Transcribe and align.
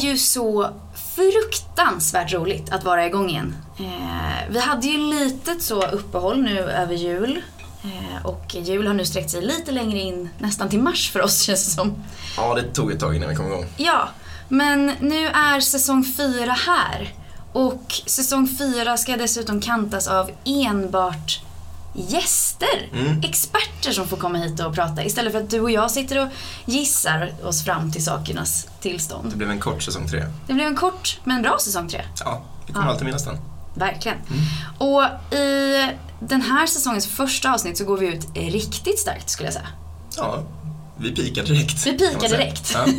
ju 0.00 0.18
så 0.18 0.70
fruktansvärt 1.14 2.32
roligt 2.32 2.72
att 2.72 2.84
vara 2.84 3.06
igång 3.06 3.30
igen. 3.30 3.56
Eh, 3.78 4.50
vi 4.50 4.58
hade 4.58 4.86
ju 4.86 4.98
litet 4.98 5.62
så 5.62 5.82
uppehåll 5.82 6.42
nu 6.42 6.58
över 6.58 6.94
jul. 6.94 7.42
Eh, 7.84 8.26
och 8.26 8.54
jul 8.54 8.86
har 8.86 8.94
nu 8.94 9.04
sträckt 9.04 9.30
sig 9.30 9.42
lite 9.42 9.72
längre 9.72 9.98
in, 9.98 10.30
nästan 10.38 10.68
till 10.68 10.80
mars 10.82 11.10
för 11.10 11.22
oss 11.22 11.42
känns 11.46 11.64
det 11.64 11.70
som. 11.70 11.94
Ja, 12.36 12.54
det 12.54 12.62
tog 12.62 12.92
ett 12.92 13.00
tag 13.00 13.16
innan 13.16 13.28
vi 13.28 13.36
kom 13.36 13.46
igång. 13.46 13.66
Ja, 13.76 14.08
men 14.48 14.92
nu 15.00 15.26
är 15.26 15.60
säsong 15.60 16.04
fyra 16.16 16.52
här. 16.52 17.14
Och 17.52 18.02
säsong 18.06 18.48
fyra 18.58 18.96
ska 18.96 19.16
dessutom 19.16 19.60
kantas 19.60 20.08
av 20.08 20.30
enbart 20.44 21.40
gäster, 21.94 22.88
Mm. 22.92 23.20
experter 23.22 23.92
som 23.92 24.08
får 24.08 24.16
komma 24.16 24.38
hit 24.38 24.60
och 24.60 24.74
prata 24.74 25.04
istället 25.04 25.32
för 25.32 25.40
att 25.40 25.50
du 25.50 25.60
och 25.60 25.70
jag 25.70 25.90
sitter 25.90 26.22
och 26.22 26.28
gissar 26.64 27.32
oss 27.44 27.64
fram 27.64 27.92
till 27.92 28.04
sakernas 28.04 28.68
tillstånd. 28.80 29.30
Det 29.30 29.36
blev 29.36 29.50
en 29.50 29.58
kort 29.60 29.82
säsong 29.82 30.08
tre. 30.08 30.24
Det 30.46 30.52
blev 30.54 30.66
en 30.66 30.76
kort 30.76 31.18
men 31.24 31.42
bra 31.42 31.56
säsong 31.60 31.88
tre. 31.88 32.04
Ja, 32.24 32.42
vi 32.66 32.72
kommer 32.72 32.86
Ja. 32.86 32.92
alltid 32.92 33.04
minnas 33.06 33.24
den. 33.24 33.36
Verkligen. 33.74 34.18
Och 34.78 35.34
i 35.34 35.86
den 36.20 36.40
här 36.42 36.66
säsongens 36.66 37.06
första 37.06 37.52
avsnitt 37.54 37.78
så 37.78 37.84
går 37.84 37.96
vi 37.98 38.06
ut 38.06 38.26
riktigt 38.34 38.98
starkt 38.98 39.30
skulle 39.30 39.46
jag 39.46 39.54
säga. 39.54 39.68
Ja, 40.16 40.42
vi 41.00 41.14
pikar 41.14 41.42
direkt. 41.42 41.86
Vi 41.86 41.92
pikar 41.98 42.28
direkt. 42.28 42.72
Ja. 42.74 42.86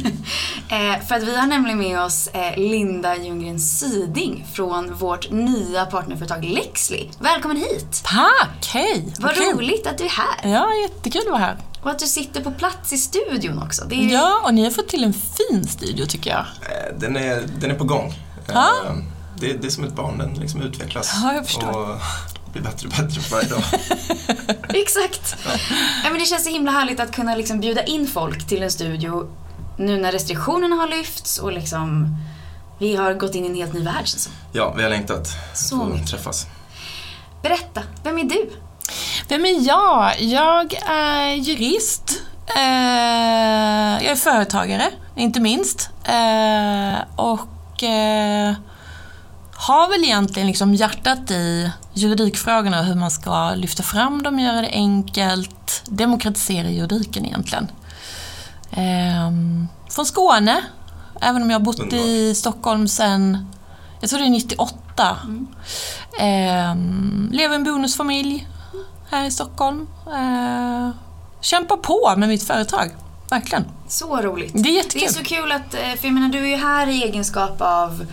Eh, 0.70 1.06
för 1.08 1.16
att 1.16 1.24
vi 1.24 1.36
har 1.36 1.48
nämligen 1.48 1.78
med 1.80 2.02
oss 2.02 2.28
eh, 2.28 2.58
Linda 2.58 3.18
Ljunggren 3.18 3.60
Syding 3.60 4.46
från 4.54 4.94
vårt 4.96 5.32
nya 5.32 5.86
partnerföretag 5.86 6.44
Lexly. 6.46 7.10
Välkommen 7.20 7.58
hit! 7.58 8.02
Tack, 8.04 8.70
hej! 8.74 9.14
Vad 9.20 9.36
kul. 9.36 9.44
roligt 9.58 9.88
att 9.88 9.98
du 9.98 10.04
är 10.04 10.10
här. 10.10 10.52
Ja, 10.54 10.68
jättekul 10.82 11.22
att 11.22 11.28
vara 11.28 11.40
här. 11.40 11.58
Och 11.84 11.90
att 11.90 12.00
du 12.00 12.06
sitter 12.08 12.42
på 12.42 12.52
plats 12.52 12.94
i 12.94 12.98
studion 12.98 13.64
också. 13.64 13.86
Det 13.90 13.96
är 13.96 14.00
ju... 14.00 14.12
Ja, 14.12 14.42
och 14.46 14.54
ni 14.54 14.64
har 14.64 14.72
fått 14.72 14.88
till 14.88 15.04
en 15.04 15.14
fin 15.14 15.68
studio 15.68 16.06
tycker 16.06 16.30
jag. 16.30 16.40
Eh, 16.40 17.00
Den, 17.00 17.16
är, 17.18 17.44
den 17.60 17.72
är 17.72 17.76
på 17.76 17.84
gång. 17.84 18.14
Ja. 18.54 18.70
Eh, 18.86 18.92
Det, 19.40 19.54
det 19.54 19.68
är 19.68 19.72
som 19.72 19.84
ett 19.84 19.94
barn, 19.96 20.18
den 20.18 20.34
liksom 20.34 20.62
utvecklas. 20.62 21.12
Ja, 21.24 21.34
jag 21.34 21.46
förstår. 21.46 21.80
Och 21.92 21.98
blir 22.54 22.62
bättre 22.64 22.88
och 22.88 22.94
bättre 22.94 23.22
för 23.22 23.36
varje 23.36 23.50
dag. 23.50 23.64
Exakt. 24.82 25.36
Ja, 26.04 26.10
men 26.10 26.20
det 26.20 26.26
känns 26.26 26.44
så 26.44 26.50
himla 26.50 26.72
härligt 26.72 27.00
att 27.00 27.12
kunna 27.12 27.36
liksom 27.36 27.60
bjuda 27.60 27.84
in 27.84 28.08
folk 28.08 28.48
till 28.48 28.64
en 28.64 28.72
studio 28.72 29.28
nu 29.78 29.98
när 30.02 30.12
restriktionerna 30.12 30.76
har 30.76 30.88
lyfts 30.88 31.38
och 31.38 31.52
liksom 31.52 32.16
vi 32.80 32.96
har 32.96 33.14
gått 33.14 33.36
in 33.36 33.46
i 33.46 33.48
en 33.48 33.56
helt 33.56 33.74
ny 33.74 33.84
värld 33.84 34.08
känns. 34.08 34.30
Ja, 34.54 34.74
vi 34.78 34.84
har 34.84 34.90
längtat 34.90 35.28
Så 35.54 35.76
att 35.76 35.82
få 35.82 35.88
mycket. 35.88 36.10
träffas. 36.10 36.46
Berätta, 37.44 37.82
vem 38.04 38.18
är 38.18 38.24
du? 38.24 38.50
Vem 39.28 39.46
är 39.46 39.68
jag? 39.68 40.22
Jag 40.22 40.74
är 40.90 41.34
jurist. 41.34 42.22
Eh, 42.56 42.62
jag 44.04 44.12
är 44.12 44.16
företagare, 44.16 44.90
inte 45.16 45.40
minst. 45.40 45.90
Eh, 46.04 47.02
och 47.16 47.84
eh, 47.84 48.54
har 49.54 49.90
väl 49.90 50.04
egentligen 50.04 50.48
liksom 50.48 50.74
hjärtat 50.74 51.32
i 51.32 51.72
juridikfrågorna 51.94 52.80
och 52.80 52.86
hur 52.86 52.96
man 52.96 53.12
ska 53.12 53.54
lyfta 53.56 53.84
fram 53.84 54.24
dem, 54.24 54.40
göra 54.40 54.62
det 54.62 54.70
enkelt, 54.72 55.84
demokratisera 55.86 56.70
juridiken 56.70 57.26
egentligen. 57.26 57.68
Eh, 58.72 59.32
från 59.90 60.06
Skåne, 60.06 60.62
även 61.22 61.42
om 61.42 61.50
jag 61.50 61.60
har 61.60 61.66
bott 61.66 61.94
i 61.94 62.36
Stockholm 62.36 62.88
sedan, 62.88 63.48
jag 64.02 64.10
tror 64.10 64.20
det 64.20 64.26
är 64.26 64.30
98. 64.30 65.18
Eh, 66.20 66.76
lever 67.32 67.54
i 67.54 67.56
en 67.56 67.64
bonusfamilj 67.64 68.48
här 69.10 69.26
i 69.26 69.32
Stockholm. 69.32 69.88
Eh, 70.08 70.90
kämpar 71.42 71.78
på 71.78 72.14
med 72.18 72.30
mitt 72.30 72.44
företag, 72.44 72.92
verkligen. 73.30 73.66
Så 73.88 74.22
roligt. 74.22 74.52
Det 74.54 74.60
är 74.60 74.64
Det 74.64 74.70
jättekul. 74.70 75.04
är 75.08 75.14
så 75.14 75.24
kul 75.24 75.52
att, 75.52 75.74
eh, 75.74 75.80
för 75.80 76.06
jag 76.08 76.14
menar 76.14 76.30
du 76.30 76.40
är 76.40 76.48
ju 76.50 76.56
här 76.56 76.88
i 76.88 77.04
egenskap 77.04 77.62
av 77.62 78.06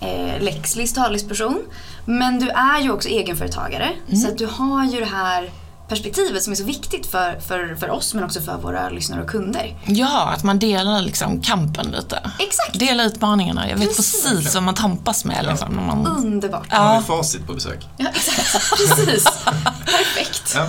eh, 0.00 0.40
Lexlys 0.42 0.92
talesperson. 0.92 1.58
Men 2.06 2.38
du 2.38 2.48
är 2.48 2.80
ju 2.80 2.90
också 2.90 3.08
egenföretagare. 3.08 3.90
Mm. 4.08 4.20
Så 4.20 4.28
att 4.28 4.38
du 4.38 4.46
har 4.46 4.84
ju 4.84 5.00
det 5.00 5.06
här 5.06 5.50
perspektivet 5.88 6.42
som 6.42 6.52
är 6.52 6.56
så 6.56 6.64
viktigt 6.64 7.06
för, 7.06 7.40
för, 7.40 7.74
för 7.74 7.90
oss 7.90 8.14
men 8.14 8.24
också 8.24 8.40
för 8.40 8.56
våra 8.56 8.88
lyssnare 8.88 9.22
och 9.22 9.30
kunder. 9.30 9.76
Ja, 9.86 10.28
att 10.36 10.42
man 10.44 10.58
delar 10.58 11.00
liksom 11.00 11.40
kampen 11.42 11.86
lite. 11.90 12.30
Exakt! 12.38 12.78
Delar 12.78 13.04
utmaningarna. 13.04 13.68
Jag 13.70 13.76
vet 13.76 13.96
Precis. 13.96 14.22
precis 14.30 14.54
vad 14.54 14.62
man 14.62 14.74
tampas 14.74 15.24
med. 15.24 15.46
Liksom, 15.50 15.72
när 15.72 15.82
man... 15.82 16.06
Underbart. 16.06 16.66
Här 16.72 16.78
har 16.86 16.94
Ja. 16.94 16.98
vi 17.00 17.06
facit 17.06 17.46
på 17.46 17.52
besök. 17.52 17.88
Ja, 17.96 18.08
exakt. 18.14 18.70
Precis. 18.76 19.24
Perfekt. 19.84 20.52
Ja. 20.54 20.66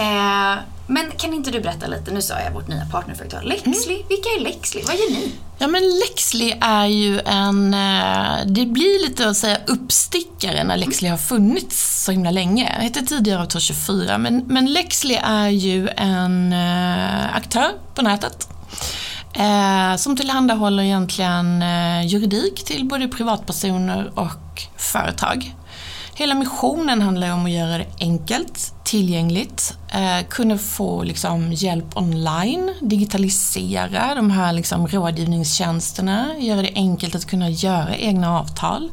Eh, 0.00 0.58
men 0.86 1.10
kan 1.10 1.34
inte 1.34 1.50
du 1.50 1.60
berätta 1.60 1.86
lite, 1.86 2.10
nu 2.10 2.22
sa 2.22 2.40
jag 2.40 2.52
vårt 2.52 2.68
nya 2.68 2.86
partnerföretag 2.86 3.44
Lexly. 3.44 3.94
Mm. 3.94 4.06
Vilka 4.08 4.28
är 4.28 4.40
Lexly? 4.40 4.82
Vad 4.82 4.94
gör 4.94 5.10
ni? 5.10 5.32
Ja 5.58 5.66
men 5.66 5.82
Lexly 5.98 6.54
är 6.60 6.86
ju 6.86 7.20
en, 7.20 7.74
eh, 7.74 8.46
det 8.46 8.66
blir 8.66 9.08
lite 9.08 9.28
att 9.28 9.36
säga 9.36 9.58
uppstickare 9.66 10.64
när 10.64 10.76
Lexly 10.76 11.08
har 11.08 11.16
funnits 11.16 12.04
så 12.04 12.12
himla 12.12 12.30
länge. 12.30 12.72
Jag 12.76 12.82
hette 12.82 13.02
tidigare 13.02 13.42
Avtal 13.42 13.60
24 13.60 14.18
men, 14.18 14.44
men 14.46 14.72
Lexly 14.72 15.14
är 15.14 15.48
ju 15.48 15.88
en 15.96 16.52
eh, 16.52 17.36
aktör 17.36 17.70
på 17.94 18.02
nätet. 18.02 18.48
Eh, 19.32 19.96
som 19.96 20.16
tillhandahåller 20.16 20.82
egentligen 20.82 21.64
juridik 22.08 22.64
till 22.64 22.84
både 22.84 23.08
privatpersoner 23.08 24.12
och 24.14 24.62
företag. 24.76 25.54
Hela 26.20 26.34
missionen 26.34 27.02
handlar 27.02 27.26
ju 27.26 27.32
om 27.32 27.44
att 27.44 27.50
göra 27.50 27.78
det 27.78 27.86
enkelt, 28.00 28.74
tillgängligt, 28.84 29.76
eh, 29.92 30.26
kunna 30.28 30.58
få 30.58 31.02
liksom, 31.02 31.52
hjälp 31.52 31.96
online, 31.96 32.74
digitalisera 32.80 34.14
de 34.14 34.30
här 34.30 34.52
liksom, 34.52 34.86
rådgivningstjänsterna, 34.86 36.26
göra 36.38 36.62
det 36.62 36.72
enkelt 36.74 37.14
att 37.14 37.24
kunna 37.26 37.50
göra 37.50 37.96
egna 37.96 38.38
avtal. 38.38 38.90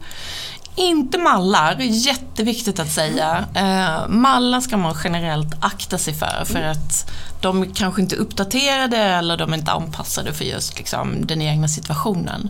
Inte 0.77 1.17
mallar, 1.17 1.75
jätteviktigt 1.79 2.79
att 2.79 2.91
säga. 2.91 3.45
Eh, 3.53 4.07
mallar 4.07 4.61
ska 4.61 4.77
man 4.77 4.95
generellt 5.03 5.53
akta 5.59 5.97
sig 5.97 6.13
för, 6.13 6.45
för 6.45 6.61
att 6.61 7.11
de 7.41 7.73
kanske 7.73 8.01
inte 8.01 8.15
är 8.15 8.19
uppdaterade 8.19 8.97
eller 8.97 9.37
de 9.37 9.53
är 9.53 9.57
inte 9.57 9.71
anpassade 9.71 10.33
för 10.33 10.45
just 10.45 10.77
liksom, 10.77 11.25
den 11.25 11.41
egna 11.41 11.67
situationen. 11.67 12.49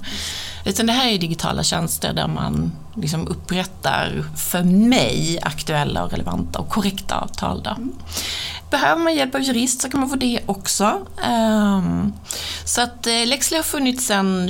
Utan 0.65 0.85
det 0.85 0.93
här 0.93 1.09
är 1.09 1.17
digitala 1.17 1.63
tjänster 1.63 2.13
där 2.13 2.27
man 2.27 2.71
liksom 2.95 3.27
upprättar, 3.27 4.23
för 4.35 4.63
mig, 4.63 5.39
aktuella 5.41 6.03
och 6.03 6.11
relevanta 6.11 6.59
och 6.59 6.69
korrekta 6.69 7.15
avtal. 7.15 7.63
Då. 7.63 7.75
Behöver 8.69 9.03
man 9.03 9.15
hjälp 9.15 9.35
av 9.35 9.41
jurist 9.41 9.81
så 9.81 9.89
kan 9.89 9.99
man 9.99 10.09
få 10.09 10.15
det 10.15 10.39
också. 10.45 11.05
Ehm, 11.23 12.13
så 12.65 12.81
att 12.81 13.07
eh, 13.07 13.25
Lexley 13.25 13.57
har 13.57 13.63
funnits 13.63 14.05
sedan 14.05 14.49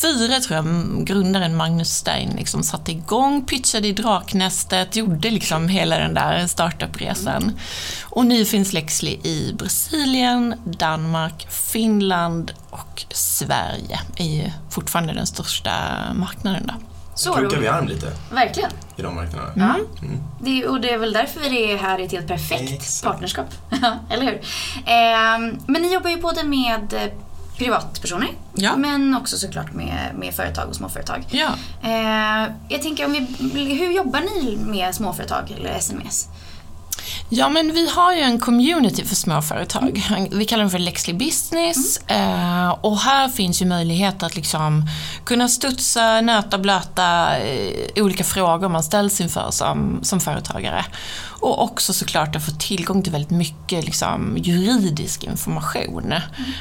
2004 0.00 0.40
tror 0.40 0.56
jag. 0.56 1.06
Grundaren 1.06 1.56
Magnus 1.56 1.90
Stein 1.90 2.30
liksom 2.36 2.62
satte 2.62 2.92
igång, 2.92 3.44
pitchade 3.46 3.88
i 3.88 3.92
Draknästet, 3.92 4.96
gjorde 4.96 5.30
liksom 5.30 5.68
hela 5.68 5.98
den 5.98 6.14
där 6.14 6.46
startupresan. 6.46 7.58
Och 8.04 8.26
nu 8.26 8.44
finns 8.44 8.72
Lexley 8.72 9.18
i 9.22 9.54
Brasilien, 9.58 10.54
Danmark, 10.64 11.46
Finland 11.50 12.52
och 12.70 13.04
Sverige 13.10 14.00
är 14.16 14.24
ju 14.24 14.50
fortfarande 14.70 15.12
den 15.12 15.26
största 15.26 15.72
marknaden. 16.14 16.62
Då. 16.66 16.74
Så 17.14 17.34
Krokar 17.34 17.60
vi 17.60 17.68
arm 17.68 17.88
lite 17.88 18.12
Verkligen. 18.32 18.70
i 18.96 19.02
de 19.02 19.14
marknaderna. 19.14 19.52
Ja. 19.56 20.04
Mm. 20.06 20.22
Det 20.40 20.62
är, 20.62 20.70
och 20.70 20.80
det 20.80 20.90
är 20.90 20.98
väl 20.98 21.12
därför 21.12 21.40
vi 21.40 21.72
är 21.72 21.76
här 21.76 21.98
i 21.98 22.04
ett 22.04 22.12
helt 22.12 22.28
perfekt 22.28 22.72
Exakt. 22.72 23.04
partnerskap. 23.04 23.46
Eller 24.10 24.24
hur? 24.24 24.40
Ehm, 24.86 25.58
men 25.66 25.82
ni 25.82 25.94
jobbar 25.94 26.10
ju 26.10 26.16
både 26.20 26.44
med 26.44 26.92
eh, 26.92 27.12
privatpersoner 27.58 28.28
Ja. 28.54 28.76
men 28.76 29.16
också 29.16 29.36
såklart 29.36 29.72
med, 29.72 30.10
med 30.18 30.34
företag 30.34 30.68
och 30.68 30.76
småföretag. 30.76 31.24
Ja. 31.30 31.48
Ehm, 31.82 32.50
jag 32.68 32.82
tänker, 32.82 33.04
om 33.04 33.12
vi, 33.12 33.74
hur 33.74 33.92
jobbar 33.92 34.20
ni 34.20 34.56
med 34.56 34.94
småföretag 34.94 35.54
eller 35.58 35.70
sms? 35.70 36.28
Ja, 37.28 37.48
men 37.48 37.72
vi 37.72 37.90
har 37.90 38.14
ju 38.14 38.20
en 38.20 38.40
community 38.40 39.04
för 39.04 39.14
småföretag. 39.14 40.02
Vi 40.32 40.44
kallar 40.44 40.62
den 40.62 40.70
för 40.70 40.78
Lexley 40.78 41.16
Business. 41.16 41.96
Eh, 42.06 42.68
och 42.80 42.98
här 42.98 43.28
finns 43.28 43.62
ju 43.62 43.66
möjlighet 43.66 44.22
att 44.22 44.36
liksom 44.36 44.88
kunna 45.24 45.48
studsa, 45.48 46.20
nöta, 46.20 46.58
blöta 46.58 47.38
eh, 47.38 48.04
olika 48.04 48.24
frågor 48.24 48.68
man 48.68 48.82
ställs 48.82 49.20
inför 49.20 49.50
som, 49.50 49.98
som 50.02 50.20
företagare. 50.20 50.84
Och 51.40 51.62
också 51.62 51.92
såklart 51.92 52.36
att 52.36 52.44
få 52.44 52.50
tillgång 52.50 53.02
till 53.02 53.12
väldigt 53.12 53.30
mycket 53.30 53.84
liksom, 53.84 54.36
juridisk 54.36 55.24
information. 55.24 56.14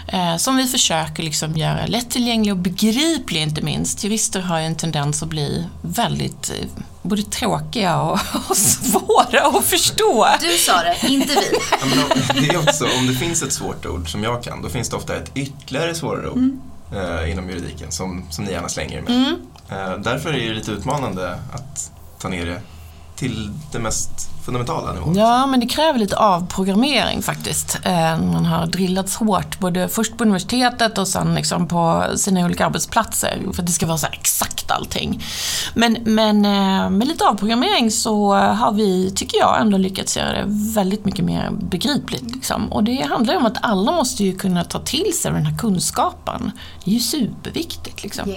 Eh, 0.08 0.38
som 0.38 0.58
vi 0.58 0.68
försöker 0.68 1.24
liksom 1.24 1.58
göra 1.58 1.86
lättillgänglig 1.86 2.54
och 2.54 2.60
begriplig 2.60 3.42
inte 3.42 3.62
minst. 3.62 4.04
Jurister 4.04 4.42
har 4.42 4.60
ju 4.60 4.66
en 4.66 4.76
tendens 4.76 5.24
att 5.24 5.30
bli 5.30 5.66
väldigt 5.82 6.50
eh, 6.50 6.84
både 7.02 7.24
tråkiga 7.24 8.02
och, 8.02 8.20
och 8.50 8.58
svåra 8.58 9.42
att 9.42 9.66
förstå. 9.66 10.28
Du 10.42 10.58
sa 10.58 10.82
det, 10.84 11.08
inte 11.08 11.34
vi. 11.34 11.58
Ja, 11.96 12.16
det 12.34 12.48
är 12.50 12.58
också, 12.58 12.86
om 13.00 13.08
det 13.08 13.14
finns 13.14 13.44
ett 13.44 13.54
svårt 13.54 13.86
ord 13.86 14.12
som 14.12 14.24
jag 14.24 14.44
kan, 14.44 14.62
då 14.62 14.70
finns 14.70 14.90
det 14.90 14.96
ofta 14.96 15.16
ett 15.16 15.32
ytterligare 15.36 15.96
svårare 15.96 16.30
ord 16.30 16.38
eh, 16.94 17.32
inom 17.32 17.50
juridiken 17.50 17.92
som, 17.92 18.26
som 18.30 18.46
ni 18.46 18.52
gärna 18.52 18.70
slänger 18.70 18.98
er 18.98 19.02
med. 19.02 19.12
Mm. 19.12 19.36
Eh, 19.70 19.98
därför 19.98 20.30
är 20.30 20.50
det 20.50 20.54
lite 20.54 20.72
utmanande 20.72 21.40
att 21.54 21.92
ta 22.20 22.30
ner 22.30 22.46
det 22.46 22.62
till 23.16 23.54
det 23.72 23.80
mest 23.80 24.30
fundamentala 24.46 24.94
nivån. 24.94 25.16
Ja, 25.16 25.48
men 25.48 25.60
det 25.60 25.66
kräver 25.66 26.00
lite 26.00 26.18
avprogrammering 26.18 27.22
faktiskt. 27.22 27.80
Eh, 27.84 28.18
Man 28.20 28.46
har 28.46 28.66
drillats 28.68 29.16
hårt, 29.16 29.60
både 29.60 29.88
först 29.88 30.18
på 30.18 30.24
universitetet 30.24 30.98
och 30.98 31.08
sen 31.08 31.36
liksom 31.36 31.68
på 31.68 32.04
sina 32.16 32.46
olika 32.46 32.66
arbetsplatser, 32.66 33.42
för 33.54 33.62
att 33.62 33.68
det 33.68 33.74
ska 33.74 33.86
vara 33.86 33.98
så 33.98 34.06
här 34.06 34.14
exakt 34.14 34.72
allting. 34.72 35.24
Men, 35.74 35.98
men 36.04 36.46
eh, 36.46 36.90
med 36.90 37.08
lite 37.08 37.26
avprogrammering 37.26 37.92
så 37.92 38.34
har 38.34 38.72
vi, 38.72 39.12
tycker 39.16 39.38
jag, 39.38 39.62
ändå 39.62 39.78
lyckats 39.78 40.18
göra 40.18 40.32
det 40.32 40.44
väldigt 40.48 41.06
mycket 41.06 41.26
mer 41.26 41.50
begripligt. 41.52 42.36
Liksom. 42.36 42.72
Och 42.74 42.84
det 42.84 43.02
handlar 43.10 43.34
ju 43.34 43.40
om 43.40 43.46
att 43.46 43.58
alla 43.62 43.92
måste 43.92 44.24
ju 44.24 44.38
kunna 44.38 44.64
ta 44.64 44.80
till 44.80 45.14
sig 45.22 45.32
den 45.32 45.46
här 45.46 45.58
kunskapen. 45.58 46.52
Det 46.84 46.92
är 46.92 46.94
ju 46.94 47.00
superviktigt. 47.00 48.04
Liksom. 48.04 48.34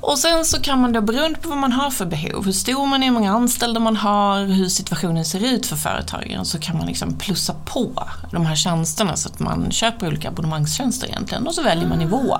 Och 0.00 0.18
sen 0.18 0.44
så 0.44 0.60
kan 0.60 0.80
man 0.80 0.92
då, 0.92 1.00
beroende 1.00 1.38
på 1.38 1.48
vad 1.48 1.58
man 1.58 1.72
har 1.72 1.90
för 1.90 2.06
behov, 2.06 2.44
hur 2.44 2.52
stor 2.52 2.86
man 2.86 3.02
är, 3.02 3.06
hur 3.06 3.12
många 3.12 3.32
anställda 3.32 3.80
man 3.80 3.96
har, 3.96 4.44
hur 4.44 4.68
situationen 4.68 5.24
ser 5.24 5.35
ut 5.44 5.66
för 5.66 5.76
företagen, 5.76 6.44
så 6.44 6.58
kan 6.58 6.78
man 6.78 6.86
liksom 6.86 7.18
plussa 7.18 7.54
på 7.64 8.08
de 8.30 8.46
här 8.46 8.56
tjänsterna 8.56 9.16
så 9.16 9.28
att 9.28 9.38
man 9.38 9.70
köper 9.70 10.06
olika 10.06 10.28
abonnemangstjänster 10.28 11.08
egentligen 11.08 11.46
och 11.46 11.54
så 11.54 11.62
väljer 11.62 11.88
man 11.88 11.98
nivå. 11.98 12.38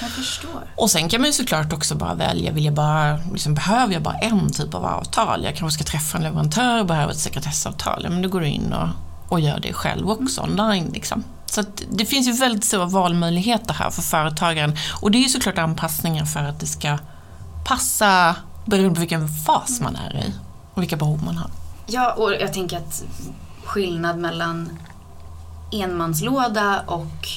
Jag 0.00 0.10
förstår. 0.10 0.62
Och 0.76 0.90
sen 0.90 1.08
kan 1.08 1.20
man 1.20 1.26
ju 1.26 1.32
såklart 1.32 1.72
också 1.72 1.94
bara 1.94 2.14
välja, 2.14 2.52
vill 2.52 2.64
jag 2.64 2.74
bara, 2.74 3.18
liksom, 3.32 3.54
behöver 3.54 3.92
jag 3.92 4.02
bara 4.02 4.18
en 4.18 4.52
typ 4.52 4.74
av 4.74 4.84
avtal? 4.84 5.44
Jag 5.44 5.56
kanske 5.56 5.84
ska 5.84 5.92
träffa 5.92 6.18
en 6.18 6.24
leverantör 6.24 6.80
och 6.80 6.86
behöver 6.86 7.12
ett 7.12 7.18
sekretessavtal. 7.18 8.06
Men 8.10 8.22
då 8.22 8.28
går 8.28 8.40
du 8.40 8.46
in 8.46 8.72
och, 8.72 8.88
och 9.28 9.40
gör 9.40 9.60
det 9.60 9.72
själv 9.72 10.10
också 10.10 10.42
online. 10.42 10.90
Liksom. 10.94 11.24
Så 11.46 11.62
det 11.90 12.06
finns 12.06 12.28
ju 12.28 12.32
väldigt 12.32 12.64
stora 12.64 12.86
valmöjligheter 12.86 13.74
här 13.74 13.90
för 13.90 14.02
företagaren. 14.02 14.76
Och 15.00 15.10
det 15.10 15.18
är 15.18 15.22
ju 15.22 15.28
såklart 15.28 15.58
anpassningar 15.58 16.24
för 16.24 16.40
att 16.40 16.60
det 16.60 16.66
ska 16.66 16.98
passa 17.64 18.36
beroende 18.64 18.94
på 18.94 19.00
vilken 19.00 19.28
fas 19.28 19.80
man 19.80 19.96
är 19.96 20.16
i 20.16 20.32
och 20.74 20.82
vilka 20.82 20.96
behov 20.96 21.24
man 21.24 21.36
har. 21.36 21.50
Ja, 21.92 22.12
och 22.12 22.32
jag 22.32 22.52
tänker 22.52 22.76
att 22.76 23.04
skillnad 23.64 24.18
mellan 24.18 24.78
enmanslåda 25.72 26.80
och 26.86 27.28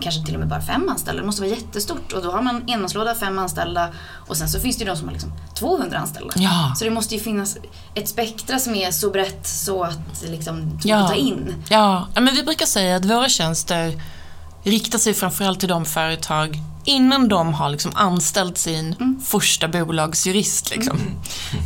kanske 0.00 0.24
till 0.24 0.34
och 0.34 0.40
med 0.40 0.48
bara 0.48 0.60
fem 0.60 0.88
anställda, 0.88 1.20
det 1.20 1.26
måste 1.26 1.42
vara 1.42 1.50
jättestort. 1.50 2.12
Och 2.12 2.22
då 2.22 2.30
har 2.30 2.42
man 2.42 2.64
enmanslåda, 2.66 3.14
fem 3.14 3.38
anställda 3.38 3.88
och 4.28 4.36
sen 4.36 4.48
så 4.48 4.60
finns 4.60 4.76
det 4.76 4.84
ju 4.84 4.90
de 4.90 4.96
som 4.96 5.08
har 5.08 5.12
liksom 5.12 5.32
200 5.54 5.98
anställda. 5.98 6.34
Ja. 6.36 6.74
Så 6.76 6.84
det 6.84 6.90
måste 6.90 7.14
ju 7.14 7.20
finnas 7.20 7.56
ett 7.94 8.08
spektra 8.08 8.58
som 8.58 8.74
är 8.74 8.90
så 8.90 9.10
brett 9.10 9.46
så 9.46 9.82
att 9.82 10.24
liksom 10.26 10.78
ja. 10.84 11.08
ta 11.08 11.14
in. 11.14 11.54
Ja, 11.68 12.08
ja, 12.14 12.20
men 12.20 12.34
vi 12.34 12.42
brukar 12.42 12.66
säga 12.66 12.96
att 12.96 13.04
våra 13.04 13.28
tjänster 13.28 14.02
riktar 14.62 14.98
sig 14.98 15.14
framförallt 15.14 15.60
till 15.60 15.68
de 15.68 15.84
företag 15.84 16.60
innan 16.86 17.28
de 17.28 17.54
har 17.54 17.70
liksom 17.70 17.92
anställt 17.94 18.58
sin 18.58 19.16
första 19.26 19.68
bolagsjurist. 19.68 20.70
Liksom. 20.70 21.00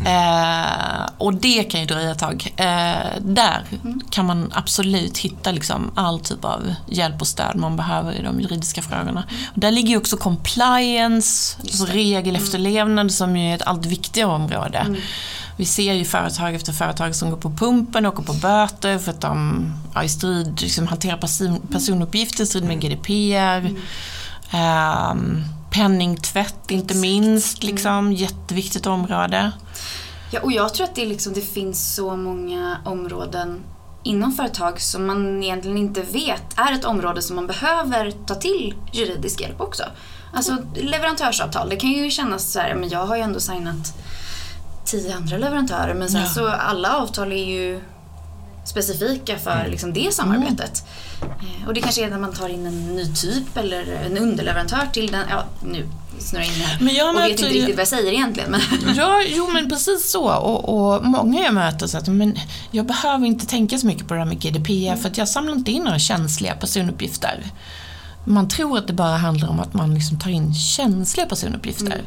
Eh, 0.06 1.10
och 1.18 1.34
det 1.34 1.64
kan 1.64 1.80
ju 1.80 1.86
dröja 1.86 2.10
ett 2.10 2.18
tag. 2.18 2.54
Eh, 2.56 3.20
där 3.20 3.64
kan 4.10 4.26
man 4.26 4.52
absolut 4.54 5.18
hitta 5.18 5.52
liksom 5.52 5.90
all 5.94 6.20
typ 6.20 6.44
av 6.44 6.74
hjälp 6.86 7.20
och 7.20 7.26
stöd 7.26 7.56
man 7.56 7.76
behöver 7.76 8.12
i 8.12 8.22
de 8.22 8.40
juridiska 8.40 8.82
frågorna. 8.82 9.24
Och 9.54 9.60
där 9.60 9.70
ligger 9.70 9.88
ju 9.88 9.96
också 9.96 10.16
compliance, 10.16 11.56
alltså 11.62 11.84
regelefterlevnad 11.84 13.12
som 13.12 13.36
ju 13.36 13.50
är 13.50 13.54
ett 13.54 13.66
allt 13.66 13.86
viktigare 13.86 14.30
område. 14.30 14.96
Vi 15.56 15.66
ser 15.66 15.92
ju 15.92 16.04
företag 16.04 16.54
efter 16.54 16.72
företag 16.72 17.14
som 17.14 17.30
går 17.30 17.36
på 17.36 17.50
pumpen 17.50 18.06
och 18.06 18.12
åker 18.12 18.22
på 18.22 18.32
böter 18.32 18.98
för 18.98 19.10
att 19.10 19.20
de 19.20 19.66
ja, 19.94 20.04
i 20.04 20.08
strid, 20.08 20.60
liksom, 20.60 20.86
hanterar 20.86 21.16
person, 21.16 21.60
personuppgifter 21.72 22.44
i 22.44 22.46
strid 22.46 22.64
med 22.64 22.80
GDPR. 22.80 23.76
Ehm, 24.52 25.42
penningtvätt 25.70 26.70
inte 26.70 26.94
minst, 26.94 27.62
liksom, 27.62 28.12
jätteviktigt 28.12 28.86
område. 28.86 29.52
Ja, 30.32 30.40
och 30.40 30.52
jag 30.52 30.74
tror 30.74 30.84
att 30.86 30.94
det, 30.94 31.06
liksom, 31.06 31.32
det 31.32 31.40
finns 31.40 31.94
så 31.94 32.16
många 32.16 32.76
områden 32.84 33.60
inom 34.02 34.32
företag 34.32 34.80
som 34.80 35.06
man 35.06 35.42
egentligen 35.42 35.76
inte 35.78 36.02
vet 36.02 36.42
är 36.56 36.72
ett 36.72 36.84
område 36.84 37.22
som 37.22 37.36
man 37.36 37.46
behöver 37.46 38.10
ta 38.26 38.34
till 38.34 38.74
juridisk 38.92 39.40
hjälp 39.40 39.60
också. 39.60 39.82
Alltså 40.34 40.56
leverantörsavtal, 40.74 41.68
det 41.68 41.76
kan 41.76 41.90
ju 41.90 42.10
kännas 42.10 42.52
så 42.52 42.60
här, 42.60 42.74
men 42.74 42.88
jag 42.88 43.06
har 43.06 43.16
ju 43.16 43.22
ändå 43.22 43.40
signat 43.40 43.94
tio 44.84 45.16
andra 45.16 45.36
leverantörer 45.38 45.94
men 45.94 46.08
sen 46.08 46.20
Ja. 46.20 46.26
så 46.28 46.48
alla 46.48 46.96
avtal 46.96 47.32
är 47.32 47.44
ju 47.44 47.80
specifika 48.70 49.38
för 49.38 49.66
liksom 49.70 49.92
det 49.92 50.14
samarbetet. 50.14 50.84
Eh, 51.22 51.68
Och 51.68 51.74
det 51.74 51.80
kanske 51.80 52.04
är 52.06 52.10
när 52.10 52.18
man 52.18 52.32
tar 52.32 52.48
in 52.48 52.66
en 52.66 52.96
ny 52.96 53.14
typ 53.14 53.56
eller 53.56 53.92
en 54.06 54.18
underleverantör 54.18 54.86
till 54.92 55.06
den, 55.12 55.24
ja 55.30 55.44
nu 55.64 55.88
snurrar 56.18 56.44
jag 56.44 56.54
in 56.54 56.60
här 56.60 56.78
Men 56.80 56.94
jag 56.94 57.14
och 57.16 57.20
vet 57.20 57.30
inte 57.30 57.44
riktigt 57.44 57.74
vad 57.76 57.80
jag 57.80 57.88
säger 57.88 58.12
egentligen. 58.12 58.50
Men 58.50 58.60
Ja, 58.96 59.22
jo 59.28 59.48
men 59.52 59.68
precis 59.70 60.10
så. 60.10 60.30
Och, 60.34 60.94
och 60.94 61.04
många 61.04 61.40
jag 61.44 61.54
möter 61.54 61.86
säger 61.86 62.02
att 62.02 62.08
men 62.08 62.38
jag 62.70 62.86
behöver 62.86 63.26
inte 63.26 63.46
tänka 63.46 63.78
så 63.78 63.86
mycket 63.86 64.08
på 64.08 64.14
det 64.14 64.20
här 64.20 64.26
med 64.26 64.40
GDPR 64.42 64.96
för 64.96 65.08
att 65.08 65.18
jag 65.18 65.28
samlar 65.28 65.52
inte 65.52 65.70
in 65.70 65.82
några 65.82 65.98
känsliga 65.98 66.54
personuppgifter. 66.54 67.44
Man 68.24 68.48
tror 68.48 68.78
att 68.78 68.86
det 68.86 68.92
bara 68.92 69.16
handlar 69.16 69.48
om 69.48 69.60
att 69.60 69.74
man 69.74 69.94
liksom 69.94 70.18
tar 70.18 70.30
in 70.30 70.54
känsliga 70.54 71.26
personuppgifter. 71.26 72.02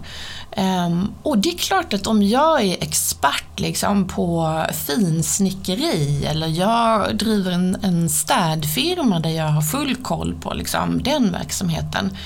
Ehm, 0.52 1.12
och 1.24 1.38
det 1.38 1.50
är 1.50 1.58
klart 1.58 1.94
att 1.94 2.08
om 2.08 2.24
jag 2.24 2.64
är 2.64 2.84
expert 2.84 3.60
liksom 3.60 4.08
på 4.08 4.66
finsnickeri 4.74 6.26
eller 6.26 6.48
jag 6.48 7.18
driver 7.18 7.52
en, 7.52 7.78
en 7.82 8.10
städfirma 8.10 9.20
där 9.20 9.30
jag 9.30 9.48
har 9.48 9.62
full 9.62 9.96
koll 9.96 10.36
på 10.42 10.54
liksom, 10.54 11.04
den 11.04 11.32
verksamheten. 11.32 12.18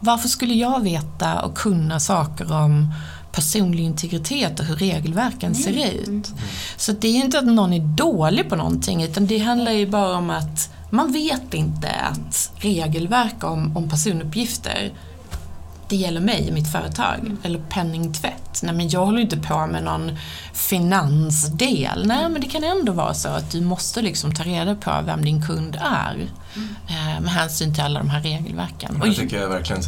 Varför 0.00 0.28
skulle 0.28 0.54
jag 0.54 0.82
veta 0.82 1.42
och 1.42 1.56
kunna 1.56 2.00
saker 2.00 2.52
om 2.52 2.94
personlig 3.32 3.84
integritet 3.84 4.60
och 4.60 4.66
hur 4.66 4.76
regelverken 4.76 5.54
ser 5.54 5.92
ut? 5.92 6.32
Så 6.76 6.92
det 6.92 7.08
är 7.08 7.14
inte 7.14 7.38
att 7.38 7.44
någon 7.44 7.72
är 7.72 7.96
dålig 7.96 8.48
på 8.48 8.56
någonting 8.56 9.02
utan 9.02 9.26
det 9.26 9.38
handlar 9.38 9.72
ju 9.72 9.86
bara 9.86 10.16
om 10.16 10.30
att 10.30 10.70
man 10.90 11.12
vet 11.12 11.54
inte 11.54 11.90
att 11.90 12.52
regelverk 12.56 13.44
om, 13.44 13.76
om 13.76 13.90
personuppgifter 13.90 14.92
det 15.92 15.96
gäller 15.96 16.20
mig 16.20 16.48
och 16.48 16.54
mitt 16.54 16.72
företag. 16.72 17.36
Eller 17.42 17.58
penningtvätt. 17.58 18.60
Nej 18.62 18.74
men 18.74 18.88
jag 18.88 19.06
håller 19.06 19.20
inte 19.20 19.36
på 19.36 19.66
med 19.66 19.84
någon 19.84 20.16
finansdel. 20.52 22.06
Nej 22.06 22.28
men 22.28 22.40
det 22.40 22.46
kan 22.48 22.64
ändå 22.64 22.92
vara 22.92 23.14
så 23.14 23.28
att 23.28 23.50
du 23.50 23.60
måste 23.60 24.02
liksom 24.02 24.34
ta 24.34 24.42
reda 24.42 24.74
på 24.74 25.02
vem 25.06 25.24
din 25.24 25.46
kund 25.46 25.78
är. 25.80 26.28
Eh, 26.88 27.20
med 27.20 27.32
hänsyn 27.32 27.74
till 27.74 27.82
alla 27.82 27.98
de 27.98 28.10
här 28.10 28.22
regelverken. 28.22 29.02
Jag 29.04 29.16
tycker 29.16 29.40
jag 29.40 29.48
verkligen 29.48 29.82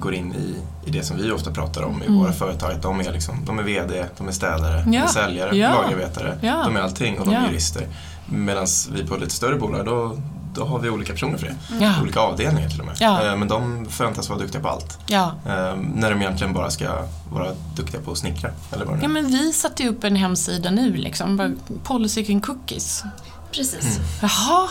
går 0.00 0.14
in 0.14 0.34
i, 0.34 0.54
i 0.88 0.90
det 0.92 1.02
som 1.04 1.16
vi 1.16 1.30
ofta 1.32 1.50
pratar 1.50 1.82
om 1.82 2.02
i 2.02 2.08
våra 2.08 2.32
företag. 2.32 2.72
Att 2.72 2.82
de 2.82 3.00
är, 3.00 3.12
liksom, 3.12 3.44
de 3.44 3.58
är 3.58 3.62
VD, 3.62 4.04
de 4.18 4.28
är 4.28 4.32
städare, 4.32 4.82
de 4.84 4.92
Ja. 4.92 5.02
är 5.02 5.06
säljare, 5.06 5.56
Ja. 5.56 5.70
lagervetare. 5.82 6.38
Ja. 6.42 6.62
De 6.64 6.76
är 6.76 6.80
allting 6.80 7.18
och 7.18 7.26
de 7.26 7.34
Ja. 7.34 7.40
är 7.40 7.46
jurister. 7.48 7.86
Medan 8.26 8.66
vi 8.92 9.06
på 9.06 9.16
lite 9.16 9.34
större 9.34 9.56
bolag, 9.56 9.84
då, 9.86 10.16
då 10.54 10.64
har 10.64 10.78
vi 10.78 10.90
olika 10.90 11.12
personer 11.12 11.38
för 11.38 11.46
det. 11.46 11.56
Ja. 11.84 11.94
Olika 12.02 12.20
avdelningar 12.20 12.68
till 12.68 12.80
och 12.80 12.86
med. 12.86 12.96
Ja. 13.00 13.26
Eh, 13.26 13.36
Men 13.36 13.48
de 13.48 13.86
förväntas 13.90 14.28
vara 14.28 14.38
duktiga 14.38 14.62
på 14.62 14.68
allt. 14.68 14.98
Ja. 15.06 15.32
Eh, 15.46 15.76
När 15.94 16.10
de 16.10 16.20
egentligen 16.22 16.52
bara 16.52 16.70
ska 16.70 16.88
vara 17.32 17.46
duktiga 17.76 18.00
på 18.00 18.12
att 18.12 18.18
snickra. 18.18 18.50
Eller 18.72 18.84
vad 18.84 18.94
det 18.96 19.02
ja 19.02 19.08
nu 19.08 19.14
men 19.14 19.26
vi 19.32 19.52
satte 19.52 19.82
ju 19.82 19.88
upp 19.88 20.04
en 20.04 20.16
hemsida 20.16 20.70
nu 20.70 20.92
liksom. 20.96 21.56
Policy 21.84 22.24
kring 22.24 22.40
cookies. 22.40 23.04
precis. 23.52 23.98
Jaha, 24.22 24.68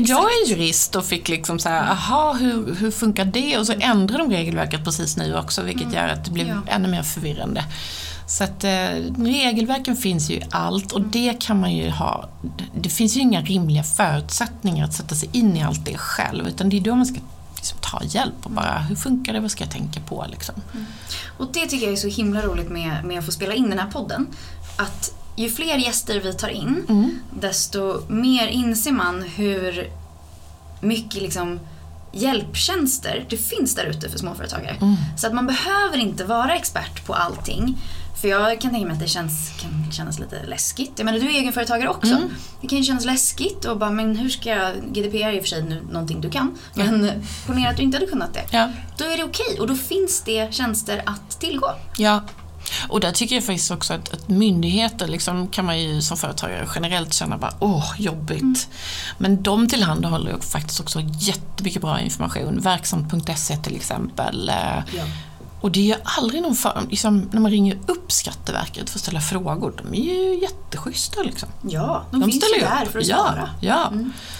Exakt. 0.00 0.08
jag 0.08 0.24
är 0.24 0.48
jurist 0.50 0.96
och 0.96 1.04
fick 1.04 1.28
liksom 1.28 1.58
så 1.58 1.68
här, 1.68 1.90
aha, 1.90 2.32
hur, 2.32 2.74
hur 2.74 2.90
funkar 2.90 3.24
det? 3.24 3.58
Och 3.58 3.66
så 3.66 3.72
ändrar 3.80 4.18
de 4.18 4.30
regelverket 4.30 4.84
precis 4.84 5.16
nu 5.16 5.36
också, 5.36 5.62
vilket 5.62 5.92
gör 5.92 6.08
att 6.08 6.24
det 6.24 6.30
blir 6.30 6.46
Ja. 6.48 6.72
ännu 6.72 6.88
mer 6.88 7.02
förvirrande. 7.02 7.64
Så 8.28 8.44
att 8.44 8.64
eh, 8.64 8.70
regelverken 9.18 9.96
finns 9.96 10.30
ju 10.30 10.34
i 10.34 10.42
allt 10.50 10.92
och 10.92 11.00
det 11.00 11.40
kan 11.40 11.60
man 11.60 11.72
ju 11.72 11.90
ha. 11.90 12.28
Det 12.74 12.88
finns 12.88 13.16
ju 13.16 13.20
inga 13.20 13.40
rimliga 13.40 13.82
förutsättningar 13.82 14.84
att 14.84 14.94
sätta 14.94 15.14
sig 15.14 15.28
in 15.32 15.56
i 15.56 15.62
allt 15.62 15.84
det 15.84 15.98
själv, 15.98 16.48
utan 16.48 16.68
det 16.68 16.76
är 16.76 16.80
då 16.80 16.94
man 16.94 17.06
ska 17.06 17.18
liksom 17.56 17.78
ta 17.80 18.00
hjälp 18.04 18.34
och 18.42 18.50
bara, 18.50 18.78
hur 18.78 18.96
funkar 18.96 19.32
det, 19.32 19.40
vad 19.40 19.50
ska 19.50 19.64
jag 19.64 19.72
tänka 19.72 20.00
på 20.00 20.26
liksom? 20.30 20.54
Och 21.38 21.46
det 21.52 21.66
tycker 21.66 21.84
jag 21.86 21.92
är 21.92 21.96
så 21.96 22.08
himla 22.08 22.40
roligt 22.42 22.68
med, 22.70 23.04
med 23.04 23.18
att 23.18 23.24
få 23.24 23.32
spela 23.32 23.54
in 23.54 23.70
den 23.70 23.78
här 23.78 23.90
podden. 23.90 24.26
Att 24.76 25.12
ju 25.36 25.50
fler 25.50 25.76
gäster 25.76 26.20
vi 26.20 26.32
tar 26.32 26.48
in, 26.48 26.84
Mm. 26.88 27.18
desto 27.40 28.00
mer 28.08 28.46
inser 28.46 28.92
man 28.92 29.22
hur 29.22 29.90
mycket 30.80 31.22
liksom 31.22 31.60
hjälptjänster 32.12 33.24
det 33.28 33.36
finns 33.36 33.74
där 33.74 33.84
ute 33.84 34.08
för 34.08 34.18
småföretagare. 34.18 34.76
Mm. 34.80 34.96
Så 35.16 35.26
att 35.26 35.34
man 35.34 35.46
behöver 35.46 35.98
inte 35.98 36.24
vara 36.24 36.54
expert 36.56 37.06
på 37.06 37.14
allting. 37.14 37.78
För 38.20 38.28
jag 38.28 38.60
kan 38.60 38.70
tänka 38.70 38.86
mig 38.86 38.94
att 38.94 39.00
det 39.02 39.08
känns, 39.08 39.50
kan 39.60 39.92
kännas 39.92 40.18
lite 40.18 40.42
läskigt. 40.46 40.92
Jag 40.96 41.04
menar, 41.04 41.18
du 41.18 41.26
är 41.26 41.30
egenföretagare 41.30 41.88
också. 41.88 42.12
Mm. 42.14 42.28
Det 42.60 42.68
kan 42.68 42.78
ju 42.78 42.84
kännas 42.84 43.04
läskigt 43.04 43.64
och 43.64 43.78
bara, 43.78 43.90
men 43.90 44.16
hur 44.16 44.28
ska 44.28 44.48
jag... 44.50 44.72
GDPR 44.92 45.16
är 45.16 45.32
i 45.32 45.38
och 45.38 45.42
för 45.42 45.48
sig 45.48 45.62
nu 45.62 45.82
någonting 45.90 46.20
du 46.20 46.30
kan. 46.30 46.58
Men 46.74 47.22
ponera 47.46 47.70
att 47.70 47.76
du 47.76 47.82
inte 47.82 47.96
hade 47.96 48.06
kunnat 48.10 48.34
det. 48.34 48.44
Ja. 48.50 48.70
Då 48.98 49.04
är 49.04 49.16
det 49.16 49.24
okej 49.24 49.60
och 49.60 49.66
då 49.66 49.74
finns 49.74 50.20
det 50.20 50.54
tjänster 50.54 51.02
att 51.06 51.40
tillgå. 51.40 51.70
Ja, 51.96 52.22
och 52.88 53.00
där 53.00 53.12
tycker 53.12 53.34
jag 53.34 53.44
faktiskt 53.44 53.70
också 53.70 53.94
att, 53.94 54.12
att 54.12 54.28
myndigheter 54.28 55.08
liksom 55.08 55.48
kan 55.48 55.64
man 55.64 55.80
ju 55.80 56.02
som 56.02 56.16
företagare 56.16 56.68
generellt 56.74 57.14
känna 57.14 57.38
bara 57.38 57.54
åh, 57.60 57.92
jobbigt. 57.98 58.68
Men 59.18 59.42
de 59.42 59.68
tillhandahåller 59.68 60.32
ju 60.32 60.40
faktiskt 60.40 60.80
också 60.80 61.00
jättemycket 61.18 61.82
bra 61.82 62.00
information. 62.00 62.60
Verksamt.se 62.60 63.56
till 63.56 63.76
exempel. 63.76 64.48
eh, 64.48 64.54
Ja. 64.96 65.04
Och 65.66 65.72
det 65.72 65.80
är 65.80 65.96
ju 65.96 66.02
aldrig 66.04 66.42
någon 66.42 66.56
form, 66.56 66.88
liksom, 66.90 67.28
när 67.32 67.40
man 67.40 67.50
ringer 67.50 67.78
upp 67.86 68.12
Skatteverket 68.12 68.90
för 68.90 68.98
att 68.98 69.02
ställa 69.02 69.20
frågor, 69.20 69.74
de 69.82 69.94
är 69.94 70.14
ju 70.14 70.40
jätteschyssta 70.40 71.22
liksom. 71.22 71.48
Ja, 71.62 72.04
de, 72.10 72.22
finns 72.22 72.44
ju 72.54 72.60
där 72.60 72.86
för 72.92 72.98
att 72.98 73.06
ja, 73.06 73.16
svara. 73.16 73.50
Ja, 73.60 73.92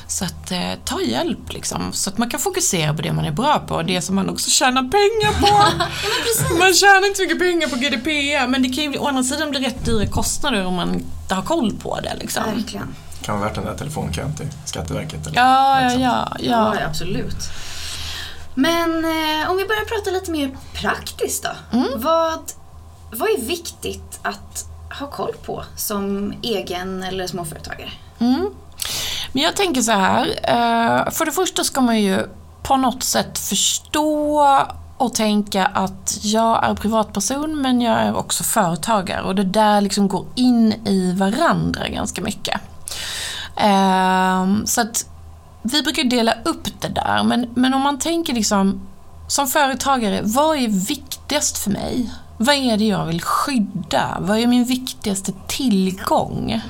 Så 0.07 0.25
att 0.25 0.51
eh, 0.51 0.73
ta 0.85 1.01
hjälp 1.01 1.53
liksom, 1.53 1.93
så 1.93 2.11
att 2.11 2.19
man 2.19 2.31
kan 2.31 2.41
fokusera 2.41 2.95
på 2.95 3.03
det 3.03 3.13
man 3.13 3.25
är 3.25 3.33
bra 3.33 3.59
på, 3.59 3.83
det 3.83 4.03
som 4.03 4.15
man 4.15 4.31
också 4.31 4.51
tjänar 4.51 4.83
pengar 4.83 5.41
på. 5.41 5.55
man 6.59 6.75
tjänar 6.75 7.09
inte 7.09 7.23
mycket 7.23 7.39
pengar 7.39 7.69
på 7.69 7.77
GDPR, 7.77 8.49
men 8.49 8.63
det 8.63 8.69
kan 8.69 8.93
ju 8.93 8.99
å 8.99 9.09
andra 9.09 9.23
sidan 9.23 9.51
bli 9.51 9.61
rätt 9.61 9.85
dyra 9.85 10.07
kostnader 10.07 10.67
om 10.67 10.75
man 10.75 10.95
inte 10.95 11.35
har 11.35 11.43
koll 11.43 11.73
på 11.83 12.01
det 12.01 12.17
liksom. 12.21 12.43
Verkligen. 12.55 12.95
Kan 13.23 13.39
vara 13.39 13.49
värt 13.49 13.55
den 13.55 13.65
där 13.65 13.75
telefonkön 13.75 14.37
till 14.37 14.49
Skatteverket. 14.65 15.27
Eller 15.27 15.37
Ja, 15.37 15.81
ja, 15.81 15.85
liksom. 15.85 16.03
ja, 16.03 16.29
Ja, 16.41 16.47
ja. 16.51 16.75
ja 16.81 16.87
absolut. 16.87 17.51
Men 18.59 19.05
eh, 19.05 19.51
om 19.51 19.57
vi 19.57 19.65
börjar 19.65 19.85
prata 19.85 20.11
lite 20.11 20.31
mer 20.31 20.57
praktiskt 20.75 21.43
då. 21.43 21.79
Mm. 21.79 21.89
Vad, 21.97 22.41
vad 23.13 23.29
är 23.29 23.41
viktigt 23.41 24.19
att 24.23 24.65
ha 25.01 25.07
koll 25.07 25.33
på 25.47 25.65
som 25.77 26.35
egen 26.43 27.03
eller 27.03 27.27
småföretagare? 27.27 27.91
Mm. 28.19 28.51
Men 29.33 29.43
jag 29.43 29.57
tänker 29.57 29.83
så 29.83 29.93
här, 29.93 30.27
eh, 30.27 31.11
för 31.11 31.25
det 31.25 31.33
första 31.33 31.65
ska 31.65 31.81
man 31.81 32.01
ju 32.01 32.27
på 32.63 32.77
något 32.77 33.03
sätt 33.03 33.39
förstå 33.39 34.41
och 34.99 35.15
tänka 35.15 35.67
att 35.67 36.19
jag 36.23 36.65
är 36.65 36.75
privatperson 36.75 37.63
men 37.63 37.81
jag 37.81 38.01
är 38.01 38.17
också 38.17 38.45
företagare 38.45 39.23
och 39.23 39.35
det 39.35 39.45
där 39.45 39.81
liksom 39.81 40.09
går 40.09 40.27
in 40.35 40.73
i 40.73 41.13
varandra 41.13 41.89
ganska 41.89 42.23
mycket. 42.23 42.61
Ehm, 43.57 44.67
Så 44.67 44.81
att 44.81 45.07
vi 45.73 45.83
brukar 45.83 46.05
dela 46.05 46.35
upp 46.45 46.81
det 46.81 46.89
där 46.89 47.23
men, 47.23 47.49
men 47.55 47.75
om 47.75 47.83
man 47.83 47.99
tänker 47.99 48.35
liksom 48.35 48.81
som 49.29 49.47
företagare, 49.47 50.21
vad 50.25 50.57
är 50.57 50.69
viktigast 50.69 51.59
för 51.59 51.71
mig? 51.71 52.11
Vad 52.39 52.55
är 52.55 52.77
det 52.77 52.85
jag 52.85 53.07
vill 53.07 53.23
skydda? 53.23 54.17
Vad 54.21 54.39
är 54.39 54.47
min 54.47 54.65
viktigaste 54.65 55.33
tillgång? 55.47 56.61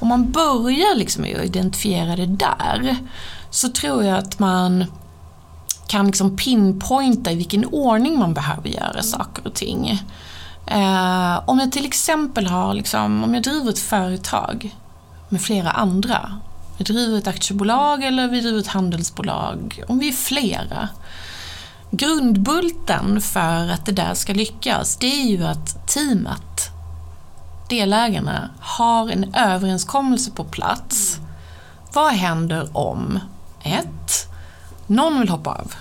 Om 0.00 0.08
man 0.08 0.30
börjar 0.30 0.96
liksom 0.96 1.22
med 1.22 1.36
att 1.36 1.44
identifiera 1.44 2.16
det 2.16 2.26
där 2.26 2.96
så 3.50 3.68
tror 3.68 4.04
jag 4.04 4.18
att 4.18 4.38
man 4.38 4.84
kan 5.86 6.06
liksom 6.06 6.36
pinpointa 6.36 7.32
i 7.32 7.34
vilken 7.34 7.64
ordning 7.64 8.18
man 8.18 8.34
behöver 8.34 8.68
göra 8.68 9.02
saker 9.02 9.46
och 9.46 9.54
ting. 9.54 9.90
Eh, 10.66 11.48
om 11.48 11.58
jag 11.58 11.72
till 11.72 11.86
exempel 11.86 12.46
har, 12.46 12.74
liksom, 12.74 13.24
om 13.24 13.34
jag 13.34 13.42
driver 13.42 13.70
ett 13.70 13.78
företag 13.78 14.76
med 15.28 15.40
flera 15.40 15.70
andra. 15.70 16.40
Vi 16.80 16.84
driver 16.84 17.18
ett 17.18 17.26
aktiebolag 17.26 18.04
eller 18.04 18.28
vi 18.28 18.40
driver 18.40 18.58
ett 18.58 18.66
handelsbolag. 18.66 19.82
Om 19.88 19.98
vi 19.98 20.08
är 20.08 20.12
flera. 20.12 20.88
Grundbulten 21.90 23.20
för 23.20 23.68
att 23.68 23.86
det 23.86 23.92
där 23.92 24.14
ska 24.14 24.32
lyckas, 24.32 24.96
det 24.96 25.06
är 25.06 25.26
ju 25.26 25.44
att 25.44 25.88
teamet, 25.88 26.70
delägarna, 27.68 28.50
har 28.60 29.10
en 29.10 29.34
överenskommelse 29.34 30.30
på 30.30 30.44
plats. 30.44 31.18
Vad 31.92 32.12
händer 32.12 32.76
om 32.76 33.18
1. 33.62 33.86
Någon 34.86 35.20
vill 35.20 35.28
hoppa 35.28 35.50
av. 35.50 35.74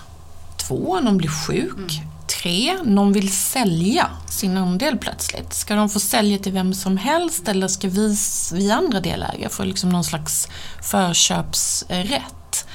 2. 0.67 0.99
någon 1.01 1.17
blir 1.17 1.29
sjuk. 1.29 2.01
Tre, 2.41 2.77
någon 2.83 3.13
vill 3.13 3.31
sälja 3.31 4.09
sin 4.29 4.57
andel 4.57 4.97
plötsligt. 4.97 5.53
Ska 5.53 5.75
de 5.75 5.89
få 5.89 5.99
sälja 5.99 6.37
till 6.37 6.51
vem 6.51 6.73
som 6.73 6.97
helst 6.97 7.47
eller 7.47 7.67
ska 7.67 7.89
vi, 7.89 8.15
vi 8.53 8.71
andra 8.71 8.99
delägare 8.99 9.49
få 9.49 9.63
liksom 9.63 9.89
någon 9.89 10.03
slags 10.03 10.47
förköpsrätt? 10.83 12.65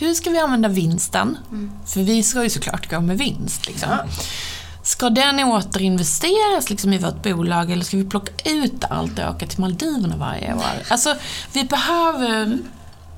Hur 0.00 0.14
ska 0.14 0.30
vi 0.30 0.38
använda 0.38 0.68
vinsten? 0.68 1.38
För 1.86 2.00
vi 2.00 2.22
ska 2.22 2.42
ju 2.42 2.50
såklart 2.50 2.90
gå 2.90 3.00
med 3.00 3.18
vinst. 3.18 3.66
Liksom. 3.66 3.88
Ska 4.82 5.10
den 5.10 5.40
återinvesteras 5.40 6.70
liksom 6.70 6.92
i 6.92 6.98
vårt 6.98 7.22
bolag 7.22 7.70
eller 7.70 7.84
ska 7.84 7.96
vi 7.96 8.04
plocka 8.04 8.50
ut 8.50 8.84
allt 8.90 9.18
och 9.18 9.30
åka 9.34 9.46
till 9.46 9.60
Maldiverna 9.60 10.16
varje 10.16 10.54
år? 10.54 10.82
Alltså, 10.88 11.14
vi 11.52 11.64
behöver 11.64 12.58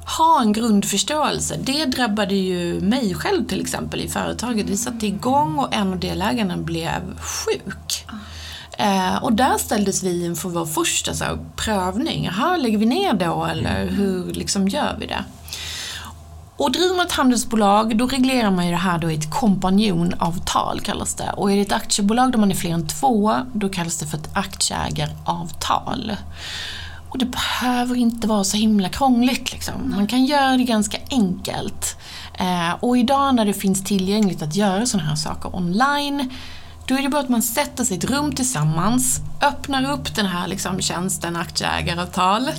ha 0.05 0.41
en 0.41 0.53
grundförståelse. 0.53 1.57
Det 1.63 1.85
drabbade 1.85 2.35
ju 2.35 2.81
mig 2.81 3.15
själv 3.15 3.47
till 3.47 3.61
exempel 3.61 4.01
i 4.01 4.09
företaget. 4.09 4.69
Vi 4.69 4.77
satte 4.77 5.07
igång 5.07 5.59
och 5.59 5.75
en 5.75 5.93
av 5.93 5.99
delägarna 5.99 6.57
blev 6.57 7.19
sjuk. 7.19 8.07
Eh, 8.79 9.17
och 9.23 9.33
där 9.33 9.59
ställdes 9.59 10.03
vi 10.03 10.25
inför 10.25 10.49
vår 10.49 10.67
första 10.67 11.15
så 11.15 11.25
här, 11.25 11.39
prövning. 11.57 12.25
Jaha, 12.25 12.57
lägger 12.57 12.79
vi 12.79 12.87
ner 12.87 13.13
då 13.13 13.45
eller 13.45 13.87
hur 13.87 14.33
liksom 14.33 14.69
gör 14.69 14.97
vi 15.01 15.07
det? 15.07 15.25
Och 16.57 16.73
driver 16.73 16.97
man 16.97 17.07
ett 17.07 17.13
handelsbolag, 17.13 17.97
då 17.97 18.07
reglerar 18.07 18.51
man 18.51 18.65
ju 18.65 18.71
det 18.71 18.77
här 18.77 18.99
då 18.99 19.11
i 19.11 19.15
ett 19.15 19.31
kompanjonavtal 19.31 20.81
kallas 20.81 21.15
det. 21.15 21.33
Och 21.37 21.53
är 21.53 21.57
det 21.57 21.63
ett 21.63 21.73
aktiebolag 21.73 22.33
där 22.33 22.39
man 22.39 22.51
är 22.51 22.55
fler 22.55 22.71
än 22.71 22.89
två, 22.89 23.35
då 23.53 23.69
kallas 23.69 23.99
det 23.99 24.07
för 24.07 24.19
ett 24.19 24.29
aktieägaravtal. 24.33 26.13
Och 27.11 27.19
det 27.19 27.27
behöver 27.27 27.97
inte 27.97 28.27
vara 28.27 28.45
så 28.45 28.57
himla 28.57 28.89
krångligt 28.89 29.53
liksom. 29.53 29.91
Man 29.97 30.07
kan 30.07 30.25
göra 30.25 30.57
det 30.57 30.65
ganska 30.65 30.99
enkelt. 31.11 31.97
Eh, 32.35 32.71
och 32.81 32.99
idag 32.99 33.35
när 33.35 33.45
det 33.45 33.53
finns 33.53 33.85
tillgängligt 33.85 34.43
att 34.43 34.57
göra 34.57 34.87
sådana 34.87 35.09
här 35.09 35.17
saker 35.17 35.57
online, 35.57 36.31
då 36.87 36.95
är 36.95 37.03
det 37.03 37.09
bara 37.09 37.23
att 37.23 37.29
man 37.29 37.43
sätter 37.43 37.85
sig 37.85 37.97
i 37.97 37.99
ett 37.99 38.11
rum 38.11 38.33
tillsammans, 38.35 39.21
öppnar 39.43 39.93
upp 39.93 40.15
den 40.15 40.27
här 40.27 40.49
liksom, 40.49 40.81
tjänsten 40.81 41.37
aktieägaravtal 41.37 42.51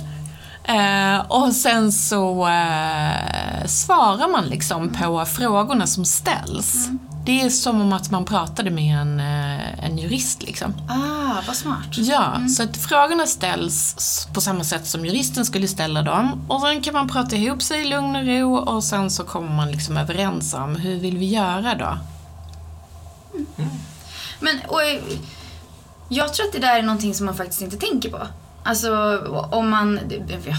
Eh, 0.64 1.30
och 1.30 1.52
sen 1.52 1.92
så 1.92 2.48
eh, 2.48 3.66
svarar 3.66 4.32
man 4.32 4.44
liksom 4.46 4.88
på 4.88 5.24
frågorna 5.24 5.86
som 5.86 6.04
ställs. 6.04 6.88
Det 7.24 7.42
är 7.42 7.50
som 7.50 7.80
om 7.80 7.92
att 7.92 8.10
man 8.10 8.24
pratade 8.24 8.70
med 8.70 9.00
en, 9.00 9.20
eh, 9.20 9.84
en 9.84 9.98
jurist 9.98 10.42
liksom. 10.42 10.74
Ah, 10.88 11.42
vad 11.46 11.56
smart. 11.56 11.88
Ja, 11.92 12.48
så 12.56 12.62
att 12.62 12.76
frågorna 12.76 13.26
ställs 13.26 14.28
på 14.34 14.40
samma 14.40 14.64
sätt 14.64 14.86
som 14.86 15.06
juristen 15.06 15.44
skulle 15.44 15.68
ställa 15.68 16.02
dem. 16.02 16.44
Och 16.48 16.60
sen 16.60 16.82
kan 16.82 16.94
man 16.94 17.08
prata 17.08 17.36
ihop 17.36 17.62
sig 17.62 17.80
i 17.80 17.84
lugn 17.84 18.16
och 18.16 18.26
ro 18.26 18.56
och 18.56 18.84
sen 18.84 19.10
så 19.10 19.24
kommer 19.24 19.54
man 19.54 19.70
liksom 19.70 19.96
överens 19.96 20.54
om 20.54 20.76
hur 20.76 20.98
vill 20.98 21.18
vi 21.18 21.26
göra 21.26 21.74
då? 21.74 21.98
Men 24.40 24.60
och, 24.68 24.80
jag 26.08 26.34
tror 26.34 26.46
att 26.46 26.52
det 26.52 26.58
där 26.58 26.78
är 26.78 26.82
någonting 26.82 27.14
som 27.14 27.26
man 27.26 27.34
faktiskt 27.34 27.62
inte 27.62 27.76
tänker 27.76 28.10
på. 28.10 28.26
Alltså 28.62 29.18
om 29.50 29.70
man... 29.70 30.00
Ja, 30.46 30.56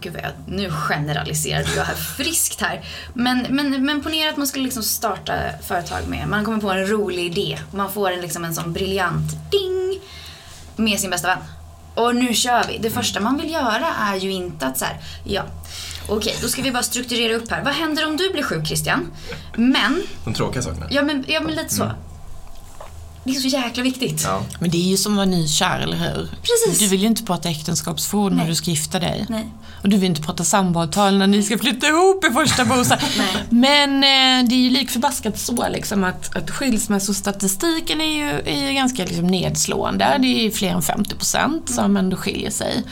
gud 0.00 0.12
vad 0.12 0.22
jag, 0.22 0.32
nu 0.46 0.70
generaliserar 0.70 1.66
jag 1.76 1.84
här 1.84 1.94
friskt 1.94 2.60
här. 2.60 2.84
Men, 3.14 3.46
men, 3.50 3.84
men 3.86 4.02
ponera 4.02 4.30
att 4.30 4.36
man 4.36 4.46
skulle 4.46 4.64
liksom 4.64 4.82
starta 4.82 5.32
företag 5.68 6.08
med, 6.08 6.28
man 6.28 6.44
kommer 6.44 6.58
på 6.58 6.70
en 6.70 6.86
rolig 6.86 7.24
idé. 7.38 7.58
Man 7.70 7.92
får 7.92 8.10
en, 8.10 8.20
liksom 8.20 8.44
en 8.44 8.54
sån 8.54 8.72
briljant 8.72 9.32
ding 9.50 10.00
med 10.76 11.00
sin 11.00 11.10
bästa 11.10 11.28
vän. 11.28 11.38
Och 11.94 12.14
nu 12.14 12.34
kör 12.34 12.64
vi. 12.68 12.78
Det 12.78 12.90
första 12.90 13.20
man 13.20 13.36
vill 13.36 13.50
göra 13.52 13.86
är 14.00 14.16
ju 14.16 14.30
inte 14.32 14.66
att 14.66 14.78
så 14.78 14.84
här, 14.84 14.96
ja, 15.24 15.42
okej, 16.08 16.36
då 16.42 16.48
ska 16.48 16.62
vi 16.62 16.72
bara 16.72 16.82
strukturera 16.82 17.36
upp 17.36 17.50
här. 17.50 17.64
Vad 17.64 17.74
händer 17.74 18.06
om 18.06 18.16
du 18.16 18.30
blir 18.30 18.42
sjuk 18.42 18.66
Christian? 18.66 19.10
Men, 19.56 20.02
De 20.24 20.34
tråkiga 20.34 20.62
sakerna. 20.62 20.86
ja 20.90 21.02
men, 21.02 21.24
ja, 21.28 21.40
men 21.40 21.54
lite 21.54 21.74
så. 21.74 21.92
Det 23.28 23.36
är 23.36 23.40
så 23.40 23.48
jäkla 23.48 23.82
viktigt. 23.82 24.22
Ja. 24.24 24.42
Men 24.58 24.70
det 24.70 24.78
är 24.78 24.90
ju 24.90 24.96
som 24.96 25.12
att 25.12 25.16
vara 25.16 25.26
nykär, 25.26 25.80
eller 25.80 25.96
hur? 25.96 26.28
Precis. 26.42 26.78
Du 26.78 26.86
vill 26.86 27.00
ju 27.00 27.06
inte 27.06 27.22
prata 27.22 27.48
äktenskapsförord 27.48 28.32
när 28.32 28.48
du 28.48 28.54
ska 28.54 28.70
gifta 28.70 28.98
dig. 28.98 29.26
Nej. 29.28 29.46
Och 29.82 29.88
du 29.88 29.96
vill 29.96 30.08
inte 30.08 30.22
prata 30.22 30.44
samboavtal 30.44 31.18
när 31.18 31.26
ni 31.26 31.42
ska 31.42 31.58
flytta 31.58 31.88
ihop 31.88 32.24
i 32.24 32.30
första 32.30 32.64
bostad. 32.64 32.98
Nej. 33.18 33.44
Men 33.48 33.94
eh, 33.94 34.48
det 34.48 34.54
är 34.54 34.58
ju 34.60 34.70
lik 34.70 34.90
förbaskat 34.90 35.38
så 35.38 35.68
liksom 35.68 36.04
att, 36.04 36.36
att 36.36 36.50
skilsmässostatistiken 36.50 38.00
är 38.00 38.16
ju, 38.16 38.30
är 38.30 38.68
ju 38.68 38.74
ganska 38.74 39.04
liksom 39.04 39.26
nedslående. 39.26 40.16
Det 40.20 40.26
är 40.26 40.42
ju 40.42 40.50
fler 40.50 40.70
än 40.70 40.80
50% 40.80 41.66
som 41.66 41.96
ändå 41.96 42.16
skiljer 42.16 42.50
sig. 42.50 42.84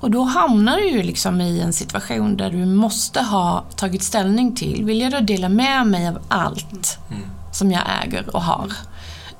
Och 0.00 0.10
då 0.10 0.22
hamnar 0.22 0.76
du 0.76 0.88
ju 0.88 1.02
liksom 1.02 1.40
i 1.40 1.60
en 1.60 1.72
situation 1.72 2.36
där 2.36 2.50
du 2.50 2.66
måste 2.66 3.22
ha 3.22 3.64
tagit 3.76 4.02
ställning 4.02 4.54
till, 4.56 4.84
vill 4.84 5.00
jag 5.00 5.12
då 5.12 5.20
dela 5.20 5.48
med 5.48 5.86
mig 5.86 6.08
av 6.08 6.18
allt 6.28 6.98
som 7.52 7.72
jag 7.72 7.82
äger 8.04 8.36
och 8.36 8.42
har? 8.42 8.72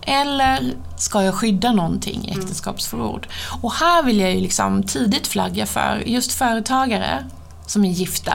Eller 0.02 0.74
ska 0.96 1.22
jag 1.22 1.34
skydda 1.34 1.72
någonting 1.72 2.28
i 2.28 2.30
äktenskapsförord? 2.30 3.28
Och 3.62 3.72
här 3.72 4.02
vill 4.02 4.20
jag 4.20 4.34
ju 4.34 4.40
liksom 4.40 4.82
tidigt 4.82 5.26
flagga 5.26 5.66
för 5.66 6.02
just 6.06 6.32
företagare 6.32 7.24
som 7.66 7.84
är 7.84 7.90
gifta. 7.90 8.34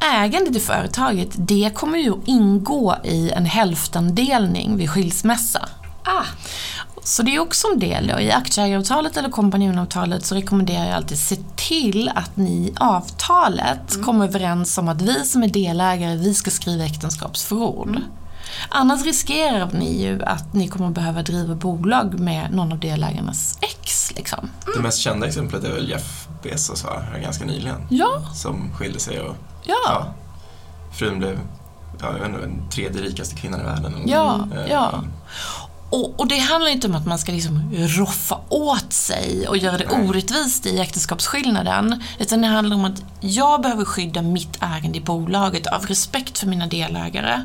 Ägandet 0.00 0.56
i 0.56 0.60
företaget, 0.60 1.28
det 1.36 1.70
kommer 1.74 1.98
ju 1.98 2.12
att 2.12 2.28
ingå 2.28 2.96
i 3.04 3.30
en 3.30 3.46
hälftendelning 3.46 4.76
vid 4.76 4.90
skilsmässa. 4.90 5.68
Ah, 6.04 6.24
Så 7.02 7.22
det 7.22 7.34
är 7.36 7.40
också 7.40 7.66
en 7.72 7.78
del 7.78 8.06
då. 8.06 8.20
I 8.20 8.32
aktieägaravtalet 8.32 9.16
eller 9.16 9.30
kompanjonavtalet 9.30 10.26
så 10.26 10.34
rekommenderar 10.34 10.84
jag 10.84 10.94
alltid 10.94 11.18
se 11.18 11.36
till 11.56 12.08
att 12.14 12.36
ni 12.36 12.50
i 12.52 12.72
avtalet 12.80 14.04
kommer 14.04 14.24
överens 14.24 14.78
om 14.78 14.88
att 14.88 15.02
vi 15.02 15.24
som 15.24 15.42
är 15.42 15.48
delägare, 15.48 16.16
vi 16.16 16.34
ska 16.34 16.50
skriva 16.50 16.84
äktenskapsförord. 16.84 18.00
Annars 18.68 19.04
riskerar 19.04 19.70
ni 19.72 20.02
ju 20.02 20.22
att 20.24 20.54
ni 20.54 20.68
kommer 20.68 20.90
behöva 20.90 21.22
driva 21.22 21.54
bolag 21.54 22.20
med 22.20 22.52
någon 22.52 22.72
av 22.72 22.78
delägarnas 22.78 23.58
ex. 23.60 24.12
Liksom. 24.16 24.50
Det 24.74 24.80
mest 24.80 24.98
kända 24.98 25.26
exemplet 25.26 25.64
är 25.64 25.72
väl 25.72 25.88
Jeff 25.90 26.28
Bezos 26.42 26.84
va? 26.84 27.02
Ganska 27.22 27.44
nyligen. 27.44 27.86
Ja, 27.90 28.20
Som 28.34 28.70
skilde 28.74 28.98
sig 29.00 29.20
och 29.20 29.36
ja. 29.64 29.74
ja, 29.86 30.06
frun 30.98 31.18
blev 31.18 31.38
ja, 32.00 32.06
jag 32.06 32.18
vet 32.18 32.28
inte, 32.28 32.40
den 32.40 32.68
tredje 32.70 33.02
rikaste 33.02 33.36
kvinnan 33.36 33.60
i 33.60 33.64
världen. 33.64 33.94
Ja, 34.06 34.48
Eh, 34.54 34.70
ja. 34.70 35.04
Och, 35.90 36.20
och 36.20 36.28
det 36.28 36.38
handlar 36.38 36.70
inte 36.70 36.86
om 36.86 36.94
att 36.94 37.06
man 37.06 37.18
ska 37.18 37.32
liksom 37.32 37.72
roffa 37.72 38.38
åt 38.48 38.92
sig 38.92 39.48
och 39.48 39.56
göra 39.56 39.78
det 39.78 39.88
Nej. 39.92 40.08
orättvist 40.08 40.66
i 40.66 40.78
äktenskapsskillnaden. 40.80 42.02
Utan 42.18 42.40
det 42.40 42.48
handlar 42.48 42.76
om 42.76 42.84
att 42.84 43.02
jag 43.20 43.62
behöver 43.62 43.84
skydda 43.84 44.22
mitt 44.22 44.62
ägande 44.62 44.98
i 44.98 45.00
bolaget 45.00 45.66
av 45.66 45.86
respekt 45.86 46.38
för 46.38 46.46
mina 46.46 46.66
delägare. 46.66 47.42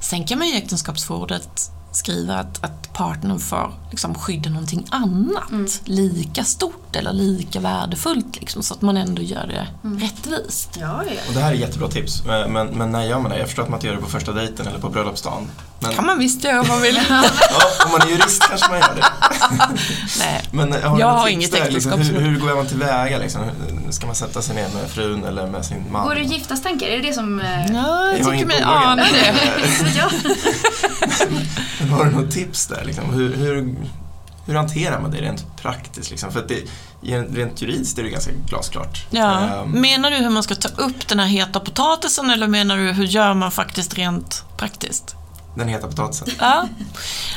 Sen 0.00 0.24
kan 0.24 0.38
man 0.38 0.46
ju 0.48 0.54
i 0.54 0.56
äktenskapsförordet 0.56 1.70
skriva 1.98 2.34
att, 2.38 2.64
att 2.64 2.92
partnern 2.92 3.38
får 3.38 3.72
liksom 3.90 4.14
skydda 4.14 4.50
någonting 4.50 4.86
annat. 4.90 5.80
Lika 5.84 6.44
stort 6.44 6.96
eller 6.96 7.12
lika 7.12 7.60
värdefullt. 7.60 8.40
Liksom, 8.40 8.62
så 8.62 8.74
att 8.74 8.82
man 8.82 8.96
ändå 8.96 9.22
gör 9.22 9.46
det 9.46 9.66
rättvist. 10.04 10.76
Ja, 10.80 11.02
ja. 11.06 11.12
Och 11.28 11.34
det 11.34 11.40
här 11.40 11.50
är 11.50 11.54
jättebra 11.54 11.88
tips. 11.88 12.26
Eh, 12.26 12.48
Men, 12.48 12.66
men 12.66 12.92
när 12.92 13.04
gör 13.04 13.18
man 13.20 13.30
det? 13.30 13.38
Jag 13.38 13.46
förstår 13.46 13.62
att 13.62 13.68
man 13.68 13.76
inte 13.76 13.86
gör 13.86 13.94
det 13.94 14.00
på 14.00 14.08
första 14.08 14.32
dejten 14.32 14.66
eller 14.66 14.78
på 14.78 14.88
bröllopsdagen. 14.88 15.50
Men 15.80 15.92
kan 15.92 16.06
man 16.06 16.18
visst 16.18 16.44
göra 16.44 16.60
om 16.60 16.68
man 16.68 16.82
vill. 16.82 17.00
ja, 17.08 17.24
om 17.86 17.92
man 17.92 18.00
är 18.00 18.06
jurist 18.12 18.42
kanske 18.48 18.70
man 18.70 18.78
gör 18.80 18.94
det. 18.96 19.04
Nej. 20.18 20.42
Men 20.50 20.72
eh, 20.72 20.90
har 20.90 21.00
Jag 21.00 21.06
har 21.06 21.28
inget 21.28 21.52
där? 21.52 21.70
liksom, 21.70 22.00
hur, 22.00 22.20
hur 22.20 22.38
går 22.40 22.54
man 22.56 22.66
tillväga? 22.66 23.18
Liksom? 23.18 23.40
Ska 23.90 24.06
man 24.06 24.14
sätta 24.14 24.42
sig 24.42 24.54
ner 24.54 24.68
med 24.74 24.90
frun 24.90 25.24
eller 25.24 25.46
med 25.46 25.64
sin 25.64 25.92
man? 25.92 26.06
Går 26.08 26.14
det 26.14 26.22
giftastankar? 26.22 26.86
Är 26.86 26.96
det 27.02 27.08
det 27.08 27.14
som... 27.14 27.40
eh, 27.40 27.66
Ja, 27.74 28.12
jag 28.16 28.30
tycker 28.32 28.46
mig 28.46 28.62
ana 28.62 28.96
det. 28.96 29.34
Har 31.90 32.04
du 32.04 32.10
något 32.10 32.30
tips 32.30 32.66
där? 32.66 32.84
Liksom? 32.84 33.14
Hur, 33.14 33.36
hur, 33.36 33.74
hur 34.46 34.54
hanterar 34.54 35.00
man 35.00 35.10
det 35.10 35.18
rent 35.18 35.56
praktiskt? 35.56 36.10
Liksom? 36.10 36.32
För 36.32 36.40
att 36.40 36.48
det, 36.48 36.64
rent 37.36 37.62
juridiskt 37.62 37.98
är 37.98 38.02
det 38.02 38.10
ganska 38.10 38.30
glasklart. 38.48 39.06
Ja. 39.10 39.40
Ehm, 39.40 39.70
Menar 39.70 40.10
du 40.10 40.16
hur 40.16 40.30
man 40.30 40.42
ska 40.42 40.54
ta 40.54 40.68
upp 40.68 41.08
den 41.08 41.18
här 41.18 41.26
heta 41.26 41.60
potatisen 41.60 42.30
eller 42.30 42.46
menar 42.46 42.76
du 42.76 42.92
hur 42.92 43.04
gör 43.04 43.34
man 43.34 43.50
faktiskt 43.50 43.94
rent 43.94 44.44
praktiskt? 44.56 45.14
Den 45.56 45.68
heta 45.68 45.88
potatisen. 45.88 46.28
Ja. 46.38 46.68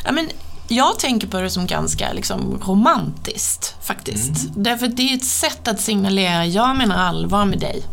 ja 0.05 0.11
men 0.11 0.29
jag 0.67 0.99
tänker 0.99 1.27
på 1.27 1.41
det 1.41 1.49
som 1.49 1.67
ganska 1.67 2.13
liksom, 2.13 2.61
romantiskt 2.65 3.75
faktiskt. 3.81 4.31
Därför 4.55 4.85
att 4.85 4.97
det 4.97 5.03
är 5.03 5.15
ett 5.15 5.25
sätt 5.25 5.67
att 5.67 5.81
signalera, 5.81 6.45
jag 6.45 6.77
menar 6.77 6.95
allvar 6.95 7.45
med 7.45 7.59
dig. 7.59 7.83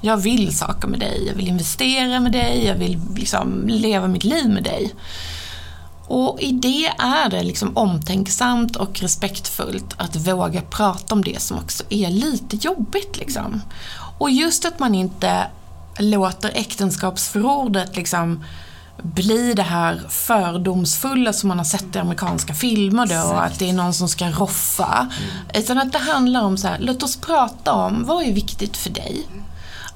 Jag 0.00 0.16
vill 0.16 0.56
saker 0.56 0.88
med 0.88 1.00
dig, 1.00 1.24
jag 1.26 1.34
vill 1.34 1.48
investera 1.48 2.20
med 2.20 2.32
dig, 2.32 2.66
jag 2.66 2.74
vill 2.74 3.00
liksom 3.16 3.62
leva 3.68 4.08
mitt 4.08 4.24
liv 4.24 4.48
med 4.48 4.62
dig. 4.62 4.94
Och 6.06 6.40
i 6.40 6.52
det 6.52 6.86
är 6.98 7.28
det 7.30 7.42
liksom 7.42 7.76
omtänksamt 7.76 8.76
och 8.76 9.00
respektfullt 9.00 9.94
att 9.96 10.16
våga 10.16 10.62
prata 10.62 11.14
om 11.14 11.24
det 11.24 11.42
som 11.42 11.58
också 11.58 11.84
är 11.90 12.10
lite 12.10 12.56
jobbigt. 12.56 13.16
Liksom. 13.16 13.62
Och 14.18 14.30
just 14.30 14.64
att 14.64 14.78
man 14.78 14.94
inte 14.94 15.46
låter 15.98 16.50
äktenskapsförordet 16.54 17.96
liksom 17.96 18.44
bli 19.02 19.54
det 19.54 19.62
här 19.62 20.02
fördomsfulla 20.08 21.32
som 21.32 21.48
man 21.48 21.58
har 21.58 21.64
sett 21.64 21.96
i 21.96 21.98
amerikanska 21.98 22.54
filmer 22.54 23.06
då, 23.06 23.34
och 23.34 23.44
att 23.44 23.58
det 23.58 23.68
är 23.68 23.72
någon 23.72 23.94
som 23.94 24.08
ska 24.08 24.30
roffa. 24.30 25.10
Utan 25.54 25.78
att 25.78 25.92
det 25.92 25.98
handlar 25.98 26.42
om 26.42 26.56
så 26.56 26.68
här, 26.68 26.78
låt 26.80 27.02
oss 27.02 27.16
prata 27.16 27.72
om 27.72 28.04
vad 28.04 28.24
är 28.24 28.32
viktigt 28.32 28.76
för 28.76 28.90
dig? 28.90 29.26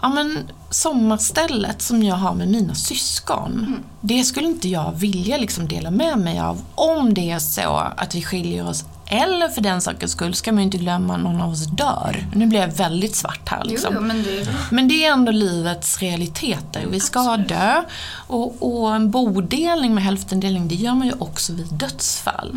Ja 0.02 0.08
men 0.08 0.50
sommarstället 0.70 1.82
som 1.82 2.02
jag 2.02 2.16
har 2.16 2.34
med 2.34 2.48
mina 2.48 2.74
syskon, 2.74 3.84
det 4.00 4.24
skulle 4.24 4.46
inte 4.46 4.68
jag 4.68 4.92
vilja 4.92 5.36
liksom 5.36 5.68
dela 5.68 5.90
med 5.90 6.18
mig 6.18 6.40
av 6.40 6.62
om 6.74 7.14
det 7.14 7.30
är 7.30 7.38
så 7.38 7.76
att 7.96 8.14
vi 8.14 8.22
skiljer 8.22 8.68
oss. 8.68 8.84
Eller 9.10 9.48
för 9.48 9.60
den 9.60 9.80
sakens 9.80 10.12
skull 10.12 10.34
ska 10.34 10.52
man 10.52 10.58
ju 10.58 10.64
inte 10.64 10.78
glömma 10.78 11.14
att 11.14 11.20
någon 11.20 11.40
av 11.40 11.52
oss 11.52 11.66
dör. 11.66 12.26
Nu 12.34 12.46
blir 12.46 12.60
jag 12.60 12.68
väldigt 12.68 13.16
svart 13.16 13.48
här 13.48 13.64
liksom. 13.64 13.94
jo, 13.94 14.00
men 14.00 14.22
det... 14.22 14.48
Men 14.70 14.88
det 14.88 15.04
är 15.04 15.12
ändå 15.12 15.32
livets 15.32 15.98
realiteter. 15.98 16.86
Vi 16.90 17.00
ska 17.00 17.36
dö. 17.36 17.82
Och, 18.26 18.56
och 18.60 18.94
en 18.94 19.10
bodelning 19.10 19.94
med 19.94 20.04
hälftendelning, 20.04 20.68
det 20.68 20.74
gör 20.74 20.94
man 20.94 21.06
ju 21.06 21.12
också 21.18 21.52
vid 21.52 21.66
dödsfall. 21.72 22.56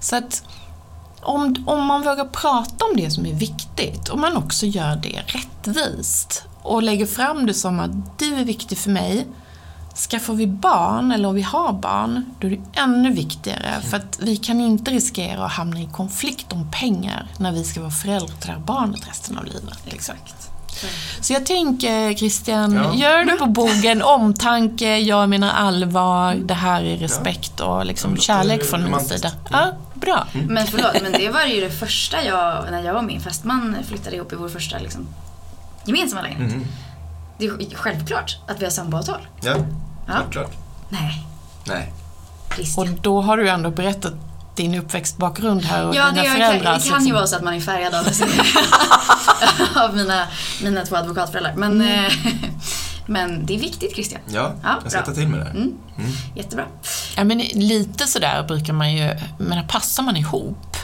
Så 0.00 0.16
att 0.16 0.44
om, 1.20 1.64
om 1.66 1.86
man 1.86 2.02
vågar 2.02 2.24
prata 2.24 2.84
om 2.84 2.96
det 2.96 3.10
som 3.10 3.26
är 3.26 3.34
viktigt, 3.34 4.08
och 4.08 4.18
man 4.18 4.36
också 4.36 4.66
gör 4.66 4.96
det 4.96 5.22
rättvist 5.26 6.44
och 6.64 6.82
lägger 6.82 7.06
fram 7.06 7.46
det 7.46 7.54
som 7.54 7.80
att 7.80 8.18
du 8.18 8.34
är 8.34 8.44
viktig 8.44 8.78
för 8.78 8.90
mig, 8.90 9.26
Skaffar 10.10 10.34
vi 10.34 10.46
barn, 10.46 11.12
eller 11.12 11.28
om 11.28 11.34
vi 11.34 11.42
har 11.42 11.72
barn, 11.72 12.24
då 12.40 12.46
är 12.46 12.50
det 12.50 12.80
ännu 12.80 13.12
viktigare. 13.12 13.74
För 13.90 13.96
att 13.96 14.18
vi 14.22 14.36
kan 14.36 14.60
inte 14.60 14.90
riskera 14.90 15.44
att 15.44 15.52
hamna 15.52 15.80
i 15.80 15.88
konflikt 15.92 16.52
om 16.52 16.70
pengar 16.70 17.26
när 17.38 17.52
vi 17.52 17.64
ska 17.64 17.80
vara 17.80 17.90
föräldrar 17.90 18.36
till 18.36 18.46
det 18.46 18.52
här 18.52 18.58
barnet 18.58 19.08
resten 19.08 19.38
av 19.38 19.44
livet. 19.44 19.78
Liksom. 19.84 20.14
Så 21.20 21.32
jag 21.32 21.46
tänker 21.46 22.14
Christian, 22.14 22.74
Ja. 22.74 22.94
gör 22.94 23.24
det 23.24 23.32
på 23.36 23.46
bogen, 23.60 24.02
omtanke, 24.02 24.98
jag 24.98 25.28
menar 25.28 25.50
allvar, 25.50 26.34
det 26.34 26.54
här 26.54 26.82
är 26.82 26.96
respekt 26.96 27.60
och 27.60 27.86
liksom 27.86 28.16
kärlek 28.16 28.64
från 28.64 28.84
min 28.84 29.00
sida. 29.00 29.30
Ja, 29.50 29.72
bra. 29.94 30.26
Men 30.48 30.66
förlåt, 30.66 31.02
men 31.02 31.12
det 31.12 31.28
var 31.28 31.42
ju 31.44 31.60
det 31.60 31.70
första 31.70 32.24
jag, 32.24 32.64
när 32.70 32.82
jag 32.82 32.96
och 32.96 33.04
min 33.04 33.20
fästman 33.20 33.76
flyttade 33.88 34.16
ihop 34.16 34.32
i 34.32 34.36
vår 34.36 34.48
första 34.48 34.78
liksom, 34.78 35.06
gemensamma 35.86 36.22
lägenhet. 36.22 36.52
Mhm. 36.52 36.66
Det 37.38 37.44
är 37.46 37.74
självklart 37.76 38.38
att 38.48 38.60
vi 38.60 38.64
har 38.64 38.70
samboavtal. 38.72 39.20
Ja, 39.42 39.56
Ja. 40.06 40.12
självklart. 40.14 40.52
Nej, 40.88 41.26
Nej. 41.66 41.92
Och 42.48 42.54
Christian. 42.54 42.98
då 43.02 43.20
har 43.22 43.36
du 43.36 43.48
ändå 43.48 43.70
berättat 43.70 44.12
din 44.56 44.74
uppväxtbakgrund 44.74 45.64
här 45.64 45.86
och 45.88 45.94
Ja, 45.94 46.10
dina 46.10 46.22
det 46.22 46.28
kan, 46.28 46.36
föräldrar. 46.36 46.74
det 46.74 46.88
kan 46.88 46.90
ju 46.92 46.98
liksom. 46.98 47.12
vara 47.14 47.26
så 47.26 47.36
att 47.36 47.42
man 47.44 47.54
är 47.54 47.60
färgad 47.60 47.94
av, 47.94 48.06
av 49.84 49.96
mina, 49.96 50.26
mina 50.62 50.84
två 50.84 50.96
advokatföräldrar. 50.96 51.54
Men, 51.56 51.72
Mm. 51.80 52.04
eh, 52.04 52.12
men 53.06 53.46
det 53.46 53.54
är 53.54 53.58
viktigt 53.58 53.94
Christian. 53.94 54.20
Ja, 54.26 54.52
Ja, 54.62 54.78
jag 54.82 54.90
ska 54.92 55.00
bra. 55.00 55.06
ta 55.06 55.14
till 55.14 55.28
mig 55.28 55.40
det. 55.40 55.50
Mm. 55.50 55.72
Jättebra. 56.36 56.64
Ja, 57.16 57.24
men 57.24 57.38
lite 57.38 58.06
sådär 58.06 58.42
brukar 58.42 58.72
man 58.72 58.92
ju, 58.92 59.16
men 59.38 59.66
passar 59.66 60.02
man 60.02 60.16
ihop 60.16 60.76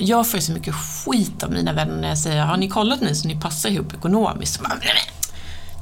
jag 0.00 0.28
får 0.28 0.38
ju 0.40 0.46
så 0.46 0.52
mycket 0.52 0.74
skit 0.74 1.42
av 1.42 1.52
mina 1.52 1.72
vänner 1.72 1.96
när 2.00 2.08
jag 2.08 2.18
säger 2.18 2.44
har 2.44 2.56
ni 2.56 2.68
kollat 2.68 3.00
nu 3.00 3.14
så 3.14 3.28
ni 3.28 3.40
passar 3.40 3.68
ihop 3.68 3.94
ekonomiskt? 3.94 4.54
Så 4.56 4.62
bara, 4.62 4.68
"Nej, 4.74 4.88
men, 4.94 5.30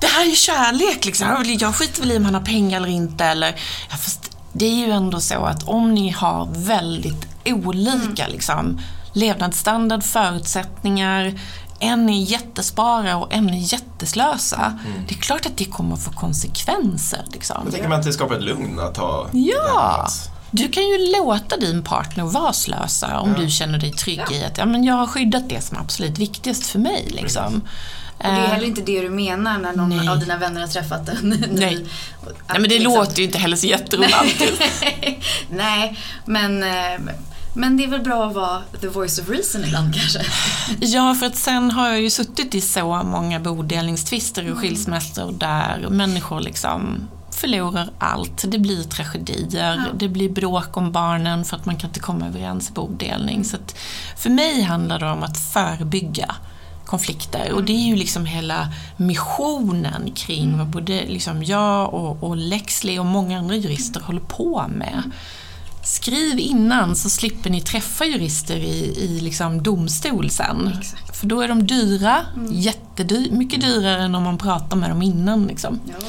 Det 0.00 0.06
här 0.06 0.22
är 0.22 0.26
ju 0.28 0.34
kärlek 0.36 1.04
liksom. 1.04 1.46
Jag 1.60 1.74
skiter 1.74 2.00
väl 2.00 2.12
i 2.12 2.16
om 2.16 2.24
han 2.24 2.34
har 2.34 2.40
pengar 2.40 2.76
eller 2.76 2.88
inte. 2.88 3.24
Eller, 3.24 3.48
ja, 3.90 3.96
fast 3.96 4.36
det 4.52 4.64
är 4.66 4.86
ju 4.86 4.90
ändå 4.92 5.20
så 5.20 5.44
att 5.44 5.62
om 5.62 5.94
ni 5.94 6.10
har 6.10 6.48
väldigt 6.52 7.26
olika 7.44 8.28
liksom, 8.28 8.80
levnadsstandard, 9.12 10.02
förutsättningar, 10.04 11.40
en 11.80 12.08
är 12.08 12.22
jättespara 12.22 13.16
och 13.16 13.32
en 13.32 13.48
är 13.50 13.72
jätteslösa. 13.72 14.78
Det 15.08 15.14
är 15.14 15.18
klart 15.18 15.46
att 15.46 15.56
det 15.56 15.64
kommer 15.64 15.94
att 15.94 16.02
få 16.02 16.12
konsekvenser. 16.12 17.24
Liksom. 17.32 17.56
Jag 17.64 17.72
tänker 17.72 17.88
mig 17.88 17.98
att 17.98 18.04
det 18.04 18.12
skapar 18.12 18.34
ett 18.34 18.42
lugn 18.42 18.78
att 18.80 18.96
ha 18.96 19.26
det 19.32 19.38
Ja! 19.38 19.94
plats. 19.96 20.28
Du 20.50 20.68
kan 20.68 20.82
ju 20.82 21.12
låta 21.16 21.56
din 21.56 21.84
partner 21.84 22.24
vara 22.24 22.52
slösa 22.52 23.18
om 23.20 23.34
du 23.38 23.50
känner 23.50 23.78
dig 23.78 23.92
trygg 23.92 24.22
i 24.32 24.44
att 24.44 24.58
ja, 24.58 24.66
men 24.66 24.84
jag 24.84 24.94
har 24.94 25.06
skyddat 25.06 25.48
det 25.48 25.60
som 25.64 25.76
är 25.76 25.80
absolut 25.80 26.18
viktigast 26.18 26.66
för 26.66 26.78
mig. 26.78 27.08
Liksom. 27.10 27.54
Och 28.18 28.24
det 28.24 28.28
är 28.28 28.44
Eh, 28.44 28.50
heller 28.50 28.66
inte 28.66 28.82
det 28.82 29.00
du 29.00 29.10
menar 29.10 29.58
när 29.58 29.72
någon 29.72 29.88
Nej. 29.96 30.08
av 30.08 30.18
dina 30.20 30.36
vänner 30.36 30.60
har 30.60 30.68
träffat 30.68 31.08
en. 31.08 31.28
Nej. 31.50 31.56
Nej, 31.56 31.86
men 32.48 32.62
det 32.62 32.68
Liksom. 32.68 32.94
låter 32.94 33.18
ju 33.18 33.24
inte 33.24 33.38
heller 33.38 33.56
så 33.56 33.66
jätteromantiskt. 33.66 34.62
Nej, 35.50 35.98
men, 36.24 36.62
eh, 36.62 37.00
men 37.54 37.76
det 37.76 37.84
är 37.84 37.88
väl 37.88 38.00
bra 38.00 38.26
att 38.26 38.34
vara 38.34 38.62
the 38.80 38.88
voice 38.88 39.18
of 39.18 39.28
reason 39.28 39.64
ibland 39.64 39.94
kanske. 39.94 40.20
Ja, 40.80 41.14
för 41.14 41.26
att 41.26 41.36
sen 41.36 41.70
har 41.70 41.88
jag 41.88 42.00
ju 42.00 42.10
suttit 42.10 42.54
i 42.54 42.60
så 42.60 43.02
många 43.02 43.40
bodelningstvister 43.40 44.52
och 44.52 44.58
skilsmässor 44.58 45.32
där 45.32 45.86
människor 45.90 46.40
liksom 46.40 47.08
förlorar 47.38 47.90
allt. 47.98 48.44
Det 48.50 48.58
blir 48.58 48.82
tragedier, 48.82 49.74
Ja. 49.76 49.92
det 49.98 50.08
blir 50.08 50.28
bråk 50.28 50.76
om 50.76 50.92
barnen 50.92 51.44
för 51.44 51.56
att 51.56 51.66
man 51.66 51.76
kan 51.76 51.90
inte 51.90 52.00
komma 52.00 52.26
överens 52.26 52.68
i 52.68 52.72
bodelning. 52.72 53.44
Så 53.44 53.56
för 54.16 54.30
mig 54.30 54.62
handlar 54.62 54.98
det 54.98 55.10
om 55.10 55.22
att 55.22 55.38
förebygga 55.38 56.34
konflikter 56.86 57.52
och 57.52 57.64
det 57.64 57.72
är 57.72 57.86
ju 57.86 57.96
liksom 57.96 58.26
hela 58.26 58.68
missionen 58.96 60.12
kring 60.14 60.58
vad 60.58 60.66
både 60.66 61.04
liksom 61.06 61.42
jag 61.44 61.94
och, 61.94 62.22
och 62.22 62.36
Lexley 62.36 62.98
och 62.98 63.06
många 63.06 63.38
andra 63.38 63.56
jurister 63.56 64.00
håller 64.00 64.20
på 64.20 64.64
med. 64.68 65.02
Skriv 65.84 66.38
innan 66.38 66.96
så 66.96 67.10
slipper 67.10 67.50
ni 67.50 67.60
träffa 67.60 68.04
jurister 68.04 68.56
i, 68.56 68.94
i 68.98 69.20
liksom 69.20 69.62
domstol 69.62 70.30
sen. 70.30 70.72
Exakt. 70.80 71.16
För 71.16 71.26
då 71.26 71.40
är 71.40 71.48
de 71.48 71.66
dyra, 71.66 72.20
jättedyr, 72.50 73.30
mycket 73.30 73.60
dyrare 73.60 74.02
än 74.02 74.14
om 74.14 74.22
man 74.22 74.38
pratar 74.38 74.76
med 74.76 74.90
dem 74.90 75.02
innan. 75.02 75.46
Liksom. 75.46 75.80
Ja, 75.86 76.06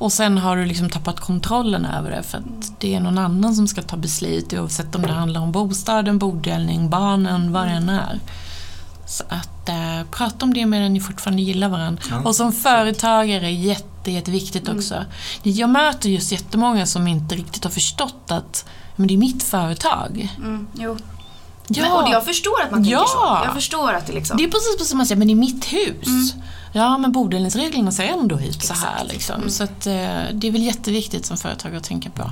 Och 0.00 0.12
sen 0.12 0.38
har 0.38 0.56
du 0.56 0.64
liksom 0.66 0.90
tappat 0.90 1.20
kontrollen 1.20 1.84
över 1.84 2.10
det 2.10 2.22
för 2.22 2.38
att 2.38 2.72
det 2.80 2.94
är 2.94 3.00
någon 3.00 3.18
annan 3.18 3.54
som 3.54 3.68
ska 3.68 3.82
ta 3.82 3.96
beslut 3.96 4.52
oavsett 4.52 4.94
om 4.94 5.02
det 5.02 5.12
handlar 5.12 5.40
om 5.40 5.52
bostaden, 5.52 6.18
bodelning, 6.18 6.90
barnen, 6.90 7.52
vad 7.52 7.66
det 7.66 7.72
än 7.72 7.88
är. 7.88 8.20
Så 9.06 9.24
att 9.28 9.68
eh, 9.68 10.02
prata 10.10 10.44
om 10.44 10.54
det 10.54 10.66
medan 10.66 10.92
ni 10.92 11.00
fortfarande 11.00 11.42
gillar 11.42 11.68
varandra. 11.68 12.02
Ja. 12.10 12.20
Och 12.24 12.36
som 12.36 12.52
företagare 12.52 13.46
är 13.46 13.50
jätte, 13.50 14.10
jätteviktigt 14.10 14.68
också. 14.68 15.04
Jag 15.42 15.70
möter 15.70 16.08
just 16.08 16.32
jättemånga 16.32 16.86
som 16.86 17.06
inte 17.08 17.34
riktigt 17.34 17.64
har 17.64 17.70
förstått 17.70 18.24
att 18.30 18.64
men 18.96 19.08
det 19.08 19.14
är 19.14 19.18
mitt 19.18 19.42
företag. 19.42 20.36
mm, 20.38 20.66
jo. 20.74 20.96
Ja. 21.68 21.82
Men, 21.82 21.92
och 21.92 22.08
jag 22.10 22.24
förstår 22.24 22.62
att 22.64 22.70
man 22.70 22.80
tänker 22.84 22.98
Ja. 22.98 23.06
så. 23.08 23.40
Jag 23.46 23.54
förstår 23.54 23.92
att 23.92 24.06
det 24.06 24.12
liksom... 24.12 24.36
Det 24.36 24.44
är 24.44 24.50
precis 24.50 24.88
som 24.88 24.96
man 24.98 25.06
säger, 25.06 25.18
men 25.18 25.30
i 25.30 25.34
mitt 25.34 25.64
hus. 25.64 26.34
Ja, 26.72 26.98
men 26.98 27.12
bodelningsreglerna 27.12 27.92
ser 27.92 28.04
ändå 28.04 28.40
ut 28.40 28.62
så 28.62 28.74
här. 28.74 29.04
Liksom. 29.04 29.50
Så 29.50 29.64
att, 29.64 29.86
eh, 29.86 29.92
det 30.32 30.48
är 30.48 30.50
väl 30.50 30.62
jätteviktigt 30.62 31.26
som 31.26 31.36
företagare 31.36 31.78
att 31.78 31.84
tänka 31.84 32.10
på. 32.10 32.30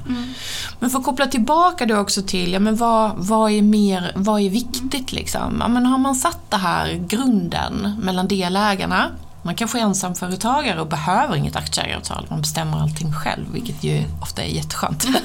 Men 0.79 0.91
för 0.91 0.99
att 0.99 1.05
koppla 1.05 1.27
tillbaka 1.27 1.87
då 1.87 1.97
också 1.97 2.23
till, 2.23 2.53
ja, 2.53 2.59
men 2.59 2.77
vad, 2.77 3.13
vad, 3.17 3.51
är, 3.51 3.63
mer, 3.63 4.13
vad 4.15 4.41
är 4.41 4.51
viktigt? 4.51 5.13
Liksom? 5.13 5.57
Ja, 5.61 5.69
men 5.69 5.87
har 5.87 5.99
man 5.99 6.15
satt 6.15 6.51
det 6.51 6.57
här 6.57 7.05
grunden 7.09 7.97
mellan 8.03 8.29
delägarna, 8.29 9.11
man 9.43 9.55
kanske 9.55 9.79
är 9.79 9.83
ensamföretagare 9.83 10.81
och 10.81 10.87
behöver 10.87 11.37
inget 11.37 11.57
aktieägaravtal, 11.57 12.27
man 12.31 12.41
bestämmer 12.41 12.79
allting 12.81 13.13
själv, 13.13 13.53
vilket 13.53 13.85
ju 13.85 14.05
ofta 14.23 14.43
är 14.43 14.49
jätteskönt. 14.49 15.07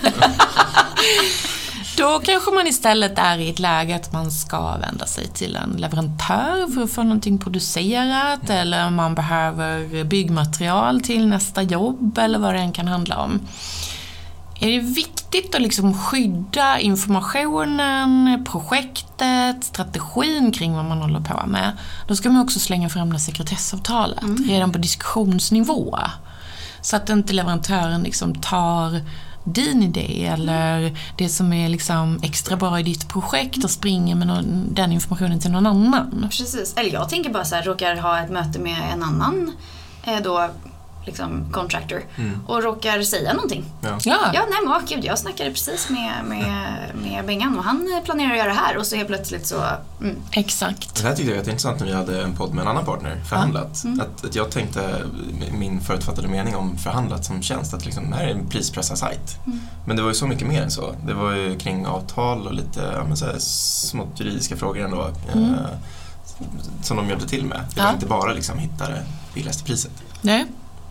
Då 1.98 2.22
kanske 2.24 2.52
man 2.52 2.68
istället 2.68 3.20
är 3.20 3.38
i 3.38 3.50
ett 3.50 3.60
läge 3.60 3.96
att 3.96 4.14
man 4.14 4.32
ska 4.32 4.78
vända 4.78 5.06
sig 5.06 5.28
till 5.28 5.56
en 5.56 5.72
leverantör 5.78 6.74
för 6.74 6.84
att 6.84 6.92
få 6.92 7.04
någonting 7.04 7.38
producerat 7.38 8.50
eller 8.50 8.90
man 8.90 9.16
behöver 9.16 10.04
byggmaterial 10.04 11.02
till 11.02 11.28
nästa 11.28 11.62
jobb 11.62 12.18
eller 12.18 12.40
vad 12.40 12.54
det 12.54 12.60
än 12.60 12.72
kan 12.72 12.88
handla 12.88 13.18
om. 13.18 13.40
Är 14.60 14.72
det 14.72 14.80
viktigt 14.80 15.56
att 15.56 15.62
liksom 15.62 15.94
skydda 15.94 16.80
informationen, 16.80 18.46
projektet, 18.52 19.64
strategin 19.64 20.52
kring 20.52 20.74
vad 20.76 20.86
man 20.86 20.98
håller 20.98 21.20
på 21.20 21.48
med, 21.48 21.72
då 22.08 22.16
ska 22.16 22.30
man 22.30 22.42
också 22.42 22.60
slänga 22.60 22.90
fram 22.90 23.14
det 23.14 23.20
sekretessavtalet 23.20 24.24
redan 24.48 24.72
på 24.72 24.78
diskussionsnivå. 24.78 26.00
Så 26.82 26.96
att 26.96 27.10
inte 27.10 27.34
leverantören 27.34 28.04
liksom 28.04 28.36
tar 28.36 29.02
din 29.44 29.84
idé 29.84 30.26
eller 30.26 30.98
det 31.18 31.30
som 31.30 31.54
är 31.54 31.70
liksom 31.70 32.20
extra 32.24 32.58
bra 32.58 32.80
i 32.80 32.84
ditt 32.84 33.10
projekt 33.10 33.64
och 33.64 33.72
springer 33.72 34.16
med 34.16 34.28
någon, 34.28 34.74
den 34.74 34.92
informationen 34.92 35.40
till 35.40 35.52
någon 35.52 35.66
annan. 35.66 36.28
Precis. 36.32 36.74
Eller 36.78 36.94
jag 36.94 37.10
tänker 37.10 37.30
bara 37.30 37.46
så 37.46 37.56
här, 37.56 37.64
råkar 37.64 37.96
ha 37.96 38.20
ett 38.20 38.30
möte 38.30 38.60
med 38.60 38.78
en 38.94 39.04
annan 39.04 39.52
eh, 40.04 40.18
då, 40.24 40.50
liksom 41.06 41.52
contractor 41.52 42.04
och 42.48 42.64
råkar 42.64 43.02
säga 43.02 43.34
någonting. 43.34 43.64
Ja. 43.82 43.90
Ja, 44.04 44.18
Ja, 44.34 44.42
nej 44.50 44.60
men 44.64 44.70
vad 44.72 44.88
kul. 44.90 45.06
Jag 45.06 45.20
snackade 45.20 45.50
precis 45.50 45.90
med, 45.90 46.14
med, 46.26 46.76
med 47.04 47.26
Bengan 47.26 47.58
och 47.58 47.64
han 47.64 47.94
eh, 47.98 48.04
planerar 48.06 48.32
att 48.32 48.38
göra 48.38 48.48
det 48.48 48.54
här 48.60 48.78
och 48.78 48.86
så 48.86 48.96
helt 48.96 49.08
plötsligt 49.08 49.48
så... 49.48 49.64
Mm, 50.02 50.16
exakt. 50.32 50.96
Det 51.02 51.08
här 51.08 51.16
tyckte 51.16 51.24
jag 51.24 51.30
var 51.32 51.38
jätteintressant 51.38 51.80
när 51.80 51.88
vi 51.88 51.94
hade 51.94 52.22
en 52.24 52.36
podd 52.36 52.54
med 52.54 52.62
en 52.62 52.68
annan 52.68 52.86
partner, 52.86 53.22
förhandlat. 53.30 53.84
Att, 54.02 54.26
att 54.26 54.36
jag 54.36 54.52
tänkte, 54.52 55.02
min 55.52 55.82
förutfattade 55.82 56.28
mening 56.28 56.56
om 56.56 56.78
förhandlat 56.78 57.26
som 57.26 57.42
tjänst, 57.42 57.74
att 57.74 57.86
liksom, 57.86 58.10
det 58.12 58.16
här 58.18 58.24
är 58.28 58.32
en 58.32 58.50
prispressarsajt. 58.50 59.38
Men 59.88 59.96
det 59.96 60.02
var 60.02 60.10
ju 60.10 60.16
så 60.16 60.28
mycket 60.28 60.48
mer 60.48 60.62
än 60.62 60.72
så. 60.72 60.96
Det 61.08 61.14
var 61.14 61.32
ju 61.32 61.56
kring 61.60 61.86
avtal 61.88 62.48
och 62.48 62.54
lite 62.54 62.92
ja, 62.96 63.04
men 63.08 63.18
så 63.18 63.26
här, 63.26 63.36
smått 63.40 64.20
juridiska 64.20 64.56
frågor 64.58 64.86
ändå. 64.86 65.08
Eh, 65.34 65.42
som 66.82 66.98
de 66.98 67.10
hjälpte 67.10 67.28
till 67.28 67.46
med. 67.46 67.60
Det 67.76 67.82
var 67.82 67.88
Ja. 67.88 67.94
inte 67.94 68.06
bara 68.06 68.34
liksom 68.34 68.58
hitta 68.58 68.90
det 68.90 69.04
billigaste 69.34 69.64
priset. 69.64 69.92
Nej. 70.22 70.46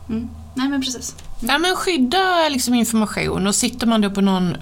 Mm. 0.09 0.29
Nej 0.55 0.69
men 0.69 0.81
precis. 0.81 1.15
Nej 1.41 1.59
men 1.59 1.77
skydda 1.77 2.49
liksom 2.51 2.75
information 2.75 3.47
och 3.47 3.55
sitter 3.55 3.87
man 3.87 4.01
då 4.01 4.11
på 4.11 4.21
någon 4.21 4.57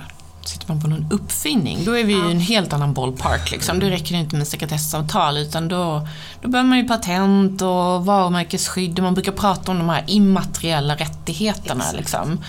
Sitter 0.44 0.68
man 0.68 0.80
på 0.80 0.88
någon 0.88 1.06
uppfinning, 1.10 1.84
då 1.84 1.98
är 1.98 2.04
vi 2.04 2.12
ju 2.12 2.30
en 2.30 2.40
helt 2.40 2.72
annan 2.72 2.94
ballpark. 2.94 3.50
Liksom. 3.50 3.78
Då 3.78 3.86
räcker 3.86 4.14
det 4.14 4.20
inte 4.20 4.36
med 4.36 4.48
sekretessavtal 4.48 5.36
utan 5.36 5.68
då, 5.68 6.08
då 6.42 6.48
behöver 6.48 6.68
man 6.68 6.78
ju 6.78 6.88
patent 6.88 7.62
och 7.62 8.06
varumärkesskydd. 8.06 9.02
Man 9.02 9.14
brukar 9.14 9.32
prata 9.32 9.72
om 9.72 9.78
de 9.78 9.88
här 9.88 10.04
immateriella 10.06 10.94
rättigheterna. 10.94 11.84
Exakt. 11.84 11.96
Liksom. 11.96 12.44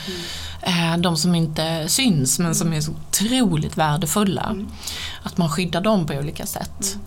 Eh, 0.62 0.98
De 0.98 1.18
som 1.18 1.36
inte 1.36 1.86
syns 1.88 2.40
men 2.40 2.56
som 2.56 2.74
är 2.74 2.82
så 2.82 2.92
otroligt 2.92 3.78
värdefulla. 3.78 4.56
Att 5.24 5.38
man 5.38 5.50
skyddar 5.50 5.82
dem 5.82 6.06
på 6.08 6.14
olika 6.14 6.46
sätt. 6.46 6.98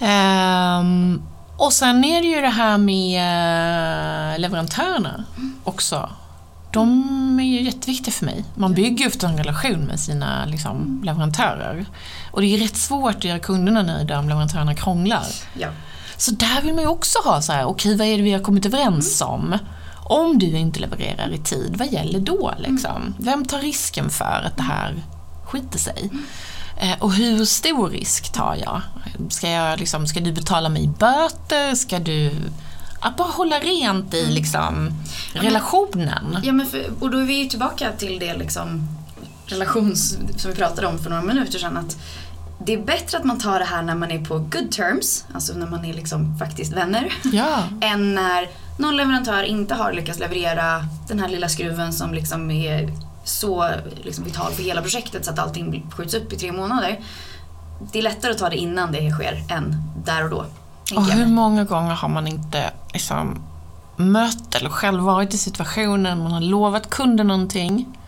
Ehm, 0.00 1.22
och 1.56 1.72
sen 1.72 2.04
är 2.04 2.22
det 2.22 2.28
ju 2.28 2.40
det 2.40 2.48
här 2.48 2.78
med 2.78 3.20
eh, 4.34 4.38
leverantörerna 4.38 5.24
också. 5.64 6.10
De 6.72 7.40
är 7.40 7.44
ju 7.44 7.62
jätteviktiga 7.62 8.12
för 8.12 8.24
mig. 8.24 8.44
Man 8.54 8.74
bygger 8.74 9.06
ofta 9.06 9.28
en 9.28 9.36
relation 9.36 9.80
med 9.80 10.00
sina 10.00 10.44
liksom, 10.46 11.02
leverantörer. 11.04 11.86
Och 12.30 12.40
det 12.40 12.54
är 12.54 12.58
rätt 12.58 12.76
svårt 12.76 13.14
att 13.14 13.24
göra 13.24 13.38
kunderna 13.38 13.82
nöjda 13.82 14.18
om 14.18 14.28
leverantörerna 14.28 14.74
krånglar. 14.74 15.26
Ja. 15.58 15.68
Så 16.16 16.30
där 16.30 16.62
vill 16.62 16.74
man 16.74 16.82
ju 16.82 16.88
också 16.88 17.18
ha 17.24 17.42
så 17.42 17.52
här, 17.52 17.64
okej 17.64 17.96
vad 17.96 18.06
är 18.06 18.16
det 18.16 18.22
vi 18.22 18.32
har 18.32 18.40
kommit 18.40 18.66
överens 18.66 19.20
om? 19.20 19.58
Om 20.04 20.38
du 20.38 20.46
inte 20.46 20.80
levererar 20.80 21.32
i 21.32 21.38
tid, 21.38 21.74
vad 21.78 21.92
gäller 21.92 22.20
då? 22.20 22.54
Liksom? 22.58 23.14
Vem 23.18 23.44
tar 23.44 23.58
risken 23.58 24.10
för 24.10 24.42
att 24.46 24.56
det 24.56 24.62
här 24.62 24.94
skiter 25.44 25.78
sig? 25.78 26.10
Eh, 26.12 26.18
och 26.98 27.12
hur 27.12 27.44
stor 27.44 27.88
risk 27.90 28.32
tar 28.32 28.56
jag? 28.64 28.82
Ska, 29.30 29.50
jag 29.50 29.78
liksom, 29.78 30.06
ska 30.06 30.20
du 30.20 30.32
betala 30.32 30.68
mig 30.68 30.88
böter? 30.98 31.74
Ska 31.74 31.98
du... 31.98 32.32
Att 33.00 33.16
bara 33.16 33.28
hålla 33.28 33.58
rent 33.58 34.14
i 34.14 34.26
liksom, 34.26 34.90
relationen. 35.32 36.38
Ja, 36.42 36.52
men 36.52 36.66
för, 36.66 36.90
och 37.00 37.10
då 37.10 37.18
är 37.18 37.24
vi 37.24 37.34
ju 37.34 37.48
tillbaka 37.48 37.92
till 37.92 38.18
det 38.18 38.36
liksom 38.36 38.88
relations 39.46 40.18
som 40.36 40.50
vi 40.50 40.56
pratade 40.56 40.86
om 40.86 40.98
för 40.98 41.10
några 41.10 41.22
minuter 41.22 41.58
sedan. 41.58 41.76
Att 41.76 41.96
det 42.58 42.74
är 42.74 42.82
bättre 42.82 43.18
att 43.18 43.24
man 43.24 43.38
tar 43.38 43.58
det 43.58 43.64
här 43.64 43.82
när 43.82 43.94
man 43.94 44.10
är 44.10 44.24
på 44.24 44.38
good 44.38 44.72
terms, 44.72 45.24
alltså 45.34 45.54
när 45.54 45.66
man 45.66 45.84
är 45.84 45.94
liksom 45.94 46.38
faktiskt 46.38 46.72
vänner, 46.72 47.12
Ja, 47.32 47.64
än 47.80 48.14
när 48.14 48.48
någon 48.78 48.96
leverantör 48.96 49.42
inte 49.42 49.74
har 49.74 49.92
lyckats 49.92 50.18
leverera 50.18 50.84
den 51.08 51.18
här 51.18 51.28
lilla 51.28 51.48
skruven 51.48 51.92
som 51.92 52.14
liksom 52.14 52.50
är 52.50 52.92
så 53.24 53.70
liksom 54.02 54.24
vital 54.24 54.52
för 54.52 54.62
hela 54.62 54.82
projektet 54.82 55.24
så 55.24 55.30
att 55.30 55.38
allting 55.38 55.86
skjuts 55.90 56.14
upp 56.14 56.32
i 56.32 56.36
tre 56.36 56.52
månader. 56.52 57.00
Det 57.92 57.98
är 57.98 58.02
lättare 58.02 58.32
att 58.32 58.38
ta 58.38 58.48
det 58.48 58.56
innan 58.56 58.92
det 58.92 59.10
sker 59.10 59.44
än 59.48 59.76
där 60.04 60.24
och 60.24 60.30
då. 60.30 60.46
och 60.96 61.04
hur 61.04 61.26
många 61.26 61.64
gånger 61.64 61.94
har 61.94 62.08
man 62.08 62.26
inte 62.26 62.70
liksom, 62.92 63.42
mött 63.96 64.54
eller 64.54 64.70
själv 64.70 65.02
varit 65.02 65.34
i 65.34 65.38
situationen, 65.38 66.18
man 66.18 66.32
har 66.32 66.40
lovat 66.40 66.90
kunden 66.90 67.26
någonting, 67.26 67.98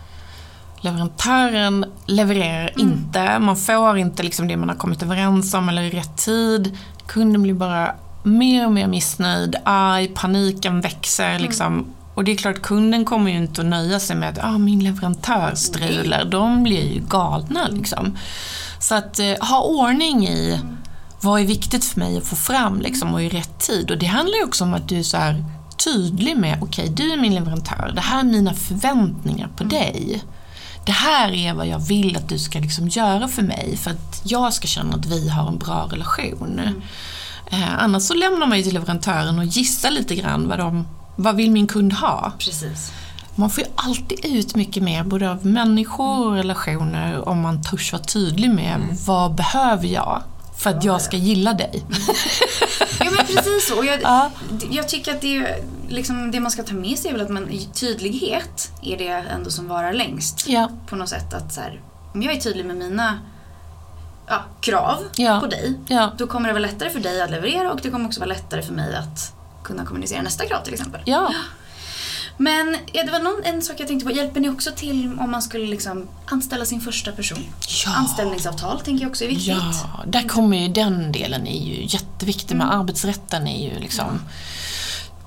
leverantören 0.80 1.84
levererar 2.06 2.80
inte, 2.80 3.38
man 3.38 3.56
får 3.56 3.98
inte 3.98 4.22
liksom 4.22 4.48
det 4.48 4.56
man 4.56 4.68
har 4.68 4.76
kommit 4.76 5.02
överens 5.02 5.54
om 5.54 5.68
eller 5.68 5.82
i 5.82 5.90
rätt 5.90 6.16
tid, 6.16 6.78
kunden 7.06 7.42
blir 7.42 7.54
bara 7.54 7.94
mer 8.22 8.66
och 8.66 8.72
mer 8.72 8.86
missnöjd, 8.86 9.56
arg, 9.64 10.08
paniken 10.08 10.80
växer 10.80 11.38
liksom. 11.38 11.95
Och 12.16 12.24
det 12.24 12.32
är 12.32 12.36
klart, 12.36 12.62
kunden 12.62 13.04
kommer 13.04 13.30
ju 13.30 13.36
inte 13.36 13.60
att 13.60 13.66
nöja 13.66 14.00
sig 14.00 14.16
med 14.16 14.28
att 14.28 14.44
ah, 14.44 14.58
min 14.58 14.84
leverantör 14.84 15.54
strular. 15.54 16.24
De 16.24 16.62
blir 16.62 16.92
ju 16.92 17.00
galna 17.00 17.68
liksom. 17.68 18.18
Så 18.80 18.94
att 18.94 19.18
eh, 19.18 19.34
ha 19.40 19.62
ordning 19.62 20.28
i 20.28 20.60
vad 21.20 21.40
är 21.40 21.44
viktigt 21.44 21.84
för 21.84 22.00
mig 22.00 22.16
att 22.16 22.26
få 22.26 22.36
fram 22.36 22.80
liksom, 22.80 23.14
och 23.14 23.22
i 23.22 23.28
rätt 23.28 23.58
tid. 23.58 23.90
Och 23.90 23.98
det 23.98 24.06
handlar 24.06 24.36
ju 24.36 24.44
också 24.44 24.64
om 24.64 24.74
att 24.74 24.88
du 24.88 24.98
är 24.98 25.02
så 25.02 25.16
här 25.16 25.44
tydlig 25.84 26.36
med, 26.36 26.58
okej 26.62 26.88
du 26.88 27.12
är 27.12 27.16
min 27.16 27.34
leverantör, 27.34 27.92
det 27.94 28.00
här 28.00 28.20
är 28.20 28.24
mina 28.24 28.54
förväntningar 28.54 29.48
på 29.56 29.64
dig. 29.64 30.22
Det 30.86 30.92
här 30.92 31.32
är 31.32 31.54
vad 31.54 31.66
jag 31.66 31.78
vill 31.78 32.16
att 32.16 32.28
du 32.28 32.38
ska 32.38 32.58
liksom 32.58 32.88
göra 32.88 33.28
för 33.28 33.42
mig 33.42 33.76
för 33.76 33.90
att 33.90 34.22
jag 34.24 34.52
ska 34.52 34.66
känna 34.66 34.94
att 34.94 35.06
vi 35.06 35.28
har 35.28 35.48
en 35.48 35.58
bra 35.58 35.88
relation. 35.90 36.60
Eh, 37.50 37.78
annars 37.78 38.02
så 38.02 38.14
lämnar 38.14 38.46
man 38.46 38.58
ju 38.58 38.64
till 38.64 38.74
leverantören 38.74 39.38
och 39.38 39.44
gissar 39.44 39.90
lite 39.90 40.14
grann 40.14 40.48
vad, 40.48 40.58
de, 40.58 40.86
vad 41.16 41.36
vill 41.36 41.50
min 41.50 41.66
kund 41.66 41.92
ha. 41.92 42.32
Precis. 42.38 42.92
Man 43.34 43.50
får 43.50 43.64
ju 43.64 43.70
alltid 43.74 44.24
ut 44.24 44.56
mycket 44.56 44.82
mer 44.82 45.04
både 45.04 45.30
av 45.30 45.46
människor 45.46 46.26
och 46.26 46.32
relationer 46.32 47.28
om 47.28 47.40
man 47.40 47.62
törs 47.62 47.92
vara 47.92 48.02
tydlig 48.02 48.50
med 48.50 48.80
vad 49.06 49.34
behöver 49.34 49.86
jag 49.86 50.22
för 50.58 50.70
att 50.70 50.84
jag 50.84 51.00
ska 51.02 51.16
gilla 51.16 51.52
dig. 51.52 51.84
Ja 53.00 53.10
men 53.16 53.26
precis 53.26 53.68
så. 53.68 53.78
Och 53.78 53.84
jag, 53.84 54.02
Ja. 54.02 54.30
jag 54.70 54.88
tycker 54.88 55.14
att 55.14 55.20
det, 55.20 55.64
liksom, 55.88 56.30
det 56.30 56.40
man 56.40 56.50
ska 56.50 56.62
ta 56.62 56.74
med 56.74 56.98
sig 56.98 57.08
är 57.10 57.12
väl 57.12 57.22
att 57.22 57.30
man, 57.30 57.48
tydlighet 57.74 58.70
är 58.82 58.98
det 58.98 59.08
ändå 59.08 59.50
som 59.50 59.68
varar 59.68 59.92
längst. 59.92 60.44
Ja. 60.48 60.70
På 60.86 60.96
något 60.96 61.08
sätt 61.08 61.34
att 61.34 61.54
så 61.54 61.60
här, 61.60 61.80
om 62.14 62.22
jag 62.22 62.34
är 62.34 62.40
tydlig 62.40 62.66
med 62.66 62.76
mina 62.76 63.18
ja, 64.26 64.40
krav 64.60 64.96
på 65.40 65.46
dig, 65.46 65.74
då 66.18 66.26
kommer 66.26 66.48
det 66.48 66.52
vara 66.52 66.62
lättare 66.62 66.90
för 66.90 67.00
dig 67.00 67.22
att 67.22 67.30
leverera 67.30 67.72
och 67.72 67.80
det 67.82 67.90
kommer 67.90 68.06
också 68.06 68.20
vara 68.20 68.28
lättare 68.28 68.62
för 68.62 68.72
mig 68.72 68.96
att 68.96 69.32
kunna 69.66 69.84
kommunicera 69.84 70.22
nästa 70.22 70.46
krav 70.46 70.64
till 70.64 70.74
exempel. 70.74 71.00
Ja. 71.04 71.34
Men 72.38 72.76
ja, 72.92 73.04
det 73.04 73.12
var 73.12 73.20
någon, 73.20 73.42
en 73.44 73.62
sak 73.62 73.76
jag 73.78 73.88
tänkte 73.88 74.06
på. 74.06 74.12
Hjälper 74.16 74.40
ni 74.40 74.48
också 74.48 74.70
till 74.76 75.18
om 75.20 75.30
man 75.30 75.42
skulle 75.42 75.66
liksom 75.66 76.08
anställa 76.26 76.64
sin 76.64 76.80
första 76.80 77.12
person? 77.12 77.38
Ja. 77.84 77.94
Anställningsavtal 77.94 78.80
tänker 78.80 79.04
jag 79.04 79.10
också 79.10 79.24
är 79.24 79.28
viktigt. 79.28 79.48
Ja, 79.48 80.04
där 80.06 80.28
kommer 80.28 80.56
ju 80.56 80.68
den 80.68 81.12
delen 81.12 81.46
är 81.46 81.66
ju 81.66 81.84
jätteviktig 81.88 82.56
med 82.56 82.74
arbetsrätten 82.74 83.46
är 83.46 83.68
ju 83.68 83.78
liksom 83.80 84.20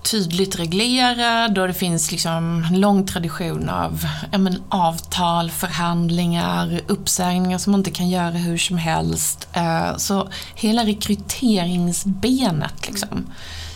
tydligt 0.04 0.60
reglerad 0.60 1.58
och 1.58 1.68
det 1.68 1.74
finns 1.74 2.12
liksom 2.12 2.66
en 2.70 2.80
lång 2.80 3.08
tradition 3.08 3.70
av 3.70 4.06
ja, 4.32 4.38
men, 4.38 4.64
avtal, 4.70 5.52
förhandlingar, 5.52 6.82
uppsägningar 6.88 7.58
som 7.58 7.72
man 7.72 7.80
inte 7.80 7.92
kan 7.92 8.10
göra 8.10 8.32
hur 8.32 8.58
som 8.58 8.78
helst. 8.78 9.48
Eh, 9.54 9.98
Så 9.98 10.30
hela 10.56 10.86
rekryteringsbenet 10.86 12.88
liksom 12.88 13.26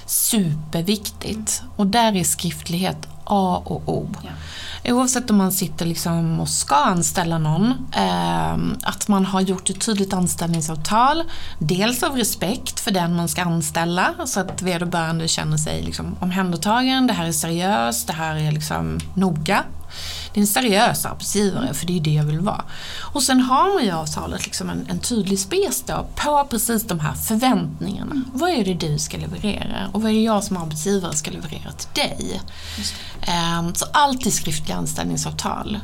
superviktigt. 0.06 1.64
Och 1.76 1.88
där 1.88 2.16
är 2.16 2.24
skriftlighet 2.24 3.08
A 3.24 3.62
och 3.66 3.90
O. 3.90 4.10
Ja. 4.24 4.30
Oavsett 4.94 5.30
om 5.30 5.38
man 5.38 5.52
sitter 5.52 5.86
liksom 5.86 6.40
och 6.40 6.50
ska 6.50 6.76
anställa 6.76 7.38
någon, 7.38 7.74
eh, 7.96 8.54
att 8.84 9.08
man 9.08 9.26
har 9.26 9.42
gjort 9.42 9.70
ett 9.70 9.86
tydligt 9.86 10.14
anställningsavtal. 10.14 11.24
Dels 11.60 12.04
av 12.04 12.18
respekt 12.18 12.80
för 12.80 12.92
den 12.92 13.16
man 13.16 13.30
ska 13.30 13.42
anställa, 13.44 14.14
så 14.26 14.40
att 14.40 14.62
vederbörande 14.62 15.28
känner 15.28 15.58
sig 15.58 15.84
liksom 15.84 16.16
omhändertagen, 16.20 17.08
det 17.08 17.14
här 17.14 17.28
är 17.28 17.32
seriöst, 17.32 18.08
det 18.08 18.14
här 18.14 18.36
är 18.36 18.52
liksom 18.52 19.00
noga. 19.14 19.64
Det 20.34 20.40
är 20.40 20.42
en 20.42 20.48
seriös 20.48 21.06
arbetsgivare, 21.06 21.74
för 21.74 21.86
det 21.86 21.98
är 21.98 22.02
det 22.02 22.14
jag 22.14 22.24
vill 22.24 22.40
vara. 22.40 22.64
Och 23.02 23.24
sen 23.24 23.42
har 23.42 23.74
man 23.74 23.84
i 23.84 23.92
avtalet 23.92 24.46
liksom 24.46 24.70
en, 24.70 24.86
en 24.90 25.00
tydlig 25.00 25.40
spes 25.40 25.84
då 25.86 26.06
på 26.16 26.48
precis 26.50 26.84
de 26.84 27.00
här 27.00 27.14
förväntningarna. 27.14 28.22
Vad 28.34 28.50
är 28.50 28.66
det 28.66 28.74
du 28.74 29.00
ska 29.00 29.18
leverera? 29.18 29.90
Och 29.92 30.02
vad 30.02 30.12
är 30.12 30.16
det 30.16 30.22
jag 30.22 30.44
som 30.44 30.58
arbetsgivare 30.58 31.14
ska 31.14 31.32
leverera 31.32 31.72
till 31.72 31.90
dig? 31.94 32.42
Ehm, 33.22 33.76
Så 33.76 33.86
allt 33.94 34.26
är 34.26 34.32
skriftliga 34.32 34.78
anställningsavtal. 34.78 35.80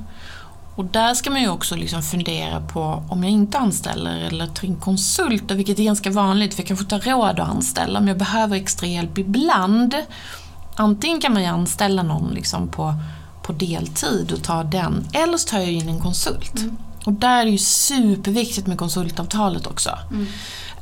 Och 0.76 0.86
där 0.86 1.13
ska 1.13 1.30
man 1.30 1.41
ju 1.41 1.50
också 1.50 1.76
liksom 1.76 2.02
fundera 2.02 2.62
på 2.62 3.04
om 3.10 3.24
jag 3.24 3.32
inte 3.32 3.58
anställer 3.58 4.17
eller 4.17 4.48
tar 4.48 4.67
in 4.67 4.76
konsulter, 4.76 5.56
vilket 5.56 5.80
är 5.80 5.84
ganska 5.84 6.12
vanligt, 6.12 6.54
för 6.54 6.62
jag 6.62 6.67
kanske 6.67 6.95
har 6.95 7.02
råd 7.02 7.39
att 7.39 7.50
anställa, 7.50 8.00
men 8.00 8.08
jag 8.08 8.17
behöver 8.17 8.56
extra 8.56 8.88
hjälp 8.88 9.17
ibland. 9.17 9.95
Antingen 10.76 11.22
kan 11.22 11.34
man 11.34 11.41
ju 11.41 11.48
anställa 11.48 12.04
någon 12.04 12.34
liksom 12.34 12.67
på, 12.67 12.93
på 13.49 13.53
deltid 13.53 14.31
och 14.31 14.43
ta 14.43 14.63
den, 14.63 15.07
eller 15.13 15.38
så 15.38 15.47
tar 15.47 15.59
jag 15.59 15.71
in 15.71 15.89
en 15.89 15.99
konsult. 15.99 16.53
Och 17.05 17.13
där 17.13 17.39
är 17.39 17.45
det 17.45 17.51
ju 17.51 17.57
superviktigt 17.57 18.67
med 18.67 18.77
konsultavtalet 18.77 19.67
också. 19.67 19.89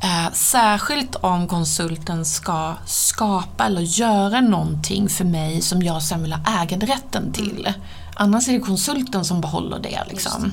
Eh, 0.02 0.34
särskilt 0.34 1.16
om 1.16 1.48
konsulten 1.48 2.26
ska 2.26 2.76
skapa 2.86 3.66
eller 3.66 3.82
göra 3.82 4.42
någonting 4.42 5.10
för 5.10 5.26
mig 5.26 5.62
som 5.62 5.82
jag 5.82 6.04
sen 6.04 6.22
vill 6.22 6.34
ha 6.34 6.62
äganderätten 6.62 7.34
till. 7.34 7.74
Annars 8.16 8.48
är 8.48 8.54
det 8.54 8.60
konsulten 8.60 9.26
som 9.26 9.42
behåller 9.42 9.80
det. 9.80 10.04
Liksom. 10.10 10.52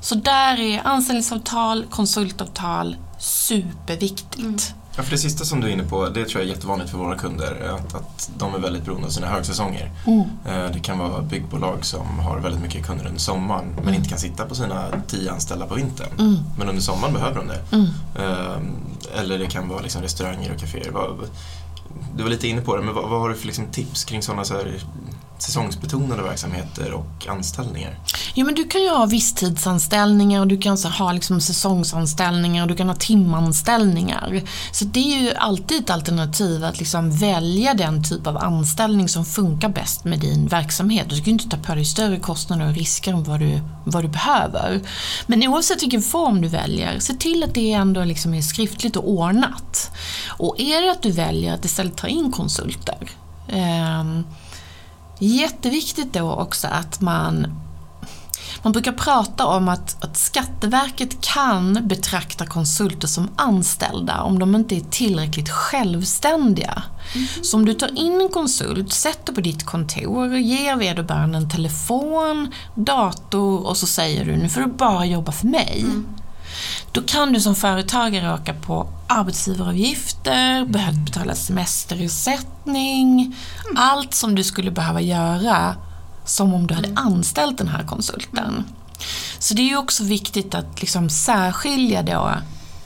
Så 0.00 0.14
där 0.14 0.60
är 0.60 0.86
anställningsavtal, 0.86 1.84
konsultavtal 1.90 2.96
superviktigt. 3.18 4.74
Ja, 4.96 5.02
för 5.02 5.10
det 5.10 5.18
sista 5.18 5.44
som 5.44 5.60
du 5.60 5.66
är 5.66 5.70
inne 5.72 5.82
på, 5.84 6.08
det 6.08 6.24
tror 6.24 6.42
jag 6.42 6.50
är 6.50 6.54
jättevanligt 6.54 6.90
för 6.90 6.98
våra 6.98 7.18
kunder. 7.18 7.74
Att, 7.78 7.94
att 7.94 8.30
de 8.38 8.54
är 8.54 8.58
väldigt 8.58 8.84
beroende 8.84 9.06
av 9.06 9.10
sina 9.10 9.26
högsäsonger. 9.26 9.90
Eh, 10.46 10.70
Det 10.72 10.80
kan 10.82 10.98
vara 10.98 11.22
byggbolag 11.22 11.84
som 11.84 12.18
har 12.18 12.38
väldigt 12.40 12.62
mycket 12.62 12.86
kunder 12.86 13.06
under 13.06 13.20
sommaren 13.20 13.76
men 13.84 13.94
inte 13.94 14.08
kan 14.08 14.18
sitta 14.18 14.44
på 14.44 14.54
sina 14.54 14.84
tio 15.08 15.32
anställda 15.32 15.66
på 15.66 15.74
vintern. 15.74 16.38
Men 16.58 16.68
under 16.68 16.82
sommaren 16.82 17.14
behöver 17.14 17.36
de 17.36 17.46
det. 17.48 17.62
Eh, 18.22 19.20
Eller 19.20 19.38
det 19.38 19.46
kan 19.46 19.68
vara 19.68 19.80
liksom 19.80 20.02
restauranger 20.02 20.52
och 20.54 20.60
kaféer. 20.60 20.92
Du 22.16 22.22
var 22.22 22.30
lite 22.30 22.48
inne 22.48 22.60
på 22.60 22.76
det, 22.76 22.82
men 22.82 22.94
vad, 22.94 23.08
vad 23.10 23.20
har 23.20 23.28
du 23.28 23.34
för 23.34 23.46
liksom 23.46 23.66
tips 23.66 24.04
kring 24.04 24.22
sådana 24.22 24.44
så 24.44 24.54
säsongsbetonade 25.38 26.22
verksamheter 26.22 26.92
och 26.92 27.26
anställningar? 27.28 27.98
Ja, 28.36 28.44
men 28.44 28.54
du 28.54 28.64
kan 28.64 28.82
ju 28.82 28.88
ha 28.88 29.06
visstidsanställningar 29.06 30.40
och 30.40 30.46
du 30.46 30.58
kan 30.58 30.78
så 30.78 30.88
ha 30.88 31.12
liksom 31.12 31.40
säsongsanställningar 31.40 32.62
och 32.62 32.68
du 32.68 32.76
kan 32.76 32.88
ha 32.88 32.94
timanställningar. 32.94 34.42
Så 34.72 34.84
det 34.84 35.14
är 35.14 35.22
ju 35.22 35.34
alltid 35.34 35.82
ett 35.82 35.90
alternativ 35.90 36.64
att 36.64 36.78
liksom 36.78 37.10
välja 37.10 37.74
den 37.74 38.04
typ 38.04 38.26
av 38.26 38.36
anställning 38.36 39.08
som 39.08 39.24
funkar 39.24 39.68
bäst 39.68 40.04
med 40.04 40.20
din 40.20 40.46
verksamhet. 40.46 41.06
Du 41.10 41.16
ska 41.16 41.24
ju 41.24 41.32
inte 41.32 41.48
ta 41.48 41.56
på 41.56 41.74
dig 41.74 41.84
större 41.84 42.18
kostnader 42.18 42.68
och 42.68 42.74
risker 42.74 43.12
än 43.12 43.24
vad 43.24 43.40
du, 43.40 43.60
vad 43.84 44.04
du 44.04 44.08
behöver. 44.08 44.80
Men 45.26 45.48
oavsett 45.48 45.82
vilken 45.82 46.02
form 46.02 46.40
du 46.40 46.48
väljer, 46.48 46.98
se 47.00 47.14
till 47.14 47.44
att 47.44 47.54
det 47.54 47.72
ändå 47.72 48.04
liksom 48.04 48.34
är 48.34 48.42
skriftligt 48.42 48.96
och 48.96 49.08
ordnat. 49.08 49.90
Och 50.28 50.60
är 50.60 50.82
det 50.82 50.90
att 50.90 51.02
du 51.02 51.10
väljer 51.10 51.54
att 51.54 51.64
istället 51.64 51.96
ta 51.96 52.06
in 52.06 52.32
konsulter, 52.32 53.10
eh, 53.48 54.04
Jätteviktigt 55.18 56.12
då 56.12 56.32
också 56.32 56.68
att 56.68 57.00
man 57.00 57.46
man 58.64 58.72
brukar 58.72 58.92
prata 58.92 59.46
om 59.46 59.68
att, 59.68 60.04
att 60.04 60.16
Skatteverket 60.16 61.20
kan 61.20 61.88
betrakta 61.88 62.46
konsulter 62.46 63.08
som 63.08 63.28
anställda 63.36 64.22
om 64.22 64.38
de 64.38 64.54
inte 64.54 64.76
är 64.76 64.80
tillräckligt 64.80 65.50
självständiga. 65.50 66.82
Så 67.42 67.56
om 67.56 67.64
du 67.64 67.74
tar 67.74 67.98
in 67.98 68.20
en 68.20 68.28
konsult, 68.28 68.92
sätter 68.92 69.32
på 69.32 69.40
ditt 69.40 69.66
kontor, 69.66 70.36
ger 70.36 70.76
vederbörande 70.76 71.38
en 71.38 71.50
telefon, 71.50 72.52
dator 72.74 73.66
och 73.66 73.76
så 73.76 73.86
säger 73.86 74.24
du 74.24 74.36
nu 74.36 74.48
får 74.48 74.60
du 74.60 74.66
bara 74.66 75.06
jobba 75.06 75.32
för 75.32 75.46
mig. 75.46 75.86
Då 76.92 77.02
kan 77.02 77.32
du 77.32 77.40
som 77.40 77.54
företagare 77.54 78.34
åka 78.34 78.54
på 78.54 78.88
arbetsgivaravgifter, 79.08 80.64
behöva 80.64 80.98
betala 80.98 81.34
semesterersättning, 81.34 83.36
allt 83.76 84.14
som 84.14 84.34
du 84.34 84.44
skulle 84.44 84.70
behöva 84.70 85.00
göra 85.00 85.76
som 86.24 86.54
om 86.54 86.66
du 86.66 86.74
hade 86.74 86.92
anställt 86.96 87.58
den 87.58 87.68
här 87.68 87.84
konsulten. 87.84 88.64
Så 89.38 89.54
det 89.54 89.62
är 89.62 89.68
ju 89.68 89.76
också 89.76 90.04
viktigt 90.04 90.54
att 90.54 90.80
liksom 90.80 91.10
särskilja 91.10 92.02
då 92.02 92.32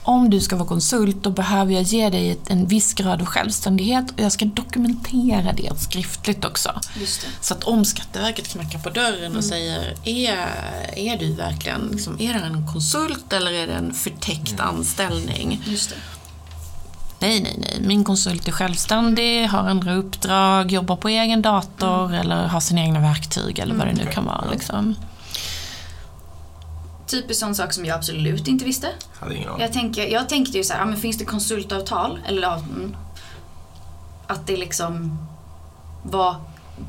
om 0.03 0.29
du 0.29 0.39
ska 0.39 0.55
vara 0.55 0.67
konsult 0.67 1.23
då 1.23 1.29
behöver 1.29 1.73
jag 1.73 1.83
ge 1.83 2.09
dig 2.09 2.39
en 2.47 2.67
viss 2.67 2.93
grad 2.93 3.21
av 3.21 3.25
självständighet 3.25 4.11
och 4.11 4.19
jag 4.19 4.31
ska 4.31 4.45
dokumentera 4.45 5.53
det 5.53 5.79
skriftligt 5.79 6.45
också. 6.45 6.79
Just 6.99 7.21
det. 7.21 7.27
Så 7.41 7.53
att 7.53 7.63
om 7.63 7.85
Skatteverket 7.85 8.47
knackar 8.47 8.79
på 8.79 8.89
dörren 8.89 9.37
och 9.37 9.43
säger 9.43 9.95
är, 10.03 10.47
är 10.95 11.17
du 11.17 11.33
verkligen 11.33 11.89
liksom, 11.91 12.17
är 12.19 12.33
det 12.33 12.39
en 12.39 12.67
konsult 12.67 13.33
eller 13.33 13.51
är 13.51 13.67
det 13.67 13.73
en 13.73 13.93
förtäckt 13.93 14.59
anställning? 14.59 15.61
Nej, 17.19 17.41
nej, 17.41 17.55
nej. 17.57 17.81
Min 17.81 18.03
konsult 18.03 18.47
är 18.47 18.51
självständig, 18.51 19.47
har 19.47 19.59
andra 19.59 19.93
uppdrag, 19.93 20.71
jobbar 20.71 20.95
på 20.95 21.09
egen 21.09 21.41
dator 21.41 22.13
eller 22.13 22.47
har 22.47 22.59
sina 22.59 22.81
egna 22.81 22.99
verktyg 22.99 23.59
eller 23.59 23.75
vad 23.75 23.87
det 23.87 23.93
nu 23.93 24.01
okej. 24.01 24.13
kan 24.13 24.25
vara. 24.25 24.45
Liksom. 24.51 24.95
Typiskt 27.07 27.39
sån 27.39 27.55
sak 27.55 27.73
som 27.73 27.85
jag 27.85 27.97
absolut 27.97 28.47
inte 28.47 28.65
visste. 28.65 28.87
Hade 29.19 29.35
ingen 29.35 29.49
aning. 29.49 29.61
Jag, 29.61 29.73
tänker, 29.73 30.07
jag 30.07 30.29
tänkte 30.29 30.57
ju 30.57 30.63
så 30.63 30.73
här, 30.73 30.85
men 30.85 30.97
finns 30.97 31.17
det 31.17 31.25
konsultavtal? 31.25 32.19
Eller 32.27 32.53
mm, 32.53 32.95
att 34.27 34.47
det 34.47 34.57
liksom 34.57 35.17
var 36.03 36.35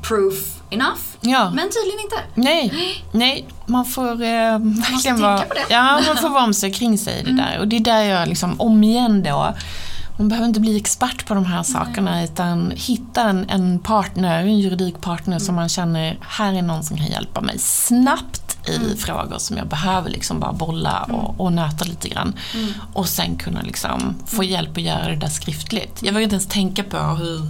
proof 0.01 0.61
enough. 0.69 1.01
Ja. 1.21 1.51
Men 1.55 1.69
tydligen 1.69 1.99
inte. 1.99 2.15
Nej, 2.35 3.03
nej, 3.11 3.47
man 3.65 3.85
får 3.85 4.11
eh, 4.11 4.59
verkligen 4.59 5.21
vara, 5.21 5.41
på 5.41 5.53
det. 5.53 5.65
ja, 5.69 6.01
man 6.07 6.17
får 6.21 6.29
vara 6.29 6.43
om 6.43 6.53
sig 6.53 6.73
kring 6.73 6.97
sig 6.97 7.19
i 7.19 7.23
det 7.23 7.31
där. 7.31 7.59
Och 7.59 7.67
det 7.67 7.75
är 7.75 7.79
där 7.79 8.03
jag 8.03 8.29
liksom, 8.29 8.61
om 8.61 8.83
igen 8.83 9.23
då, 9.23 9.55
man 10.21 10.29
behöver 10.29 10.47
inte 10.47 10.59
bli 10.59 10.77
expert 10.77 11.25
på 11.27 11.33
de 11.33 11.45
här 11.45 11.63
sakerna 11.63 12.23
utan 12.23 12.71
hitta 12.75 13.21
en, 13.21 13.49
en 13.49 13.79
partner, 13.79 14.39
en 14.39 14.59
juridikpartner 14.59 15.39
som 15.39 15.55
man 15.55 15.69
känner, 15.69 16.17
här 16.21 16.53
är 16.53 16.61
någon 16.61 16.83
som 16.83 16.97
kan 16.97 17.05
hjälpa 17.05 17.41
mig 17.41 17.59
snabbt 17.59 18.57
i 18.67 18.97
frågor 18.97 19.37
som 19.37 19.57
jag 19.57 19.67
behöver 19.67 20.09
liksom 20.09 20.39
bara 20.39 20.53
bolla 20.53 21.03
och, 21.03 21.39
och 21.39 21.53
nöta 21.53 21.85
lite 21.85 22.09
grann. 22.09 22.33
Och 22.93 23.07
sen 23.07 23.35
kunna 23.35 23.61
liksom 23.61 24.15
få 24.25 24.43
hjälp 24.43 24.77
att 24.77 24.83
göra 24.83 25.09
det 25.09 25.15
där 25.15 25.27
skriftligt. 25.27 26.03
Jag 26.03 26.13
vågar 26.13 26.23
inte 26.23 26.35
ens 26.35 26.47
tänka 26.47 26.83
på 26.83 26.97
hur 26.97 27.41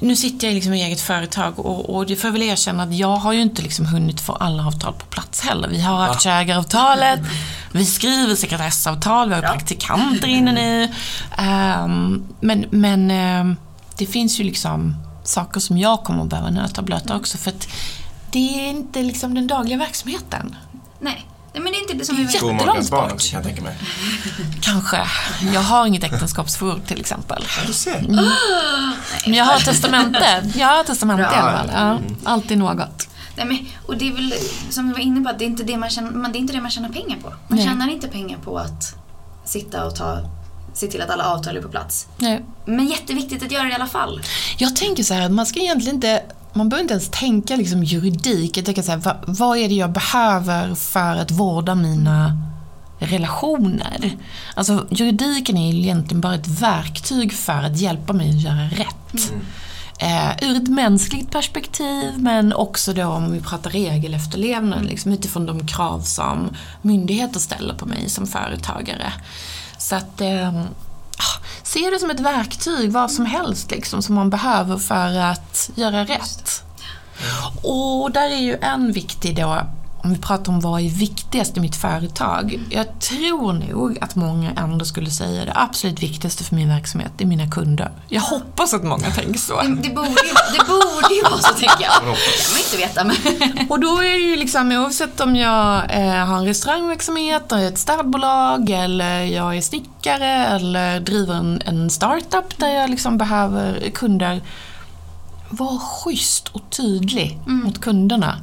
nu 0.00 0.16
sitter 0.16 0.46
jag 0.46 0.54
liksom 0.54 0.74
i 0.74 0.82
eget 0.82 1.00
företag 1.00 1.58
och, 1.58 1.96
och 1.96 2.06
det 2.06 2.16
får 2.16 2.28
jag 2.28 2.32
väl 2.32 2.42
erkänna 2.42 2.82
att 2.82 2.94
jag 2.94 3.16
har 3.16 3.32
ju 3.32 3.40
inte 3.40 3.62
liksom 3.62 3.86
hunnit 3.86 4.20
få 4.20 4.32
alla 4.32 4.66
avtal 4.66 4.92
på 4.92 5.06
plats 5.06 5.40
heller. 5.40 5.68
Vi 5.68 5.80
har 5.80 6.08
aktieägaravtalet, 6.08 7.20
vi 7.72 7.86
skriver 7.86 8.34
sekretessavtal, 8.34 9.28
vi 9.28 9.34
har 9.34 9.42
praktikanter 9.42 10.28
inne 10.28 10.52
nu. 10.52 10.88
Ehm, 11.38 12.24
men 12.40 12.66
men 12.70 13.10
ehm, 13.10 13.56
det 13.98 14.06
finns 14.06 14.40
ju 14.40 14.44
liksom 14.44 14.94
saker 15.24 15.60
som 15.60 15.78
jag 15.78 16.04
kommer 16.04 16.22
att 16.22 16.28
behöva 16.28 16.50
nöta 16.50 16.80
och 16.80 16.86
blöta 16.86 17.16
också 17.16 17.38
för 17.38 17.50
att 17.50 17.68
det 18.30 18.38
är 18.38 18.68
inte 18.68 19.02
liksom 19.02 19.34
den 19.34 19.46
dagliga 19.46 19.78
verksamheten. 19.78 20.56
Nej. 21.00 21.26
Nej, 21.56 21.62
men 21.62 21.72
det 21.72 21.78
är 21.78 21.80
inte 21.82 21.94
det 21.94 22.04
som 22.04 22.14
är 22.14 22.18
vi 22.18 22.24
vet. 22.24 22.34
jätte- 22.34 22.46
Tvåmakarens 22.46 22.90
barn 22.90 23.02
bort. 23.04 23.12
också 23.12 23.30
kan 23.30 23.36
jag 23.38 23.44
tänka 23.46 23.62
mig. 23.62 23.76
Kanske. 24.60 25.00
Jag 25.54 25.60
har 25.60 25.86
inget 25.86 26.04
äktenskapsförord 26.04 26.86
till 26.86 27.00
exempel. 27.00 27.44
Du 27.66 27.72
ser. 27.72 28.02
Men 29.24 29.34
jag 29.34 29.44
har 29.44 29.58
testamente. 29.60 30.50
Jag 30.54 30.66
har 30.66 30.84
testamente 30.84 31.22
i 31.22 31.26
alla 31.26 31.52
fall. 31.58 31.70
Ja, 31.74 31.80
Mm. 31.90 32.16
alltid 32.24 32.58
något. 32.58 33.08
Nej, 33.36 33.46
men, 33.46 33.66
och 33.86 33.96
det 33.96 34.08
är 34.08 34.12
väl 34.12 34.34
som 34.70 34.86
vi 34.88 34.92
var 34.92 35.00
inne 35.00 35.20
på, 35.20 35.28
att 35.28 35.38
det 35.38 35.44
är 35.44 35.46
inte 35.46 35.62
det 35.64 35.76
man 35.76 35.90
tjänar, 35.90 36.10
man, 36.10 36.32
det 36.32 36.38
är 36.38 36.40
inte 36.40 36.52
det 36.52 36.60
man 36.60 36.70
tjänar 36.70 36.88
pengar 36.88 37.16
på. 37.22 37.28
Man 37.28 37.38
Nej. 37.58 37.64
tjänar 37.66 37.88
inte 37.88 38.08
pengar 38.08 38.38
på 38.44 38.58
att 38.58 38.94
sitta 39.44 39.84
och 39.86 39.94
ta, 39.96 40.18
se 40.74 40.86
till 40.86 41.00
att 41.02 41.10
alla 41.10 41.24
avtal 41.24 41.56
är 41.56 41.62
på 41.62 41.68
plats. 41.68 42.06
Nej. 42.18 42.44
Men 42.64 42.86
jätteviktigt 42.86 43.42
att 43.42 43.50
göra 43.52 43.64
det 43.64 43.70
i 43.70 43.74
alla 43.74 43.86
fall. 43.86 44.22
Jag 44.58 44.76
tänker 44.76 45.02
så 45.02 45.14
här, 45.14 45.20
att 45.22 45.32
man 45.32 45.46
ska 45.46 45.60
egentligen 45.60 45.94
inte 45.94 46.22
man 46.56 46.68
behöver 46.68 46.82
inte 46.82 46.94
ens 46.94 47.08
tänka 47.08 47.56
liksom 47.56 47.84
juridik. 47.84 48.56
Jag 48.56 48.64
tänker 48.64 48.82
så 48.82 48.90
här, 48.90 48.98
vad, 48.98 49.16
vad 49.26 49.58
är 49.58 49.68
det 49.68 49.74
jag 49.74 49.92
behöver 49.92 50.74
för 50.74 51.16
att 51.16 51.30
vårda 51.30 51.74
mina 51.74 52.32
relationer? 52.98 54.16
Alltså 54.54 54.86
juridiken 54.90 55.56
är 55.56 55.74
egentligen 55.74 56.20
bara 56.20 56.34
ett 56.34 56.48
verktyg 56.48 57.32
för 57.32 57.62
att 57.62 57.76
hjälpa 57.76 58.12
mig 58.12 58.28
att 58.28 58.42
göra 58.42 58.68
rätt. 58.68 59.32
Eh, 59.98 60.48
ur 60.48 60.56
ett 60.56 60.68
mänskligt 60.68 61.30
perspektiv 61.30 62.18
men 62.18 62.52
också 62.52 62.92
då 62.92 63.04
om 63.04 63.32
vi 63.32 63.40
pratar 63.40 63.70
regelefterlevnad 63.70 64.84
liksom, 64.84 65.12
utifrån 65.12 65.46
de 65.46 65.66
krav 65.66 66.00
som 66.00 66.48
myndigheter 66.82 67.40
ställer 67.40 67.74
på 67.74 67.86
mig 67.86 68.10
som 68.10 68.26
företagare. 68.26 69.12
Så 69.78 69.96
att 69.96 70.20
eh, 70.20 70.62
se 71.62 71.90
det 71.90 71.98
som 71.98 72.10
ett 72.10 72.20
verktyg, 72.20 72.92
vad 72.92 73.10
som 73.10 73.26
helst 73.26 73.70
liksom, 73.70 74.02
som 74.02 74.14
man 74.14 74.30
behöver 74.30 74.78
för 74.78 75.18
att 75.18 75.70
göra 75.74 76.04
rätt. 76.04 76.62
Och 77.62 78.10
där 78.10 78.30
är 78.30 78.40
ju 78.40 78.56
en 78.60 78.92
viktig 78.92 79.36
då, 79.36 79.60
om 80.06 80.12
vi 80.12 80.18
pratar 80.18 80.52
om 80.52 80.60
vad 80.60 80.80
är 80.80 80.88
viktigast 80.88 81.56
i 81.56 81.60
mitt 81.60 81.76
företag. 81.76 82.60
Jag 82.70 83.00
tror 83.00 83.52
nog 83.52 83.98
att 84.00 84.14
många 84.16 84.52
ändå 84.52 84.84
skulle 84.84 85.10
säga 85.10 85.44
det 85.44 85.52
absolut 85.54 86.02
viktigaste 86.02 86.44
för 86.44 86.54
min 86.54 86.68
verksamhet, 86.68 87.12
det 87.16 87.24
är 87.24 87.28
mina 87.28 87.50
kunder. 87.50 87.90
Jag 88.08 88.20
hoppas 88.20 88.74
att 88.74 88.84
många 88.84 89.10
tänker 89.10 89.38
så. 89.38 89.62
Det, 89.62 89.68
det, 89.68 89.94
borde, 89.94 90.08
ju, 90.08 90.34
det 90.58 90.66
borde 90.66 91.14
ju 91.14 91.22
vara 91.22 91.38
så, 91.38 91.52
tänker 91.52 91.84
jag. 91.84 91.92
Det 91.92 91.98
kan 92.00 92.52
man 92.52 92.60
inte 92.64 92.76
veta. 92.76 93.04
Men... 93.04 93.66
Och 93.70 93.80
då 93.80 93.98
är 93.98 94.12
det 94.12 94.30
ju 94.30 94.36
liksom, 94.36 94.72
oavsett 94.72 95.20
om 95.20 95.36
jag 95.36 95.76
eh, 95.90 96.26
har 96.26 96.36
en 96.36 96.44
restaurangverksamhet, 96.44 97.52
ett 97.52 97.78
städbolag, 97.78 98.70
eller 98.70 99.20
jag 99.20 99.56
är 99.56 99.60
snickare, 99.60 100.46
eller 100.46 101.00
driver 101.00 101.34
en, 101.34 101.62
en 101.64 101.90
startup 101.90 102.58
där 102.58 102.68
jag 102.68 102.90
liksom 102.90 103.18
behöver 103.18 103.90
kunder. 103.90 104.42
Var 105.48 105.78
schysst 105.78 106.48
och 106.48 106.70
tydlig 106.70 107.38
mm. 107.46 107.64
mot 107.64 107.80
kunderna 107.80 108.40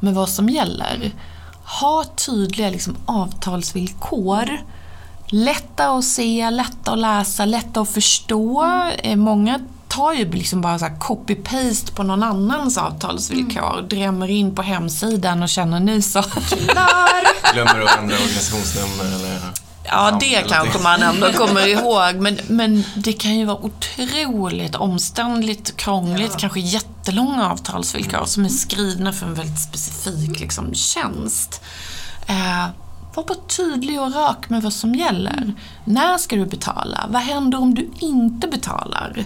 med 0.00 0.14
vad 0.14 0.28
som 0.28 0.48
gäller. 0.48 1.12
Ha 1.80 2.04
tydliga 2.04 2.70
liksom, 2.70 2.96
avtalsvillkor. 3.06 4.58
Lätta 5.26 5.90
att 5.90 6.04
se, 6.04 6.50
lätta 6.50 6.92
att 6.92 6.98
läsa, 6.98 7.44
lätta 7.44 7.80
att 7.80 7.88
förstå. 7.88 8.62
Mm. 8.98 9.20
Många 9.20 9.60
tar 9.88 10.12
ju 10.12 10.30
liksom 10.30 10.60
bara 10.60 10.78
copy-paste 10.88 11.94
på 11.94 12.02
någon 12.02 12.22
annans 12.22 12.78
avtalsvillkor, 12.78 13.78
mm. 13.78 13.88
drämmer 13.88 14.28
in 14.28 14.54
på 14.54 14.62
hemsidan 14.62 15.42
och 15.42 15.48
känner 15.48 15.80
nu 15.80 16.02
så... 16.02 16.22
Glömmer 17.52 17.80
att 17.80 17.98
ändra 17.98 18.16
organisationsnummer 18.16 19.04
eller... 19.04 19.69
Ja, 19.90 20.16
det 20.20 20.48
kanske 20.48 20.78
man 20.78 21.02
ändå 21.02 21.32
kommer 21.32 21.66
ihåg. 21.68 22.14
Men, 22.14 22.40
men 22.48 22.84
det 22.94 23.12
kan 23.12 23.38
ju 23.38 23.44
vara 23.44 23.58
otroligt 23.64 24.74
omständligt, 24.74 25.76
krångligt, 25.76 26.32
ja. 26.32 26.38
kanske 26.38 26.60
jättelånga 26.60 27.50
avtalsvillkor 27.50 28.24
som 28.24 28.44
är 28.44 28.48
skrivna 28.48 29.12
för 29.12 29.26
en 29.26 29.34
väldigt 29.34 29.60
specifik 29.60 30.40
liksom, 30.40 30.74
tjänst. 30.74 31.60
Eh, 32.26 32.66
var 33.14 33.24
bara 33.24 33.38
tydlig 33.56 34.00
och 34.00 34.14
rak 34.14 34.50
med 34.50 34.62
vad 34.62 34.72
som 34.72 34.94
gäller. 34.94 35.54
När 35.84 36.18
ska 36.18 36.36
du 36.36 36.46
betala? 36.46 37.06
Vad 37.08 37.22
händer 37.22 37.58
om 37.58 37.74
du 37.74 37.90
inte 37.98 38.48
betalar? 38.48 39.24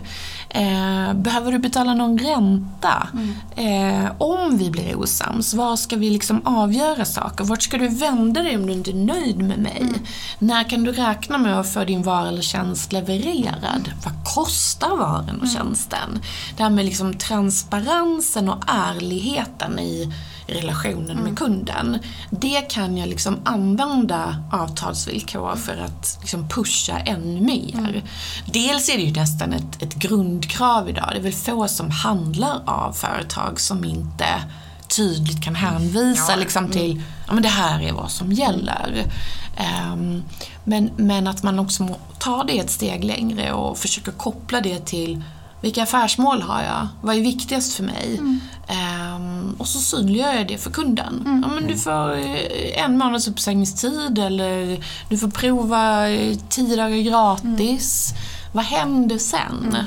Eh, 0.49 1.15
behöver 1.15 1.53
du 1.53 1.59
betala 1.59 1.95
någon 1.95 2.19
ränta? 2.19 3.09
Mm. 3.13 4.05
Eh, 4.05 4.13
om 4.19 4.59
vi 4.59 4.71
blir 4.71 4.99
osams, 4.99 5.55
var 5.55 5.77
ska 5.77 5.97
vi 5.97 6.11
liksom 6.11 6.47
avgöra 6.47 7.05
saker? 7.05 7.45
Vart 7.45 7.63
ska 7.63 7.79
du 7.79 7.89
vända 7.89 8.43
dig 8.43 8.57
om 8.57 8.67
du 8.67 8.73
inte 8.73 8.91
är 8.91 8.95
nöjd 8.95 9.39
med 9.39 9.59
mig? 9.59 9.79
Mm. 9.81 9.95
När 10.39 10.65
kan 10.65 10.85
du 10.85 10.93
räkna 10.93 11.39
med 11.39 11.61
att 11.61 11.73
få 11.73 11.85
din 11.85 12.03
vara 12.03 12.29
eller 12.29 12.43
tjänst 12.43 12.93
levererad? 12.93 13.93
Vad 14.05 14.35
kostar 14.35 14.97
varan 14.97 15.41
och 15.41 15.49
mm. 15.49 15.55
tjänsten? 15.55 16.23
Det 16.57 16.63
här 16.63 16.71
med 16.71 16.85
liksom 16.85 17.15
transparensen 17.15 18.49
och 18.49 18.65
ärligheten 18.67 19.79
i 19.79 20.13
relationen 20.47 21.11
mm. 21.11 21.25
med 21.25 21.39
kunden. 21.39 21.99
Det 22.31 22.61
kan 22.61 22.97
jag 22.97 23.09
liksom 23.09 23.39
använda 23.45 24.37
avtalsvillkor 24.53 25.57
för 25.57 25.77
att 25.77 26.19
liksom 26.21 26.49
pusha 26.49 26.99
ännu 26.99 27.41
mer. 27.41 27.79
Mm. 27.79 28.03
Dels 28.47 28.89
är 28.89 28.97
det 28.97 29.03
ju 29.03 29.13
nästan 29.13 29.53
ett, 29.53 29.83
ett 29.83 29.95
grundkrav 29.95 30.89
idag. 30.89 31.09
Det 31.11 31.17
är 31.17 31.23
väl 31.23 31.33
få 31.33 31.69
som 31.69 31.91
handlar 31.91 32.63
av 32.67 32.93
företag 32.93 33.61
som 33.61 33.85
inte 33.85 34.27
tydligt 34.97 35.45
kan 35.45 35.55
hänvisa 35.55 36.33
ja. 36.33 36.37
liksom 36.37 36.71
till 36.71 37.03
ja, 37.27 37.33
men 37.33 37.43
det 37.43 37.49
här 37.49 37.83
är 37.83 37.93
vad 37.93 38.11
som 38.11 38.33
gäller. 38.33 39.05
Um, 39.93 40.25
men, 40.65 40.91
men 40.97 41.27
att 41.27 41.43
man 41.43 41.59
också 41.59 41.89
tar 42.19 42.45
det 42.45 42.59
ett 42.59 42.71
steg 42.71 43.05
längre 43.05 43.53
och 43.53 43.79
försöker 43.79 44.13
koppla 44.13 44.61
det 44.61 44.87
till 44.87 45.23
vilka 45.65 45.83
affärsmål 45.83 46.43
har 46.43 46.63
jag? 46.63 46.89
Vad 47.01 47.17
är 47.17 47.21
viktigast 47.21 47.75
för 47.75 47.85
mig? 47.85 48.19
Mm. 48.19 48.41
Um, 49.17 49.55
och 49.59 49.69
så 49.69 49.79
synliggör 49.79 50.33
jag 50.33 50.49
det 50.49 50.59
för 50.59 50.71
kunden. 50.71 51.23
Mm. 51.27 51.45
Ja, 51.47 51.55
men 51.55 51.67
du 51.67 51.79
får 51.79 52.17
eh, 52.17 52.85
en 52.85 52.99
månads 52.99 53.29
uppsägningstid 53.29 54.19
eller 54.19 54.85
du 55.09 55.19
får 55.19 55.29
prova 55.29 56.09
eh, 56.09 56.39
tio 56.49 56.77
dagar 56.77 56.97
gratis. 56.97 58.13
Mm. 58.13 58.23
Vad 58.53 58.65
händer 58.65 59.19
sen? 59.19 59.69
Mm. 59.69 59.85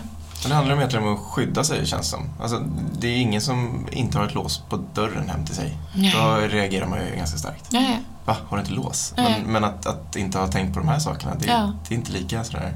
Det 0.48 0.54
handlar 0.54 0.74
om 0.74 0.80
egentligen 0.80 1.08
om 1.08 1.14
att 1.14 1.20
skydda 1.20 1.64
sig 1.64 1.86
känns 1.86 2.10
som. 2.10 2.30
Alltså, 2.42 2.64
det 3.00 3.08
är 3.08 3.18
ingen 3.18 3.42
som 3.42 3.88
inte 3.92 4.18
har 4.18 4.26
ett 4.26 4.36
lås 4.36 4.64
på 4.70 4.80
dörren 4.94 5.30
hem 5.30 5.46
till 5.46 5.56
sig. 5.56 5.78
Nej. 5.96 6.14
Då 6.16 6.36
reagerar 6.36 6.88
man 6.88 7.00
ju 7.00 7.16
ganska 7.16 7.38
starkt. 7.38 7.72
Nej. 7.72 8.00
Va, 8.26 8.36
har 8.50 8.58
du 8.58 8.62
inte 8.62 8.74
lås? 8.74 9.14
Men, 9.16 9.42
men, 9.42 9.64
att, 9.64 9.86
att, 9.86 10.16
inte 10.16 10.38
ha 10.38 10.48
tänkt 10.48 10.74
på 10.74 10.80
de 10.80 10.88
här 10.88 11.00
sakerna, 11.00 11.36
det, 11.36 11.48
ja. 11.48 11.74
det 11.88 11.94
är 11.94 11.98
inte 11.98 12.12
lika 12.12 12.44
sådär 12.44 12.74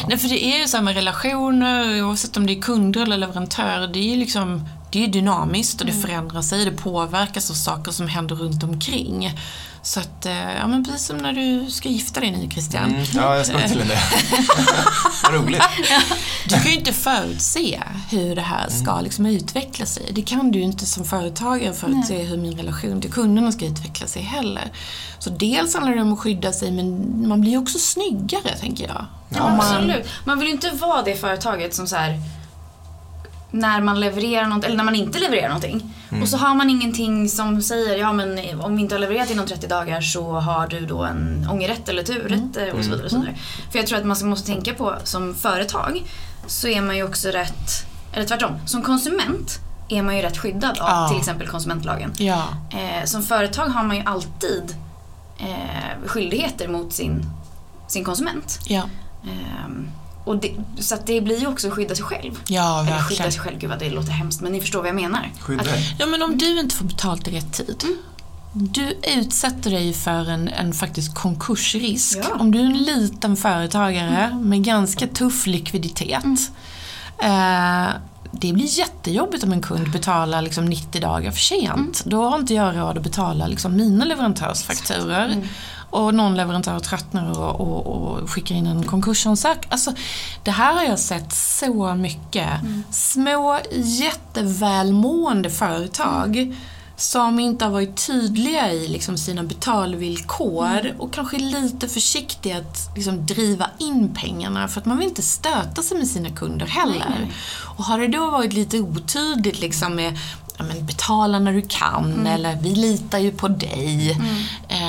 Ja. 0.00 0.06
Nej, 0.08 0.18
för 0.18 0.28
det 0.28 0.44
är 0.44 0.58
ju 0.58 0.68
så 0.68 0.76
här 0.76 0.84
med 0.84 0.94
relationer, 0.94 2.02
oavsett 2.02 2.36
om 2.36 2.46
det 2.46 2.52
är 2.52 2.62
kunder 2.62 3.02
eller 3.02 3.16
leverantörer, 3.16 3.86
det 3.86 3.98
är 3.98 4.10
ju 4.10 4.16
liksom 4.16 4.68
det 4.90 5.04
är 5.04 5.08
dynamiskt 5.08 5.80
och 5.80 5.86
det 5.86 5.92
mm. 5.92 6.02
förändrar 6.02 6.42
sig, 6.42 6.64
det 6.64 6.70
påverkas 6.70 7.50
av 7.50 7.54
saker 7.54 7.92
som 7.92 8.08
händer 8.08 8.36
runt 8.36 8.62
omkring. 8.62 9.38
Så 9.88 10.00
att, 10.00 10.26
eh, 10.26 10.56
ja 10.56 10.66
men 10.66 10.84
precis 10.84 11.06
som 11.06 11.16
när 11.16 11.32
du 11.32 11.70
ska 11.70 11.88
gifta 11.88 12.20
dig 12.20 12.30
nu 12.30 12.50
Christian. 12.50 12.84
Mm, 12.90 13.04
ja, 13.14 13.36
jag 13.36 13.46
ska 13.46 13.68
till 13.68 13.78
det. 13.78 14.00
Vad 15.22 15.34
roligt. 15.34 15.62
Du 16.48 16.54
kan 16.54 16.64
ju 16.64 16.78
inte 16.78 16.92
förutse 16.92 17.82
hur 18.10 18.36
det 18.36 18.42
här 18.42 18.68
ska 18.68 18.90
mm. 18.90 19.04
liksom 19.04 19.26
utveckla 19.26 19.86
sig. 19.86 20.10
Det 20.12 20.22
kan 20.22 20.50
du 20.50 20.58
ju 20.58 20.64
inte 20.64 20.86
som 20.86 21.04
företagare 21.04 21.74
förutse 21.74 22.14
Nej. 22.14 22.24
hur 22.24 22.36
min 22.36 22.56
relation 22.56 23.00
till 23.00 23.12
kunderna 23.12 23.52
ska 23.52 23.66
utveckla 23.66 24.06
sig 24.06 24.22
heller. 24.22 24.72
Så 25.18 25.30
dels 25.30 25.74
handlar 25.74 25.94
det 25.94 26.02
om 26.02 26.12
att 26.12 26.18
skydda 26.18 26.52
sig 26.52 26.70
men 26.70 27.28
man 27.28 27.40
blir 27.40 27.50
ju 27.50 27.58
också 27.58 27.78
snyggare 27.78 28.56
tänker 28.60 28.86
jag. 28.86 29.06
Ja, 29.28 29.42
man... 29.42 29.60
absolut. 29.60 30.06
Man 30.24 30.38
vill 30.38 30.48
ju 30.48 30.54
inte 30.54 30.70
vara 30.70 31.02
det 31.02 31.14
företaget 31.14 31.74
som 31.74 31.86
så 31.86 31.96
här 31.96 32.20
när 33.50 33.80
man 33.80 34.00
levererar 34.00 34.46
något, 34.46 34.64
eller 34.64 34.76
när 34.76 34.84
man 34.84 34.94
inte 34.94 35.18
levererar 35.18 35.48
någonting. 35.48 35.94
Mm. 36.10 36.22
Och 36.22 36.28
så 36.28 36.36
har 36.36 36.54
man 36.54 36.70
ingenting 36.70 37.28
som 37.28 37.62
säger, 37.62 37.96
ja 37.96 38.12
men 38.12 38.60
om 38.60 38.76
vi 38.76 38.82
inte 38.82 38.94
har 38.94 39.00
levererat 39.00 39.30
inom 39.30 39.46
30 39.46 39.66
dagar 39.66 40.00
så 40.00 40.32
har 40.32 40.66
du 40.66 40.86
då 40.86 41.04
en 41.04 41.48
ångerrätt 41.50 41.88
eller 41.88 42.02
turrätt 42.02 42.56
mm. 42.56 42.76
och 42.76 42.84
så 42.84 42.90
vidare. 42.90 43.04
Och 43.04 43.10
så 43.10 43.16
vidare. 43.16 43.30
Mm. 43.30 43.40
För 43.70 43.78
jag 43.78 43.86
tror 43.86 43.98
att 43.98 44.04
man 44.04 44.28
måste 44.28 44.46
tänka 44.46 44.74
på, 44.74 44.94
som 45.04 45.34
företag 45.34 46.02
så 46.46 46.68
är 46.68 46.82
man 46.82 46.96
ju 46.96 47.04
också 47.04 47.28
rätt, 47.28 47.86
eller 48.12 48.26
tvärtom, 48.26 48.52
som 48.66 48.82
konsument 48.82 49.58
är 49.88 50.02
man 50.02 50.16
ju 50.16 50.22
rätt 50.22 50.38
skyddad 50.38 50.78
av 50.78 50.88
ja. 50.88 51.08
till 51.08 51.18
exempel 51.18 51.48
konsumentlagen. 51.48 52.12
Ja. 52.18 52.44
Eh, 52.70 53.04
som 53.04 53.22
företag 53.22 53.66
har 53.66 53.82
man 53.82 53.96
ju 53.96 54.02
alltid 54.06 54.76
eh, 55.38 56.06
skyldigheter 56.06 56.68
mot 56.68 56.92
sin, 56.92 57.24
sin 57.86 58.04
konsument. 58.04 58.58
Ja. 58.64 58.82
Eh, 59.24 59.68
och 60.28 60.36
det, 60.36 60.52
så 60.78 60.94
att 60.94 61.06
det 61.06 61.20
blir 61.20 61.40
ju 61.40 61.46
också 61.46 61.68
att 61.68 61.74
skydda 61.74 61.94
sig 61.94 62.04
själv. 62.04 62.40
Ja, 62.48 62.76
verkligen. 62.76 62.98
Eller 62.98 63.08
skydda 63.08 63.30
sig 63.30 63.40
själv, 63.40 63.58
gud 63.58 63.70
vad 63.70 63.78
det 63.78 63.90
låter 63.90 64.10
hemskt 64.10 64.40
men 64.40 64.52
ni 64.52 64.60
förstår 64.60 64.78
vad 64.78 64.88
jag 64.88 64.94
menar. 64.94 65.32
Skydda 65.40 65.62
att, 65.62 65.68
Ja 65.98 66.06
men 66.06 66.22
om 66.22 66.38
du 66.38 66.60
inte 66.60 66.74
får 66.74 66.84
betalt 66.84 67.28
i 67.28 67.30
rätt 67.30 67.52
tid. 67.52 67.82
Mm. 67.84 67.98
Du 68.52 68.98
utsätter 69.02 69.70
dig 69.70 69.92
för 69.92 70.30
en, 70.30 70.48
en 70.48 70.72
faktisk 70.72 71.14
konkursrisk. 71.14 72.18
Ja. 72.22 72.36
Om 72.38 72.50
du 72.50 72.60
är 72.60 72.64
en 72.64 72.78
liten 72.78 73.36
företagare 73.36 74.16
mm. 74.16 74.48
med 74.48 74.64
ganska 74.64 75.06
tuff 75.06 75.46
likviditet. 75.46 76.24
Mm. 76.24 77.86
Eh, 77.86 77.92
det 78.32 78.52
blir 78.52 78.78
jättejobbigt 78.78 79.44
om 79.44 79.52
en 79.52 79.62
kund 79.62 79.90
betalar 79.90 80.42
liksom 80.42 80.64
90 80.64 81.00
dagar 81.00 81.30
för 81.30 81.40
sent. 81.40 81.70
Mm. 81.76 81.92
Då 82.04 82.28
har 82.28 82.38
inte 82.38 82.54
jag 82.54 82.76
råd 82.76 82.96
att 82.96 83.02
betala 83.02 83.46
liksom 83.46 83.76
mina 83.76 84.04
leverantörsfakturor. 84.04 85.24
Mm 85.24 85.48
och 85.90 86.14
någon 86.14 86.36
leverantör 86.36 86.78
tröttnar 86.78 87.38
och, 87.38 87.60
och, 87.60 87.86
och 87.86 88.30
skickar 88.30 88.54
in 88.54 88.66
en 88.66 88.84
konkursansökan. 88.84 89.70
Alltså, 89.70 89.92
det 90.44 90.50
här 90.50 90.74
har 90.74 90.82
jag 90.82 90.98
sett 90.98 91.32
så 91.32 91.94
mycket. 91.94 92.60
Mm. 92.60 92.82
Små 92.90 93.58
jättevälmående 93.72 95.50
företag 95.50 96.36
mm. 96.36 96.56
som 96.96 97.38
inte 97.38 97.64
har 97.64 97.72
varit 97.72 98.06
tydliga 98.06 98.72
i 98.72 98.88
liksom, 98.88 99.18
sina 99.18 99.42
betalvillkor 99.42 100.78
mm. 100.78 101.00
och 101.00 101.12
kanske 101.12 101.38
lite 101.38 101.88
försiktiga 101.88 102.58
att 102.58 102.90
liksom, 102.96 103.26
driva 103.26 103.70
in 103.78 104.14
pengarna 104.14 104.68
för 104.68 104.80
att 104.80 104.86
man 104.86 104.98
vill 104.98 105.08
inte 105.08 105.22
stöta 105.22 105.82
sig 105.82 105.98
med 105.98 106.08
sina 106.08 106.30
kunder 106.30 106.66
heller. 106.66 107.16
Nej. 107.20 107.32
Och 107.76 107.84
har 107.84 107.98
det 107.98 108.08
då 108.08 108.30
varit 108.30 108.52
lite 108.52 108.80
otydligt 108.80 109.60
liksom, 109.60 109.94
med 109.94 110.18
ja, 110.58 110.64
men 110.64 110.86
betala 110.86 111.38
när 111.38 111.52
du 111.52 111.62
kan 111.62 112.12
mm. 112.12 112.26
eller 112.26 112.56
vi 112.56 112.74
litar 112.74 113.18
ju 113.18 113.32
på 113.32 113.48
dig. 113.48 114.12
Mm. 114.12 114.36
Eh, 114.68 114.87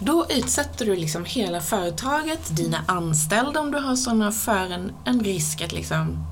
då 0.00 0.26
utsätter 0.28 0.86
du 0.86 0.96
liksom 0.96 1.24
hela 1.24 1.60
företaget, 1.60 2.56
dina 2.56 2.78
anställda 2.86 3.60
om 3.60 3.70
du 3.70 3.78
har 3.78 3.96
sådana, 3.96 4.32
för 4.32 4.72
en, 4.72 4.92
en 5.04 5.20
risk 5.20 5.62
att 5.62 5.72
liksom 5.72 6.26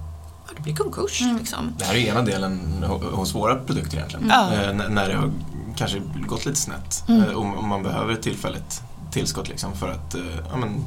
ja, 0.46 0.52
det 0.56 0.62
blir 0.62 0.76
konkurs. 0.76 1.20
Mm. 1.20 1.36
Liksom. 1.36 1.72
Det 1.78 1.84
här 1.84 1.94
är 1.94 1.98
ena 1.98 2.22
delen 2.22 2.84
hos 3.12 3.34
våra 3.34 3.56
produkter 3.56 3.96
egentligen. 3.96 4.30
Eh, 4.30 4.88
när 4.88 5.08
det 5.08 5.14
har 5.14 5.30
kanske 5.76 6.02
gått 6.26 6.46
lite 6.46 6.60
snett 6.60 7.08
mm. 7.08 7.22
eh, 7.22 7.30
och, 7.30 7.64
man 7.64 7.82
behöver 7.82 8.14
tillfälligt 8.14 8.82
tillskott 9.12 9.48
liksom 9.48 9.74
för 9.76 9.90
att 9.90 10.14
eh, 10.14 10.20
ja, 10.50 10.56
men, 10.56 10.84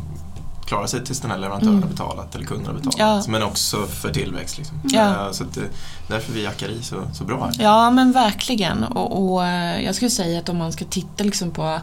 klara 0.66 0.88
sig 0.88 1.06
tills 1.06 1.20
den 1.20 1.32
här 1.32 1.38
leverantören 1.38 1.74
mm. 1.74 1.84
har 1.84 1.90
betalat 1.90 2.36
eller 2.36 2.46
kunden 2.46 2.68
har 2.68 2.74
betalat. 2.74 2.98
Ja. 2.98 3.32
Men 3.32 3.44
också 3.44 3.86
för 3.86 4.14
tillväxt. 4.14 4.58
Liksom. 4.58 4.82
Ja. 4.84 5.34
Så 5.34 5.44
det, 5.44 5.62
därför 6.08 6.34
vi 6.34 6.44
jackar 6.44 6.70
i 6.70 6.84
så, 6.84 6.96
så 7.14 7.24
bra. 7.24 7.52
Ja 7.60 7.92
men 7.92 8.12
verkligen. 8.12 8.84
Och, 8.84 9.34
och, 9.34 9.46
eh, 9.46 9.82
jag 9.82 9.96
skulle 9.96 10.12
säga 10.12 10.40
att 10.40 10.50
om 10.50 10.58
man 10.58 10.72
ska 10.72 10.86
titta 10.86 11.24
liksom 11.24 11.52
på 11.52 11.80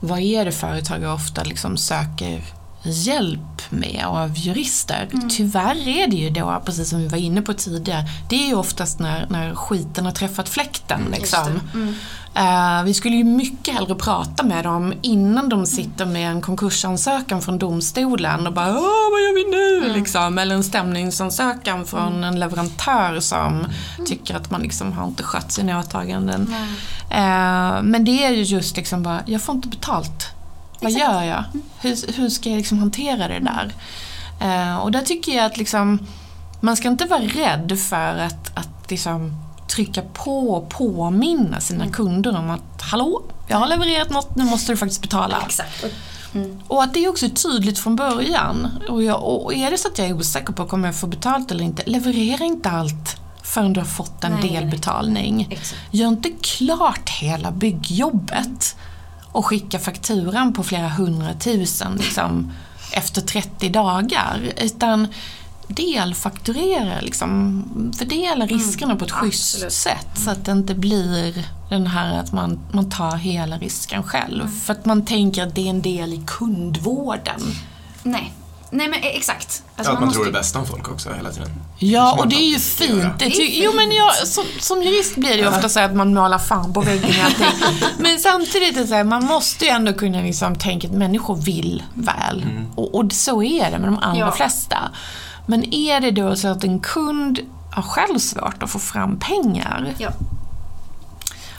vad 0.00 0.20
är 0.20 0.44
det 0.44 0.52
företagare 0.52 1.12
ofta 1.12 1.42
liksom 1.42 1.76
söker 1.76 2.42
hjälp 2.82 3.70
med 3.70 4.04
av 4.06 4.38
jurister. 4.38 5.08
Tyvärr 5.30 5.88
är 5.88 6.06
det 6.06 6.16
ju 6.16 6.30
då, 6.30 6.62
precis 6.64 6.90
som 6.90 6.98
vi 6.98 7.08
var 7.08 7.18
inne 7.18 7.42
på 7.42 7.54
tidigare, 7.54 8.04
det 8.28 8.36
är 8.44 8.48
ju 8.48 8.54
oftast 8.54 8.98
när, 8.98 9.26
när 9.30 9.54
skiten 9.54 10.04
har 10.04 10.12
träffat 10.12 10.48
fläkten. 10.48 11.00
Liksom. 11.12 11.60
Eh, 12.34 12.82
vi 12.84 12.94
skulle 12.94 13.16
ju 13.16 13.24
mycket 13.24 13.74
hellre 13.74 13.94
prata 13.94 14.42
med 14.42 14.64
dem 14.64 14.94
innan 15.02 15.48
de 15.48 15.66
sitter 15.66 16.06
med 16.06 16.30
en 16.30 16.40
konkursansökan 16.40 17.42
från 17.42 17.58
domstolen 17.58 18.46
och 18.46 18.52
bara 18.52 18.68
Åh, 18.68 19.10
vad 19.12 19.20
gör 19.20 19.34
vi 19.34 19.50
nu? 19.50 19.94
Liksom. 19.94 20.38
Eller 20.38 20.54
en 20.54 20.64
stämningsansökan 20.64 21.86
från 21.86 22.24
en 22.24 22.40
leverantör 22.40 23.20
som 23.20 23.66
tycker 24.06 24.36
att 24.36 24.50
man 24.50 24.62
liksom 24.62 24.92
har 24.92 25.06
inte 25.06 25.22
skött 25.22 25.52
sina 25.52 25.80
åtaganden. 25.80 26.54
Eh, 27.10 27.82
men 27.82 28.04
det 28.04 28.24
är 28.24 28.30
ju 28.30 28.42
just 28.42 28.76
liksom 28.76 29.02
bara, 29.02 29.20
jag 29.26 29.42
får 29.42 29.54
inte 29.54 29.68
betalt. 29.68 30.26
Vad 30.80 30.92
Exakt. 30.92 31.12
gör 31.12 31.22
jag? 31.22 31.44
Hur, 31.80 32.12
hur 32.16 32.28
ska 32.28 32.50
jag 32.50 32.56
liksom 32.56 32.78
hantera 32.78 33.28
det 33.28 33.40
där? 33.40 33.72
Eh, 34.40 34.76
och 34.76 34.92
där 34.92 35.02
tycker 35.02 35.36
jag 35.36 35.46
att 35.46 35.56
liksom, 35.56 35.98
man 36.60 36.76
ska 36.76 36.88
inte 36.88 37.04
vara 37.04 37.20
rädd 37.20 37.78
för 37.88 38.18
att, 38.18 38.58
att 38.58 38.90
liksom 38.90 39.49
trycka 39.70 40.02
på 40.02 40.50
och 40.50 40.68
påminna 40.68 41.60
sina 41.60 41.88
kunder 41.88 42.38
om 42.38 42.50
att 42.50 42.82
hallå, 42.82 43.22
jag 43.48 43.56
har 43.56 43.68
levererat 43.68 44.10
något, 44.10 44.36
nu 44.36 44.44
måste 44.44 44.72
du 44.72 44.76
faktiskt 44.76 45.02
betala. 45.02 45.42
Exakt. 45.46 45.84
Och 46.68 46.82
att 46.82 46.94
det 46.94 47.04
är 47.04 47.08
också 47.08 47.28
tydligt 47.28 47.78
från 47.78 47.96
början. 47.96 48.68
Och, 48.88 49.02
jag, 49.02 49.24
och 49.24 49.54
är 49.54 49.70
det 49.70 49.78
så 49.78 49.88
att 49.88 49.98
jag 49.98 50.08
är 50.08 50.14
osäker 50.14 50.52
på 50.52 50.66
kommer 50.66 50.88
jag 50.88 50.96
få 50.96 51.06
betalt 51.06 51.50
eller 51.50 51.64
inte, 51.64 51.82
leverera 51.86 52.44
inte 52.44 52.70
allt 52.70 53.16
förrän 53.42 53.72
du 53.72 53.80
har 53.80 53.86
fått 53.86 54.24
en 54.24 54.32
Nej, 54.32 54.40
nej, 54.40 54.50
nej. 54.50 54.60
delbetalning. 54.60 55.48
Exakt. 55.50 55.80
Gör 55.90 56.08
inte 56.08 56.30
klart 56.42 57.10
hela 57.10 57.50
byggjobbet 57.50 58.76
och 59.32 59.46
skicka 59.46 59.78
fakturan 59.78 60.52
på 60.52 60.62
flera 60.62 60.88
hundratusen 60.88 61.96
liksom, 61.96 62.52
efter 62.92 63.20
30 63.20 63.68
dagar. 63.68 64.52
Utan 64.56 65.08
delfakturera, 65.70 67.00
liksom, 67.00 67.92
fördela 67.98 68.46
riskerna 68.46 68.96
på 68.96 69.04
ett 69.04 69.10
schysst 69.10 69.54
absolut. 69.54 69.72
sätt 69.72 70.06
så 70.14 70.30
att 70.30 70.44
det 70.44 70.52
inte 70.52 70.74
blir 70.74 71.44
den 71.70 71.86
här 71.86 72.18
att 72.20 72.32
man, 72.32 72.60
man 72.72 72.90
tar 72.90 73.16
hela 73.16 73.58
risken 73.58 74.02
själv. 74.02 74.48
För 74.64 74.72
att 74.72 74.84
man 74.86 75.04
tänker 75.04 75.42
att 75.46 75.54
det 75.54 75.66
är 75.66 75.70
en 75.70 75.82
del 75.82 76.12
i 76.12 76.22
kundvården. 76.26 77.40
Nej. 78.02 78.32
Nej 78.72 78.88
men 78.88 79.00
eh, 79.00 79.06
exakt. 79.06 79.62
Ja, 79.66 79.70
Alltså, 79.76 79.92
att 79.92 79.98
man 80.00 80.06
måste 80.08 80.16
tror 80.16 80.24
det 80.24 80.28
ju- 80.28 80.32
bästa 80.32 80.58
om 80.58 80.66
folk 80.66 80.88
också 80.90 81.12
hela 81.12 81.30
tiden. 81.30 81.50
Ja, 81.78 82.00
Som 82.10 82.12
och 82.12 82.18
man 82.18 82.28
det 82.28 82.34
är 82.36 82.48
ju 82.52 82.58
fint. 82.58 83.02
Det 83.02 83.12
Det 83.18 83.24
är 83.24 83.30
ty- 83.30 83.62
jo, 83.64 83.72
men 83.74 83.90
jag, 83.92 84.28
som, 84.28 84.44
som 84.60 84.82
jurist 84.82 85.16
blir 85.16 85.30
det 85.30 85.36
ju 85.36 85.48
ofta 85.48 85.68
så 85.68 85.80
att 85.80 85.94
man 85.94 86.14
målar 86.14 86.38
fan 86.38 86.72
på 86.72 86.80
väggen 86.80 87.10
och 87.18 87.24
allting. 87.24 87.46
Men 87.98 88.18
samtidigt 88.18 88.76
är 88.76 88.80
det 88.80 88.86
så 88.86 88.94
här, 88.94 89.04
man 89.04 89.24
måste 89.24 89.64
ju 89.64 89.70
ändå 89.70 89.92
kunna 89.92 90.20
liksom 90.22 90.56
tänka 90.56 90.88
att 90.88 90.94
människor 90.94 91.36
vill 91.36 91.82
väl. 91.94 92.46
Och, 92.76 92.94
och 92.94 93.12
så 93.12 93.42
är 93.42 93.70
det 93.70 93.78
med 93.78 93.88
de 93.88 93.98
allra 93.98 94.18
Ja. 94.18 94.32
flesta. 94.32 94.78
Men 95.46 95.74
är 95.74 96.00
det 96.00 96.10
då 96.10 96.36
så 96.36 96.48
att 96.48 96.64
en 96.64 96.80
kund 96.80 97.40
har 97.72 97.82
själv 97.82 98.18
svårt 98.18 98.62
att 98.62 98.70
få 98.70 98.78
fram 98.78 99.18
pengar. 99.18 99.94
Ja. 99.98 100.10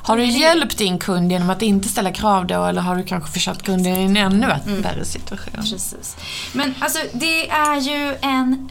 Har 0.04 0.18
du 0.18 0.26
hjälpt 0.26 0.78
din 0.78 1.00
kund 1.00 1.32
genom 1.32 1.50
att 1.50 1.62
inte 1.62 1.90
ställa 1.90 2.12
krav 2.12 2.48
då 2.48 2.66
eller 2.66 2.82
har 2.82 2.96
du 2.96 3.04
kanske 3.04 3.32
försatt 3.32 3.64
kunden 3.64 3.98
i 3.98 4.04
en 4.04 4.18
ännu 4.18 4.48
värre 4.66 5.06
situation? 5.06 5.54
Precis. 5.56 6.18
Men 6.54 6.74
alltså 6.80 7.00
det 7.14 7.50
är 7.50 7.76
ju 7.76 8.16
en 8.22 8.70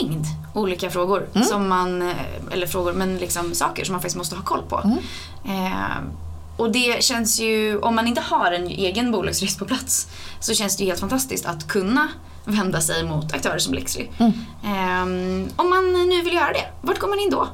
mängd 0.00 0.24
olika 0.54 0.90
frågor 0.90 1.26
som 1.44 1.68
man, 1.68 2.02
eh, 2.02 2.16
eller 2.52 2.66
frågor, 2.66 2.92
men 2.92 3.18
liksom 3.18 3.54
saker 3.54 3.84
som 3.84 3.92
man 3.92 4.00
faktiskt 4.00 4.16
måste 4.16 4.36
ha 4.36 4.42
koll 4.42 4.62
på. 4.68 4.96
Eh, 5.44 5.98
och 6.56 6.72
det 6.72 7.02
känns 7.04 7.40
ju, 7.40 7.78
om 7.78 7.94
man 7.94 8.06
inte 8.06 8.20
har 8.20 8.52
en 8.52 8.66
egen 8.66 9.12
bolagsjurist 9.12 9.58
på 9.58 9.64
plats, 9.64 10.08
så 10.40 10.54
känns 10.54 10.76
det 10.76 10.82
ju 10.82 10.88
helt 10.88 11.00
fantastiskt 11.00 11.46
att 11.46 11.68
kunna 11.68 12.08
vända 12.46 12.80
sig 12.80 13.04
mot 13.04 13.34
aktörer 13.34 13.58
som 13.58 13.74
Lexly. 13.74 14.08
Eh, 14.18 15.02
om 15.56 15.70
man 15.70 16.08
nu 16.08 16.22
vill 16.22 16.34
göra 16.34 16.52
det, 16.52 16.64
vart 16.80 16.98
går 16.98 17.08
man 17.08 17.18
in 17.18 17.30
då? 17.30 17.48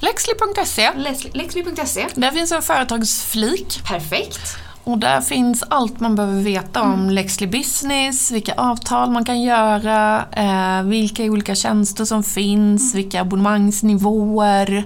Lexly.se. 0.00 0.90
Lexly.se. 1.32 2.06
Där 2.14 2.30
finns 2.30 2.52
en 2.52 2.62
företagsflik 2.62 3.80
Perfekt. 3.84 4.56
Och 4.84 4.98
där 4.98 5.20
finns 5.20 5.64
allt 5.68 6.00
man 6.00 6.14
behöver 6.14 6.40
veta 6.42 6.82
om 6.82 7.10
Lexly 7.10 7.46
Business, 7.46 8.30
vilka 8.30 8.54
avtal 8.54 9.10
man 9.10 9.24
kan 9.24 9.42
göra, 9.42 10.24
eh, 10.32 10.82
vilka 10.82 11.22
olika 11.22 11.54
tjänster 11.54 12.04
som 12.04 12.22
finns, 12.22 12.94
vilka 12.94 13.20
abonnemangsnivåer. 13.20 14.84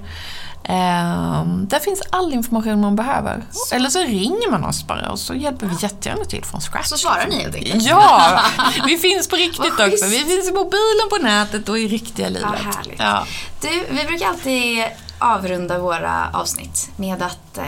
Eh, 0.69 1.45
där 1.47 1.79
finns 1.81 2.03
all 2.11 2.33
information 2.33 2.81
man 2.81 2.97
behöver. 2.97 3.45
Eller 3.73 3.91
så 3.91 3.99
ringer 3.99 4.51
man 4.51 4.65
oss 4.65 4.87
bara 4.87 5.11
och 5.11 5.19
så 5.19 5.35
hjälper 5.35 5.67
vi 5.67 5.75
jättegärna 5.81 6.25
till 6.25 6.45
från 6.45 6.61
scratch. 6.61 6.87
Så 6.87 6.99
svarar 6.99 7.27
ni 7.29 7.43
helt 7.43 7.55
enkelt. 7.55 7.83
Ja! 7.83 8.41
Vi 8.87 8.99
finns 8.99 9.29
på 9.29 9.37
riktigt 9.37 9.81
också. 9.81 10.07
Vi 10.07 10.19
finns 10.19 10.49
i 10.49 10.53
mobilen 10.53 11.09
på 11.11 11.17
nätet 11.23 11.69
och 11.69 11.79
i 11.79 11.89
riktiga 11.89 12.29
livet. 12.29 12.61
härligt. 12.77 12.99
Ja. 12.99 13.27
Du, 13.61 13.87
vi 13.91 14.05
brukar 14.05 14.27
alltid 14.27 14.85
avrunda 15.19 15.79
våra 15.79 16.31
avsnitt 16.33 16.91
med 16.97 17.23
att 17.23 17.59
eh, 17.59 17.65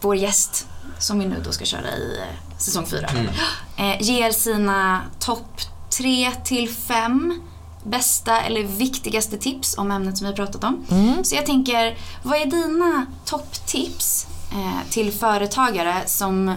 vår 0.00 0.16
gäst, 0.16 0.66
som 0.98 1.18
vi 1.18 1.26
nu 1.26 1.42
då 1.44 1.52
ska 1.52 1.64
köra 1.64 1.90
i 1.90 2.18
eh, 2.20 2.58
säsong 2.58 2.86
fyra, 2.86 3.08
eh, 3.76 4.02
ger 4.02 4.30
sina 4.32 5.00
topp 5.20 5.60
tre 5.98 6.30
till 6.44 6.70
fem 6.70 7.42
bästa 7.84 8.40
eller 8.40 8.62
viktigaste 8.62 9.36
tips 9.38 9.78
om 9.78 9.90
ämnet 9.90 10.18
som 10.18 10.24
vi 10.24 10.30
har 10.32 10.36
pratat 10.36 10.64
om. 10.64 10.84
Så 11.24 11.34
jag 11.34 11.46
tänker, 11.46 11.96
vad 12.22 12.38
är 12.40 12.46
dina 12.46 13.06
topptips 13.24 14.26
eh, 14.52 14.90
till 14.90 15.12
företagare 15.12 15.94
som 16.06 16.54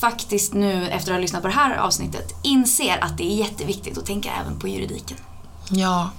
faktiskt 0.00 0.54
nu 0.54 0.88
efter 0.88 1.12
att 1.12 1.16
ha 1.16 1.20
lyssnat 1.22 1.42
på 1.42 1.48
det 1.48 1.54
här 1.54 1.76
avsnittet 1.76 2.34
inser 2.42 3.04
att 3.04 3.18
det 3.18 3.32
är 3.32 3.36
jätteviktigt 3.36 3.98
att 3.98 4.06
tänka 4.06 4.30
även 4.40 4.58
på 4.58 4.68
juridiken? 4.68 5.16
ja. 5.70 6.10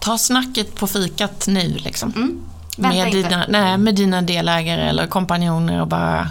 Ta 0.00 0.18
snacket 0.18 0.74
på 0.74 0.86
fikat 0.86 1.46
nu 1.48 1.68
liksom. 1.68 2.12
Mm. 2.16 2.40
Med, 2.76 3.06
inte. 3.06 3.28
dina, 3.28 3.44
nej, 3.48 3.78
med 3.78 3.94
dina 3.94 4.22
delägare 4.22 4.82
eller 4.88 5.06
kompanjoner 5.06 5.80
och 5.80 5.86
bara 5.86 6.28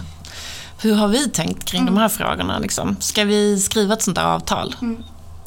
hur 0.80 0.94
har 0.94 1.08
vi 1.08 1.28
tänkt 1.30 1.64
kring 1.64 1.80
Mm. 1.80 1.94
de 1.94 2.00
här 2.00 2.08
frågorna? 2.08 2.58
Liksom? 2.58 2.96
Ska 3.00 3.24
vi 3.24 3.60
skriva 3.60 3.94
ett 3.94 4.02
sånt 4.02 4.14
där 4.14 4.24
avtal? 4.24 4.74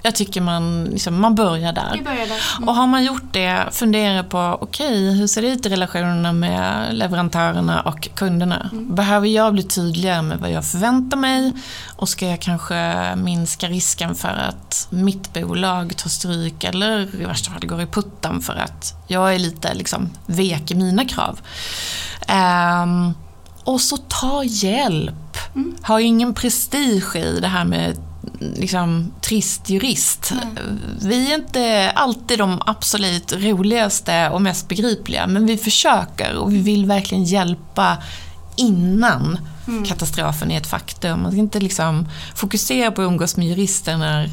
Jag 0.02 0.16
tycker 0.16 0.42
man, 0.42 0.84
liksom, 0.84 1.22
man 1.22 1.36
börjar 1.36 1.74
där. 1.74 2.02
Börjar 2.04 2.28
där. 2.28 2.58
Mm. 2.58 2.70
Och 2.70 2.76
har 2.76 2.88
man 2.88 3.04
gjort 3.04 3.34
det, 3.34 3.66
fundera 3.72 4.24
på 4.24 4.58
okej, 4.62 5.14
hur 5.14 5.28
ser 5.28 5.42
det 5.42 5.48
ut 5.48 5.66
i 5.66 5.70
relationerna 5.70 6.34
med 6.34 6.96
leverantörerna 6.96 7.82
och 7.82 8.10
kunderna? 8.16 8.70
Mm. 8.72 8.96
Behöver 8.96 9.28
jag 9.28 9.54
bli 9.54 9.64
tydligare 9.64 10.22
med 10.22 10.40
vad 10.40 10.52
jag 10.52 10.66
förväntar 10.66 11.18
mig? 11.18 11.54
Och 11.96 12.10
ska 12.10 12.28
jag 12.28 12.42
kanske 12.42 13.16
minska 13.16 13.68
risken 13.68 14.16
för 14.16 14.28
att 14.50 14.88
mitt 14.90 15.34
bolag 15.34 15.98
tar 15.98 16.10
stryk 16.10 16.64
eller 16.64 17.22
i 17.22 17.26
värsta 17.26 17.52
fall 17.52 17.66
går 17.66 17.82
i 17.82 17.86
putten 17.86 18.42
för 18.42 18.54
att 18.54 18.94
jag 19.08 19.36
är 19.36 19.40
lite 19.40 19.74
liksom, 19.74 20.10
vek 20.26 20.72
i 20.72 20.76
mina 20.76 21.06
krav? 21.06 21.40
Ehm, 22.28 23.14
och 23.64 23.82
så 23.82 23.98
ta 23.98 24.44
hjälp. 24.44 25.16
Ha 25.82 26.02
ingen 26.02 26.34
prestige 26.34 27.16
i 27.16 27.40
det 27.40 27.48
här 27.48 27.66
med 27.66 27.98
liksom, 28.40 29.12
trist 29.22 29.70
jurist. 29.70 30.34
Vi 31.02 31.32
är 31.32 31.36
inte 31.36 31.92
alltid 31.96 32.38
de 32.38 32.62
absolut 32.66 33.34
roligaste 33.34 34.30
och 34.30 34.42
mest 34.42 34.68
begripliga, 34.68 35.28
men 35.28 35.46
vi 35.46 35.58
försöker 35.58 36.38
och 36.38 36.54
vi 36.54 36.58
vill 36.58 36.86
verkligen 36.86 37.24
hjälpa 37.24 37.98
innan 38.56 39.40
katastrofen 39.88 40.52
är 40.52 40.58
ett 40.58 40.68
faktum. 40.68 41.22
Man 41.22 41.32
ska 41.32 41.40
inte 41.40 41.60
liksom 41.60 42.08
fokusera 42.36 42.92
på 42.92 43.02
att 43.02 43.06
umgås 43.06 43.38
med 43.38 43.48
jurister 43.48 43.98
när 43.98 44.30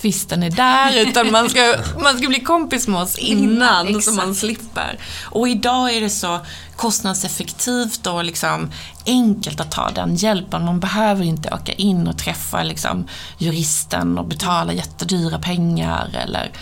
tvisten 0.00 0.42
är 0.42 0.50
där, 0.50 0.96
utan 1.08 1.32
man 1.32 1.50
ska, 1.50 1.74
man 2.02 2.18
ska 2.18 2.28
bli 2.28 2.40
kompis 2.40 2.88
med 2.88 3.00
oss 3.00 3.18
innan 3.18 3.86
så 3.86 3.98
Exakt. 3.98 4.16
man 4.16 4.34
slipper. 4.34 4.98
Och 5.24 5.48
idag 5.48 5.94
är 5.94 6.00
det 6.00 6.10
så 6.10 6.40
kostnadseffektivt 6.76 8.06
och 8.06 8.24
liksom 8.24 8.70
enkelt 9.06 9.60
att 9.60 9.70
ta 9.70 9.90
den 9.90 10.16
hjälpen. 10.16 10.64
Man 10.64 10.80
behöver 10.80 11.24
inte 11.24 11.54
åka 11.54 11.72
in 11.72 12.08
och 12.08 12.18
träffa 12.18 12.62
liksom 12.62 13.06
juristen 13.38 14.18
och 14.18 14.24
betala 14.24 14.72
jättedyra 14.72 15.38
pengar. 15.38 16.10
Eller, 16.24 16.52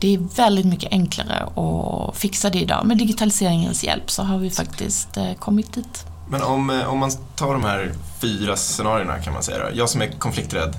det 0.00 0.14
är 0.14 0.18
väldigt 0.36 0.66
mycket 0.66 0.92
enklare 0.92 1.42
att 1.42 2.16
fixa 2.16 2.50
det 2.50 2.58
idag. 2.58 2.86
Med 2.86 2.98
digitaliseringens 2.98 3.84
hjälp 3.84 4.10
så 4.10 4.22
har 4.22 4.38
vi 4.38 4.50
faktiskt 4.50 5.16
eh, 5.16 5.34
kommit 5.34 5.72
dit. 5.72 6.04
Men 6.28 6.42
om, 6.42 6.70
eh, 6.70 6.92
om 6.92 6.98
man 6.98 7.10
tar 7.36 7.52
de 7.52 7.64
här 7.64 7.92
fyra 8.20 8.56
scenarierna 8.56 9.18
kan 9.18 9.32
man 9.32 9.42
säga 9.42 9.58
då. 9.58 9.70
Jag 9.74 9.88
som 9.88 10.02
är 10.02 10.08
konflikträdd 10.18 10.76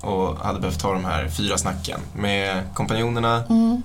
och 0.00 0.36
hade 0.38 0.60
behövt 0.60 0.80
ta 0.80 0.92
de 0.92 1.04
här 1.04 1.28
fyra 1.28 1.58
snacken 1.58 2.00
med 2.16 2.62
kompanjonerna, 2.74 3.42
Mm. 3.48 3.82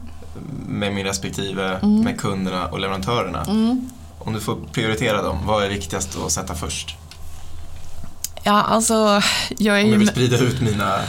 med 0.67 0.93
min 0.93 1.05
respektive, 1.05 1.79
med 1.83 2.19
kunderna 2.19 2.65
och 2.67 2.79
leverantörerna. 2.79 3.41
Mm. 3.43 3.89
Om 4.19 4.33
du 4.33 4.39
får 4.39 4.57
prioritera 4.71 5.21
dem, 5.21 5.37
vad 5.45 5.63
är 5.63 5.69
viktigast 5.69 6.17
att 6.25 6.31
sätta 6.31 6.53
först? 6.55 6.95
Ja, 8.43 8.61
alltså 8.61 9.21
jag 9.57 9.79
är 9.79 9.83
Om 9.85 9.91
jag 9.91 9.97
vill 9.99 10.07
sprida 10.07 10.37
ut 10.37 10.61
mina 10.61 10.99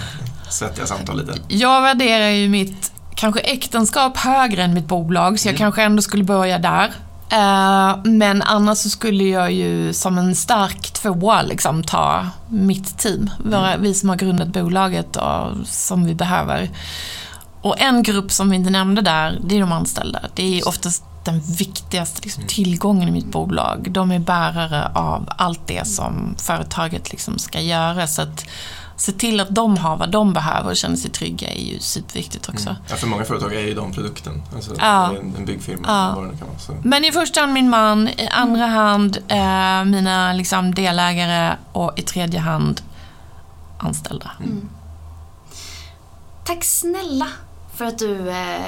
svettiga 0.51 0.87
samtal 0.87 1.19
lite. 1.19 1.35
Jag 1.49 1.83
värderar 1.83 2.29
ju 2.29 2.49
mitt 2.49 2.93
kanske 3.15 3.41
äktenskap 3.41 4.17
högre 4.17 4.63
än 4.63 4.75
mitt 4.75 4.87
bolag, 4.87 5.41
så 5.41 5.49
jag 5.49 5.57
kanske 5.57 5.83
ändå 5.83 6.03
skulle 6.03 6.25
börja 6.25 6.59
där. 6.59 6.93
Eh, 7.35 7.97
men 8.05 8.43
annars 8.43 8.79
så 8.79 8.91
skulle 8.91 9.25
jag 9.25 9.53
ju 9.53 9.93
som 9.93 10.19
en 10.19 10.35
stark 10.35 10.93
tvåa 10.93 11.43
liksom 11.43 11.83
ta 11.83 12.27
mitt 12.49 12.99
team. 12.99 13.31
Våra, 13.45 13.77
vi 13.77 13.95
som 13.95 14.09
har 14.09 14.17
grundat 14.17 14.49
bolaget 14.49 15.17
och 15.17 15.67
som 15.67 16.07
vi 16.07 16.15
behöver. 16.15 16.71
Och 17.61 17.81
en 17.81 18.03
grupp 18.03 18.33
som 18.33 18.51
vi 18.51 18.57
inte 18.57 18.71
nämnde 18.71 19.03
där, 19.03 19.39
det 19.45 19.57
är 19.57 19.61
de 19.61 19.73
anställda. 19.73 20.21
Det 20.35 20.59
är 20.59 20.69
oftast 20.69 21.05
den 21.25 21.41
viktigaste 21.41 22.21
liksom, 22.23 22.45
tillgången 22.47 23.09
i 23.09 23.13
mitt 23.13 23.33
bolag. 23.33 23.89
De 23.91 24.13
är 24.13 24.19
bärare 24.19 24.89
av 24.95 25.29
allt 25.29 25.67
det 25.67 25.87
som 25.87 26.35
företaget 26.39 27.11
liksom 27.11 27.39
ska 27.39 27.61
göra. 27.61 28.07
Så 28.07 28.23
att 28.23 28.47
se 28.97 29.13
till 29.13 29.41
att 29.41 29.55
de 29.55 29.77
har 29.79 29.97
vad 29.97 30.11
de 30.11 30.33
behöver 30.33 30.71
och 30.71 30.77
känner 30.77 30.97
sig 30.97 31.11
trygga 31.11 31.49
är 31.51 31.61
ju 31.61 31.79
superviktigt 31.81 32.49
också. 32.49 32.69
Mm. 32.69 32.83
Ja, 32.89 32.97
för 32.97 33.07
många 33.07 33.25
företag 33.25 33.55
är 33.55 33.61
ju 33.61 33.75
de 33.75 33.93
produkten. 33.93 34.43
Alltså, 34.55 34.75
Ja. 34.79 35.17
En, 35.17 35.35
en 35.39 35.45
byggfirma, 35.45 35.83
Ja. 35.89 36.13
vad 36.21 36.25
det 36.33 36.39
kan 36.39 36.49
vara. 36.49 36.59
Så. 36.59 36.77
Men 36.83 37.05
i 37.05 37.13
första 37.13 37.41
hand 37.41 37.53
min 37.53 37.71
man, 37.71 38.09
i 38.09 38.29
andra 38.31 38.67
hand 38.67 39.17
eh, 39.29 39.85
mina 39.85 40.33
liksom, 40.33 40.75
delägare 40.75 41.57
och 41.73 41.93
i 41.99 42.03
tredje 42.03 42.41
hand 42.41 42.81
anställda. 43.79 44.31
Tack 46.45 46.65
snälla 46.65 47.27
för 47.77 47.85
att 47.85 47.99
du 47.99 48.31
eh, 48.31 48.61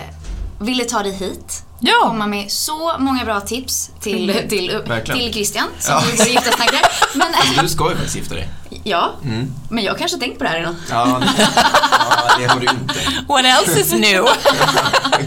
ville 0.61 0.85
ta 0.85 1.03
dig 1.03 1.13
hit. 1.17 1.63
Ja. 1.81 1.93
Komma 2.09 2.27
med 2.27 2.51
så 2.51 2.93
många 2.99 3.25
bra 3.25 3.41
tips 3.41 3.91
till, 4.01 4.43
till, 4.49 4.81
Verkligen. 4.87 5.21
till 5.21 5.33
Christian 5.33 5.69
som 5.79 5.95
Ja. 6.19 6.25
gifta 6.25 6.53
snackare. 6.53 6.81
Men, 7.15 7.27
Alltså, 7.35 7.63
du 7.63 7.69
ska 7.69 7.89
ju 7.91 7.95
faktiskt 7.97 8.17
gifta 8.17 8.35
dig. 8.35 8.49
Ja, 8.89 9.13
Mm. 9.25 9.53
men 9.71 9.85
jag 9.85 9.99
kanske 9.99 10.19
tänkt 10.19 10.39
på 10.39 10.45
det 10.45 10.51
här 10.51 10.59
redan. 10.59 10.77
Ja, 10.91 11.05
det, 11.37 11.49
ja, 11.93 12.39
det 12.39 12.47
har 12.47 12.61
du 12.61 12.67
inte. 12.67 12.95
What 13.29 13.45
else 13.45 13.81
is 13.81 13.93
new? 13.93 14.25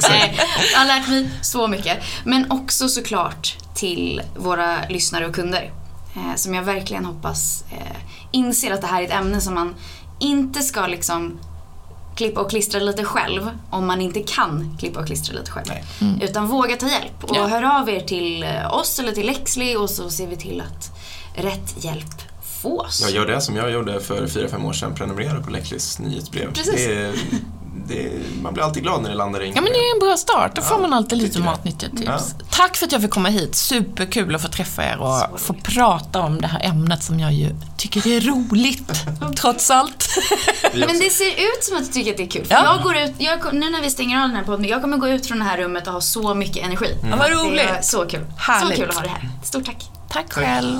Nej, 0.10 0.40
jag 0.74 0.80
har 0.80 0.86
lärt 0.88 1.08
mig 1.08 1.30
så 1.42 1.68
mycket. 1.68 1.98
Men 2.24 2.52
också 2.52 2.90
såklart 2.90 3.56
till 3.76 4.22
våra 4.38 4.78
lyssnare 4.90 5.28
och 5.28 5.36
kunder. 5.36 5.72
Eh, 6.16 6.36
som 6.36 6.54
jag 6.54 6.64
verkligen 6.64 7.06
hoppas 7.06 7.64
eh, 7.72 7.98
inser 8.32 8.72
att 8.74 8.82
det 8.82 8.88
här 8.88 9.02
är 9.02 9.06
ett 9.06 9.14
ämne 9.14 9.42
som 9.42 9.54
man 9.54 9.76
inte 10.20 10.62
ska 10.62 10.88
liksom 10.88 11.40
klippa 12.16 12.42
och 12.42 12.50
klistra 12.50 12.80
lite 12.80 13.04
själv 13.04 13.50
om 13.70 13.88
man 13.88 14.02
inte 14.02 14.20
kan 14.20 14.78
klippa 14.80 15.00
och 15.00 15.06
klistra 15.08 15.36
lite 15.40 15.52
själv. 15.52 15.66
Nej. 15.68 15.84
Utan 16.22 16.48
våga 16.48 16.76
ta 16.76 16.88
hjälp 16.90 17.24
och 17.24 17.36
Ja. 17.36 17.48
hör 17.48 17.80
av 17.80 17.90
er 17.90 18.00
till 18.00 18.44
eh, 18.44 18.74
oss 18.74 19.00
eller 19.00 19.12
till 19.12 19.26
Lexley 19.26 19.76
och 19.76 19.90
så 19.90 20.10
ser 20.10 20.28
vi 20.28 20.36
till 20.38 20.62
att 20.62 20.92
rätt 21.36 21.84
hjälp 21.84 22.22
fås. 22.62 23.02
Jag 23.02 23.12
gör 23.12 23.26
det 23.26 23.42
som 23.42 23.56
jag 23.56 23.72
gjorde 23.72 24.00
för 24.00 24.28
fyra 24.28 24.48
fem 24.48 24.66
år 24.66 24.74
sedan, 24.74 24.96
prenumerera 24.96 25.40
på 25.42 25.50
Lexleys 25.52 26.00
nyhetsbrev. 26.00 26.54
Precis. 26.54 26.76
Det 26.76 26.96
är, 26.96 27.14
det 27.88 28.06
är, 28.06 28.12
man 28.42 28.54
blir 28.54 28.64
alltid 28.64 28.84
glad 28.84 29.02
när 29.02 29.10
det 29.10 29.16
landar 29.16 29.44
in. 29.44 29.54
Ja 29.56 29.62
men 29.62 29.72
det 29.74 29.78
är 29.80 29.94
en 29.96 30.00
bra 30.00 30.18
start. 30.18 30.56
Då 30.56 30.62
får 30.62 30.78
Ja, 30.78 30.82
man 30.82 30.94
alltid 30.94 31.18
lite 31.18 31.40
matnyttiga 31.40 31.90
tips. 31.90 32.04
Ja. 32.06 32.20
Tack 32.52 32.78
för 32.78 32.86
att 32.86 32.92
jag 32.92 33.02
fick 33.02 33.12
komma 33.12 33.30
hit. 33.30 33.56
Superkul 33.56 34.36
att 34.36 34.42
få 34.42 34.48
träffa 34.48 34.84
er 34.84 34.98
och 35.00 35.40
få 35.40 35.54
prata 35.54 36.22
om 36.22 36.42
det 36.42 36.48
här 36.48 36.64
ämnet 36.64 37.04
som 37.04 37.20
jag 37.20 37.34
ju 37.34 37.50
tycker 37.78 38.08
är 38.08 38.22
roligt. 38.22 38.92
Trots 39.36 39.72
allt. 39.72 40.10
Men 40.74 41.00
det 41.00 41.10
ser 41.10 41.32
ut 41.32 41.64
som 41.64 41.78
att 41.78 41.86
du 41.86 41.92
tycker 41.92 42.12
att 42.12 42.18
det 42.18 42.24
är 42.24 42.28
kul. 42.30 42.46
För 42.46 42.54
Ja. 42.56 42.64
jag 42.76 42.84
går 42.84 42.98
ut, 42.98 43.14
jag, 43.18 43.54
nu 43.54 43.70
när 43.70 43.82
vi 43.82 43.90
stänger 43.90 44.22
av 44.22 44.28
den 44.28 44.36
här 44.38 44.44
podden, 44.44 44.66
jag 44.66 44.82
kommer 44.82 44.98
gå 44.98 45.08
ut 45.08 45.26
från 45.28 45.40
det 45.40 45.46
här 45.46 45.58
rummet 45.58 45.88
och 45.88 45.94
ha 45.94 46.02
så 46.02 46.34
mycket 46.34 46.66
energi. 46.66 46.96
Ja, 47.04 47.16
vad 47.18 47.30
Det 47.32 47.34
är 47.34 47.46
roligt. 47.46 47.86
så 47.86 48.06
kul. 48.06 48.26
Härligt. 48.38 48.78
Så 48.78 48.82
kul 48.82 48.90
att 48.90 48.96
ha 48.96 49.04
det 49.04 49.10
här. 49.10 49.30
Stort 49.44 49.66
tack. 49.66 49.90
Tack 50.10 50.34
själv. 50.34 50.80